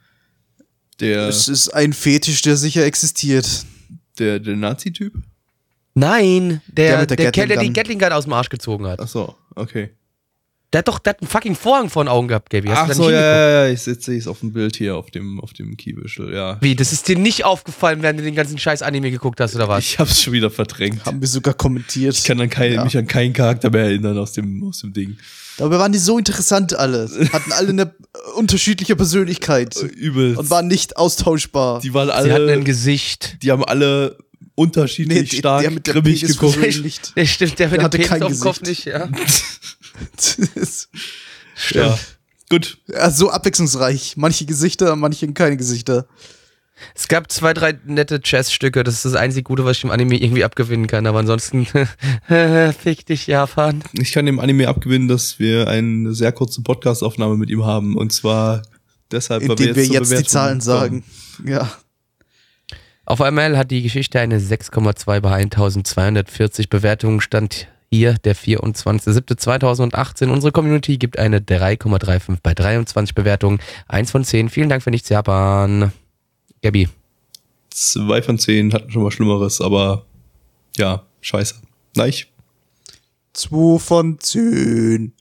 der, 1.01 1.29
Es 1.29 1.49
ist 1.49 1.69
ein 1.69 1.93
Fetisch, 1.93 2.43
der 2.43 2.57
sicher 2.57 2.85
existiert. 2.85 3.65
der, 4.19 4.39
der 4.41 4.57
Nazi-Typ? 4.57 5.15
Nein, 5.95 6.61
der, 6.69 7.07
Der 7.07 7.17
der, 7.17 7.31
Kerl, 7.33 7.47
der 7.49 7.57
Gatling 7.57 7.73
die. 7.73 7.81
Gatling 7.81 7.99
Gun 8.01 8.13
aus 8.13 8.25
dem 8.25 8.33
Arsch 8.33 8.49
gezogen 8.49 8.87
hat. 8.87 8.99
Ach 9.01 9.07
so, 9.09 9.35
okay. 9.55 9.91
Der 10.75 10.81
hat 10.81 10.89
doch, 10.89 10.99
der 10.99 11.11
hat 11.13 11.21
einen 11.23 11.29
fucking 11.29 11.55
Vorhang 11.55 11.89
vor 11.89 12.03
den 12.05 12.09
Augen 12.09 12.27
gehabt, 12.29 12.51
Gaby. 12.51 12.69
Hast 12.69 12.91
Ach 12.91 12.95
so, 12.95 13.03
nicht 13.05 13.13
ja, 13.13 13.21
ja, 13.21 13.67
ja, 13.67 13.73
ich 13.73 13.81
sehe 13.81 13.95
es 14.19 14.27
auf 14.27 14.41
dem 14.41 14.53
Bild 14.53 14.75
hier, 14.77 14.97
auf 14.97 15.09
dem, 15.11 15.41
auf 15.41 15.53
dem 15.53 15.77
Keywischel, 15.77 16.35
ja. 16.35 16.59
Wie, 16.61 16.75
das 16.75 16.93
ist 16.93 17.07
dir 17.09 17.17
nicht 17.17 17.45
aufgefallen, 17.45 18.03
während 18.03 18.19
du 18.19 18.25
den 18.25 18.35
ganzen 18.35 18.59
scheiß 18.59 18.83
Anime 18.83 19.11
geguckt 19.13 19.41
hast, 19.41 19.55
oder 19.55 19.69
was? 19.69 19.85
Ich 19.85 19.99
hab's 20.01 20.21
schon 20.21 20.33
wieder 20.33 20.51
verdrängt. 20.51 21.05
Haben 21.07 21.21
wir 21.21 21.29
sogar 21.29 21.55
kommentiert. 21.55 22.17
Ich 22.19 22.25
kann 22.25 22.41
an 22.41 22.51
kein, 22.51 22.73
Ja. 22.75 22.85
mich 22.85 22.99
an 22.99 23.07
keinen 23.07 23.33
Charakter 23.33 23.71
mehr 23.71 23.85
erinnern 23.85 24.19
aus 24.19 24.33
dem, 24.33 24.65
aus 24.65 24.81
dem 24.81 24.93
Ding. 24.93 25.17
Dabei 25.59 25.79
waren 25.79 25.93
die 25.93 25.99
so 26.01 26.19
interessant 26.19 26.75
alle. 26.77 27.09
Hatten 27.33 27.53
alle 27.53 27.69
eine 27.69 27.83
äh, 27.83 27.89
unterschiedliche 28.37 28.97
Persönlichkeit. 28.97 29.77
Übel. 29.81 30.37
Und 30.37 30.51
waren 30.51 30.67
nicht 30.67 30.97
austauschbar. 30.97 31.79
die 31.83 31.95
waren 31.95 32.09
Sie 32.09 32.13
hatten 32.15 32.31
ein 32.31 32.33
alle, 32.49 32.61
Gesicht. 32.65 33.39
die 33.45 33.53
haben 33.53 33.65
alle 33.65 34.19
unterschiedlich 34.57 35.31
die- 35.31 35.37
stark 35.39 35.63
der 35.63 35.71
mit 35.71 35.87
der 35.87 35.95
grimmig 35.95 36.21
geguckt. 36.23 36.61
nicht. 36.83 37.17
Der 37.17 37.27
stimmt, 37.27 37.61
der 37.61 37.69
mit 37.69 37.75
Der 37.75 37.79
dem 37.79 37.85
hatte 37.85 37.99
Penis 37.99 38.09
kein 38.11 38.23
auf 38.25 38.33
dem 38.33 38.41
Kopf 38.41 38.59
Gesicht. 38.61 38.87
nicht, 38.87 38.95
ja. 38.95 39.09
Ja. 41.71 41.97
Gut. 42.51 42.79
ja, 42.89 43.11
so 43.11 43.31
abwechslungsreich. 43.31 44.17
Manche 44.17 44.45
Gesichter, 44.45 44.97
manche 44.97 45.33
keine 45.33 45.57
Gesichter. 45.57 46.07
Es 46.95 47.09
gab 47.09 47.31
zwei, 47.31 47.55
drei 47.55 47.79
nette 47.87 48.21
Jazzstücke, 48.23 48.83
das 48.83 48.97
ist 48.97 49.05
das 49.05 49.15
einzige 49.15 49.45
Gute, 49.45 49.65
was 49.65 49.77
ich 49.77 49.83
dem 49.83 49.91
Anime 49.91 50.17
irgendwie 50.17 50.45
abgewinnen 50.45 50.87
kann, 50.87 51.07
aber 51.07 51.21
ansonsten, 51.21 51.67
fick 52.83 53.07
dich, 53.07 53.29
Japan. 53.29 53.83
Ich 53.93 54.13
kann 54.13 54.27
dem 54.27 54.41
Anime 54.41 54.69
abgewinnen, 54.69 55.09
dass 55.09 55.39
wir 55.39 55.69
eine 55.69 56.13
sehr 56.15 56.33
kurze 56.33 56.63
Podcastaufnahme 56.63 57.37
mit 57.37 57.51
ihm 57.51 57.65
haben. 57.65 57.97
Und 57.97 58.13
zwar 58.13 58.63
deshalb, 59.11 59.49
weil 59.49 59.59
wir 59.59 59.75
zur 59.75 59.95
jetzt 59.95 60.19
die 60.19 60.25
Zahlen 60.25 60.61
sagen. 60.61 61.05
Ja. 61.45 61.71
Auf 63.07 63.21
ML 63.21 63.57
hat 63.57 63.71
die 63.71 63.83
Geschichte 63.83 64.19
eine 64.19 64.41
6,2 64.41 65.21
bei 65.21 65.31
1240 65.31 66.71
Bewertungen, 66.71 67.21
stand 67.21 67.69
hier 67.91 68.15
der 68.15 68.37
24.07.2018. 68.37 70.29
Unsere 70.29 70.53
Community 70.53 70.99
gibt 70.99 71.19
eine 71.19 71.39
3,35 71.39 72.39
bei 72.43 72.55
23 72.55 73.15
Bewertungen. 73.15 73.61
1 73.89 74.11
von 74.11 74.25
10. 74.25 74.49
Vielen 74.49 74.69
Dank 74.69 74.83
für 74.83 74.91
nichts, 74.91 75.09
Japan. 75.09 75.93
Gabi. 76.63 76.89
Zwei 77.71 78.23
von 78.23 78.39
zehn 78.39 78.73
hatten 78.73 78.91
schon 78.91 79.03
mal 79.03 79.11
Schlimmeres, 79.11 79.61
aber 79.61 80.07
ja, 80.77 81.05
scheiße. 81.21 81.57
Nein. 81.97 82.15
Zwei 83.33 83.79
von 83.81 84.21
zehn. 84.21 85.13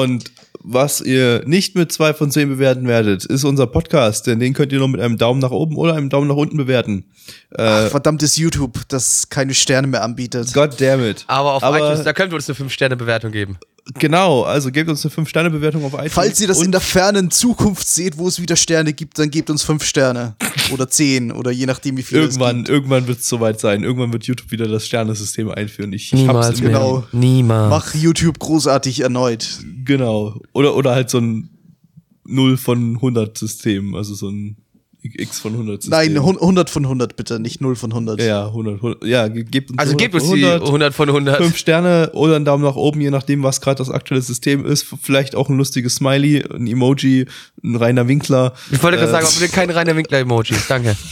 Und 0.00 0.30
was 0.64 1.00
ihr 1.00 1.42
nicht 1.44 1.74
mit 1.74 1.90
zwei 1.92 2.14
von 2.14 2.30
zehn 2.30 2.48
bewerten 2.48 2.86
werdet, 2.86 3.24
ist 3.24 3.44
unser 3.44 3.66
Podcast, 3.66 4.26
denn 4.26 4.38
den 4.38 4.54
könnt 4.54 4.72
ihr 4.72 4.78
nur 4.78 4.88
mit 4.88 5.00
einem 5.00 5.18
Daumen 5.18 5.40
nach 5.40 5.50
oben 5.50 5.76
oder 5.76 5.94
einem 5.94 6.08
Daumen 6.08 6.28
nach 6.28 6.36
unten 6.36 6.56
bewerten. 6.56 7.04
Äh, 7.50 7.86
Verdammtes 7.88 8.36
YouTube, 8.36 8.78
das 8.88 9.28
keine 9.28 9.54
Sterne 9.54 9.88
mehr 9.88 10.02
anbietet. 10.02 10.54
God 10.54 10.80
damn 10.80 11.04
it. 11.04 11.24
Aber 11.26 11.54
auf 11.54 11.62
Aber- 11.64 11.78
iTunes, 11.78 12.04
da 12.04 12.12
können 12.12 12.30
wir 12.30 12.36
uns 12.36 12.48
eine 12.48 12.56
5-Sterne-Bewertung 12.56 13.32
geben. 13.32 13.58
Genau, 13.94 14.42
also 14.42 14.70
gebt 14.70 14.88
uns 14.88 15.04
eine 15.04 15.12
5-Sterne-Bewertung 15.12 15.84
auf 15.84 15.94
iTunes. 15.94 16.12
Falls 16.12 16.40
ihr 16.40 16.46
das 16.46 16.62
in 16.62 16.70
der 16.70 16.80
fernen 16.80 17.32
Zukunft 17.32 17.86
seht, 17.86 18.16
wo 18.16 18.28
es 18.28 18.40
wieder 18.40 18.54
Sterne 18.54 18.92
gibt, 18.92 19.18
dann 19.18 19.28
gebt 19.28 19.50
uns 19.50 19.64
fünf 19.64 19.82
Sterne. 19.84 20.36
Oder 20.72 20.88
zehn. 20.88 21.32
Oder 21.32 21.50
je 21.50 21.66
nachdem, 21.66 21.96
wie 21.96 22.02
viel 22.02 22.18
irgendwann, 22.18 22.62
es 22.62 22.68
irgendwann 22.68 23.08
wird 23.08 23.18
es 23.18 23.28
soweit 23.28 23.58
sein. 23.58 23.82
Irgendwann 23.82 24.12
wird 24.12 24.24
YouTube 24.24 24.52
wieder 24.52 24.68
das 24.68 24.86
Sternesystem 24.86 25.50
einführen. 25.50 25.92
Ich, 25.92 26.12
ich 26.12 26.20
Niemals 26.20 26.46
hab's 26.46 26.60
mehr. 26.60 26.70
genau. 26.70 27.04
Niemals. 27.10 27.70
Mach 27.70 27.94
YouTube 27.94 28.38
großartig 28.38 29.00
erneut. 29.00 29.48
Genau. 29.84 30.40
Oder, 30.52 30.76
oder 30.76 30.92
halt 30.94 31.10
so 31.10 31.18
ein 31.18 31.50
0 32.24 32.56
von 32.56 32.94
100 32.96 33.36
System, 33.36 33.96
also 33.96 34.14
so 34.14 34.28
ein 34.28 34.58
X 35.04 35.40
von 35.40 35.52
100 35.52 35.82
System. 35.82 35.90
Nein, 36.14 36.22
hun- 36.22 36.36
100 36.40 36.70
von 36.70 36.84
100 36.86 37.16
bitte, 37.16 37.40
nicht 37.40 37.60
0 37.60 37.74
von 37.76 37.92
100. 37.92 38.20
Ja, 38.20 38.26
ja, 38.26 38.46
100, 38.48 38.76
100 38.82 39.04
ja, 39.04 39.28
ge- 39.28 39.44
gebt 39.44 39.70
uns 39.70 39.78
Also 39.78 39.92
100 39.92 39.98
gebt 39.98 40.14
uns 40.14 40.24
von 40.30 40.36
die 40.36 40.44
100. 40.44 40.66
100 40.68 40.94
von 40.94 41.08
100. 41.10 41.36
Fünf 41.38 41.56
Sterne 41.56 42.10
oder 42.14 42.36
einen 42.36 42.44
Daumen 42.44 42.62
nach 42.64 42.76
oben, 42.76 43.00
je 43.00 43.10
nachdem, 43.10 43.42
was 43.42 43.60
gerade 43.60 43.78
das 43.78 43.90
aktuelle 43.90 44.22
System 44.22 44.64
ist. 44.64 44.86
Vielleicht 45.02 45.34
auch 45.34 45.48
ein 45.48 45.56
lustiges 45.56 45.96
Smiley, 45.96 46.44
ein 46.54 46.66
Emoji, 46.66 47.26
ein 47.64 47.76
reiner 47.76 48.06
Winkler. 48.08 48.54
Ich 48.70 48.82
wollte 48.82 48.96
gerade 48.98 49.08
Äh, 49.10 49.12
sagen, 49.12 49.26
aber 49.26 49.34
bitte 49.40 49.52
keine 49.52 49.74
reine 49.74 49.96
Winkler-Emojis. 49.96 50.66
Danke. 50.68 50.96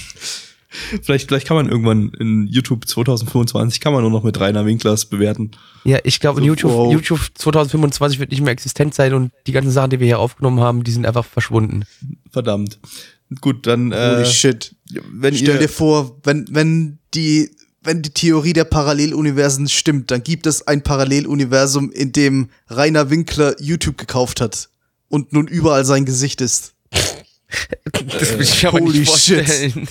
Vielleicht, 1.02 1.26
vielleicht 1.26 1.48
kann 1.48 1.56
man 1.56 1.68
irgendwann 1.68 2.12
in 2.20 2.46
YouTube 2.46 2.86
2025 2.86 3.80
kann 3.80 3.92
man 3.92 4.02
nur 4.02 4.10
noch 4.12 4.22
mit 4.22 4.38
reiner 4.38 4.64
Winklers 4.66 5.04
bewerten. 5.06 5.50
Ja, 5.82 5.98
ich 6.04 6.20
glaube, 6.20 6.40
So, 6.40 6.46
YouTube, 6.46 6.70
wow. 6.70 6.92
YouTube 6.92 7.20
2025 7.34 8.20
wird 8.20 8.30
nicht 8.30 8.40
mehr 8.40 8.52
existent 8.52 8.94
sein 8.94 9.12
und 9.14 9.32
die 9.48 9.52
ganzen 9.52 9.72
Sachen, 9.72 9.90
die 9.90 9.98
wir 9.98 10.06
hier 10.06 10.20
aufgenommen 10.20 10.60
haben, 10.60 10.84
die 10.84 10.92
sind 10.92 11.06
einfach 11.06 11.24
verschwunden. 11.24 11.82
Verdammt. 12.30 12.78
Gut, 13.40 13.66
dann 13.66 13.92
Holy 13.92 14.22
äh, 14.22 14.26
shit. 14.26 14.74
wenn 15.12 15.34
Stell 15.34 15.54
ihr 15.54 15.58
dir 15.58 15.68
vor, 15.68 16.18
wenn, 16.24 16.46
wenn 16.50 16.98
die, 17.14 17.50
wenn 17.82 18.02
die 18.02 18.10
Theorie 18.10 18.52
der 18.52 18.64
Paralleluniversen 18.64 19.68
stimmt, 19.68 20.10
dann 20.10 20.22
gibt 20.22 20.46
es 20.46 20.66
ein 20.66 20.82
Paralleluniversum, 20.82 21.92
in 21.92 22.12
dem 22.12 22.50
Rainer 22.68 23.08
Winkler 23.10 23.54
YouTube 23.60 23.98
gekauft 23.98 24.40
hat 24.40 24.68
und 25.08 25.32
nun 25.32 25.46
überall 25.46 25.84
sein 25.84 26.04
Gesicht 26.04 26.40
ist. 26.40 26.74
Das 28.20 28.32
will 28.34 28.42
ich 28.42 28.62
mir 28.62 28.68
aber 28.68 28.78
holy 28.78 29.00
nicht 29.00 29.18
shit. 29.18 29.44
vorstellen. 29.44 29.88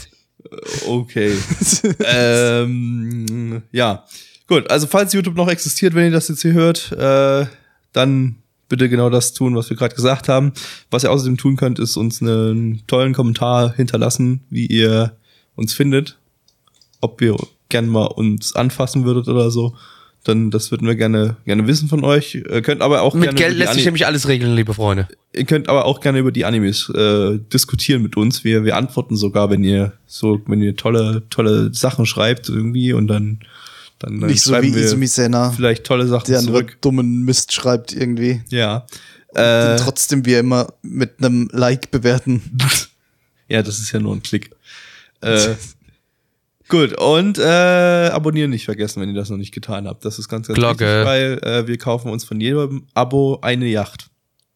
Okay. 0.87 1.33
ähm, 2.05 3.61
ja. 3.73 4.05
Gut, 4.47 4.71
also 4.71 4.87
falls 4.87 5.11
YouTube 5.11 5.35
noch 5.35 5.49
existiert, 5.49 5.93
wenn 5.93 6.05
ihr 6.05 6.11
das 6.11 6.29
jetzt 6.29 6.41
hier 6.41 6.53
hört, 6.53 6.91
äh, 6.93 7.45
dann 7.91 8.37
bitte 8.69 8.87
genau 8.87 9.09
das 9.09 9.33
tun, 9.33 9.55
was 9.55 9.69
wir 9.69 9.75
gerade 9.75 9.95
gesagt 9.95 10.29
haben. 10.29 10.53
Was 10.89 11.03
ihr 11.03 11.11
außerdem 11.11 11.37
tun 11.37 11.57
könnt, 11.57 11.79
ist 11.79 11.97
uns 11.97 12.21
einen 12.21 12.83
tollen 12.87 13.13
Kommentar 13.13 13.73
hinterlassen, 13.75 14.41
wie 14.49 14.67
ihr 14.67 15.17
uns 15.55 15.73
findet. 15.73 16.17
Ob 17.01 17.21
ihr 17.21 17.35
gern 17.67 17.87
mal 17.87 18.05
uns 18.05 18.55
anfassen 18.55 19.03
würdet 19.05 19.27
oder 19.27 19.51
so. 19.51 19.75
Dann, 20.23 20.51
das 20.51 20.69
würden 20.69 20.85
wir 20.85 20.95
gerne, 20.95 21.37
gerne 21.45 21.65
wissen 21.67 21.87
von 21.87 22.03
euch. 22.03 22.35
Ihr 22.35 22.61
könnt 22.61 22.81
aber 22.81 23.01
auch 23.01 23.13
Mit 23.13 23.23
gerne 23.23 23.37
Geld 23.37 23.51
über 23.51 23.55
die 23.55 23.59
lässt 23.59 23.73
sich 23.75 23.85
nämlich 23.85 24.05
alles 24.05 24.27
regeln, 24.27 24.53
liebe 24.53 24.73
Freunde. 24.73 25.07
Ihr 25.33 25.45
könnt 25.45 25.69
aber 25.69 25.85
auch 25.85 26.01
gerne 26.01 26.19
über 26.19 26.31
die 26.31 26.43
Animes 26.43 26.89
äh, 26.89 27.39
diskutieren 27.53 28.01
mit 28.01 28.17
uns. 28.17 28.43
Wir, 28.43 28.65
wir 28.65 28.75
antworten 28.75 29.15
sogar, 29.15 29.49
wenn 29.49 29.63
ihr 29.63 29.93
so, 30.07 30.41
wenn 30.45 30.61
ihr 30.61 30.75
tolle, 30.75 31.23
tolle 31.29 31.73
Sachen 31.73 32.05
schreibt 32.05 32.49
irgendwie 32.49 32.91
und 32.91 33.07
dann, 33.07 33.39
dann, 33.99 34.19
dann 34.19 34.29
Nicht 34.29 34.41
so 34.41 34.59
wie 34.61 34.67
Izumi 34.69 35.07
Senna, 35.07 35.51
vielleicht 35.51 35.83
tolle 35.83 36.07
Sachen 36.07 36.31
der 36.31 36.39
zurück. 36.39 36.77
dummen 36.81 37.23
Mist 37.23 37.53
schreibt 37.53 37.93
irgendwie. 37.93 38.41
Ja. 38.49 38.85
Den 39.35 39.43
Äh, 39.43 39.77
trotzdem 39.77 40.25
wir 40.25 40.39
immer 40.39 40.73
mit 40.81 41.19
einem 41.19 41.49
Like 41.51 41.91
bewerten. 41.91 42.41
ja, 43.47 43.61
das 43.61 43.79
ist 43.79 43.91
ja 43.91 43.99
nur 43.99 44.15
ein 44.15 44.23
Klick. 44.23 44.49
Äh, 45.21 45.55
Gut, 46.69 46.93
und 46.99 47.39
äh, 47.39 48.09
abonnieren 48.11 48.51
nicht 48.51 48.65
vergessen, 48.65 49.01
wenn 49.01 49.09
ihr 49.09 49.15
das 49.15 49.31
noch 49.31 49.37
nicht 49.37 49.53
getan 49.53 49.87
habt. 49.87 50.05
Das 50.05 50.19
ist 50.19 50.29
ganz, 50.29 50.47
ganz 50.47 50.57
Glocke. 50.57 50.85
wichtig, 50.85 51.05
weil 51.05 51.39
äh, 51.41 51.67
wir 51.67 51.77
kaufen 51.79 52.11
uns 52.11 52.23
von 52.23 52.39
jedem 52.39 52.85
Abo 52.93 53.39
eine 53.41 53.65
Yacht. 53.65 54.09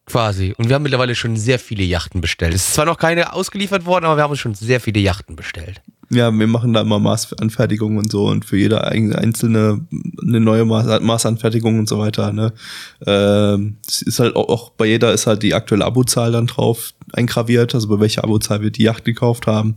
Quasi. 0.06 0.54
Und 0.56 0.68
wir 0.68 0.76
haben 0.76 0.84
mittlerweile 0.84 1.16
schon 1.16 1.36
sehr 1.36 1.58
viele 1.58 1.82
Yachten 1.82 2.20
bestellt. 2.20 2.54
Es 2.54 2.68
ist 2.68 2.74
zwar 2.74 2.84
noch 2.84 2.98
keine 2.98 3.32
ausgeliefert 3.32 3.84
worden, 3.84 4.04
aber 4.04 4.16
wir 4.16 4.22
haben 4.22 4.30
uns 4.30 4.38
schon 4.38 4.54
sehr 4.54 4.80
viele 4.80 5.00
Yachten 5.00 5.34
bestellt. 5.34 5.80
Ja, 6.14 6.30
wir 6.32 6.46
machen 6.46 6.72
da 6.72 6.80
immer 6.82 6.98
Maßanfertigungen 6.98 7.98
und 7.98 8.10
so 8.10 8.26
und 8.26 8.44
für 8.44 8.56
jede 8.56 8.84
ein- 8.84 9.12
einzelne 9.14 9.86
eine 10.22 10.40
neue 10.40 10.64
Maß, 10.64 11.00
Maßanfertigung 11.00 11.78
und 11.78 11.88
so 11.88 11.98
weiter. 11.98 12.32
Ne? 12.32 12.52
Ähm, 13.06 13.76
es 13.88 14.02
ist 14.02 14.20
halt 14.20 14.36
auch, 14.36 14.48
auch 14.48 14.70
bei 14.70 14.86
jeder 14.86 15.12
ist 15.12 15.26
halt 15.26 15.42
die 15.42 15.54
aktuelle 15.54 15.84
Abozahl 15.84 16.32
dann 16.32 16.46
drauf 16.46 16.92
eingraviert, 17.12 17.74
also 17.74 17.88
bei 17.88 18.00
welcher 18.00 18.24
Abozahl 18.24 18.60
wir 18.62 18.70
die 18.70 18.82
Yacht 18.84 19.04
gekauft 19.04 19.46
haben. 19.46 19.74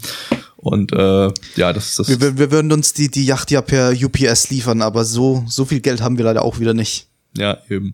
Und 0.58 0.92
äh, 0.92 1.28
ja, 1.56 1.72
das 1.74 1.90
ist 1.90 2.00
das. 2.00 2.08
Wir, 2.10 2.20
wir, 2.22 2.38
wir 2.38 2.52
würden 2.52 2.72
uns 2.72 2.94
die, 2.94 3.10
die 3.10 3.26
Yacht 3.26 3.52
ja 3.52 3.62
per 3.62 3.92
UPS 3.92 4.50
liefern, 4.50 4.82
aber 4.82 5.06
so, 5.06 5.44
so 5.48 5.66
viel 5.66 5.80
Geld 5.82 6.02
haben 6.02 6.18
wir 6.18 6.26
leider 6.26 6.44
auch 6.44 6.60
wieder 6.60 6.74
nicht. 6.74 7.08
Ja, 7.38 7.58
eben. 7.70 7.94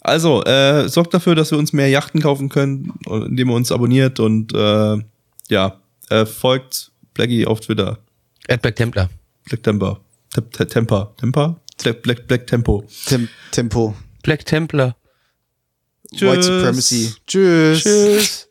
Also, 0.00 0.44
äh, 0.44 0.88
sorgt 0.88 1.12
dafür, 1.14 1.34
dass 1.34 1.50
wir 1.50 1.58
uns 1.58 1.72
mehr 1.72 1.88
Yachten 1.88 2.20
kaufen 2.20 2.48
können, 2.50 2.92
indem 3.08 3.48
ihr 3.50 3.54
uns 3.56 3.72
abonniert 3.72 4.20
und 4.20 4.54
äh, 4.54 4.98
ja, 5.48 5.80
äh, 6.10 6.26
folgt 6.26 6.92
Blackie 7.14 7.46
auf 7.46 7.60
Twitter. 7.60 7.98
Ed 8.48 8.60
Black 8.62 8.76
Templar. 8.76 9.08
Black 9.46 9.62
Temper. 9.62 10.00
Tem- 10.34 10.50
Tem- 10.50 10.68
Temper. 10.68 11.14
Temper? 11.16 11.60
Black, 11.82 12.02
Black, 12.02 12.26
Black 12.28 12.46
Tempo. 12.46 12.84
Tem 13.06 13.28
Tempo. 13.50 13.94
Black 14.22 14.44
Templar. 14.44 14.96
White 16.12 16.40
Tschüss. 16.40 16.46
Supremacy. 16.46 17.14
Tschüss. 17.26 17.82
Tschüss. 17.82 18.48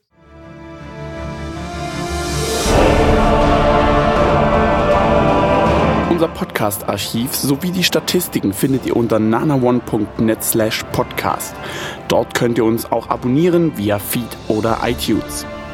Unser 6.10 6.28
Podcast-Archiv 6.28 7.34
sowie 7.36 7.72
die 7.72 7.84
Statistiken 7.84 8.54
findet 8.54 8.86
ihr 8.86 8.96
unter 8.96 9.20
nanaone.net 9.20 10.44
slash 10.44 10.84
podcast. 10.92 11.56
Dort 12.08 12.34
könnt 12.36 12.58
ihr 12.58 12.66
uns 12.66 12.86
auch 12.92 13.10
abonnieren 13.10 13.76
via 13.78 13.98
Feed 14.00 14.38
oder 14.48 14.80
iTunes. 14.84 15.46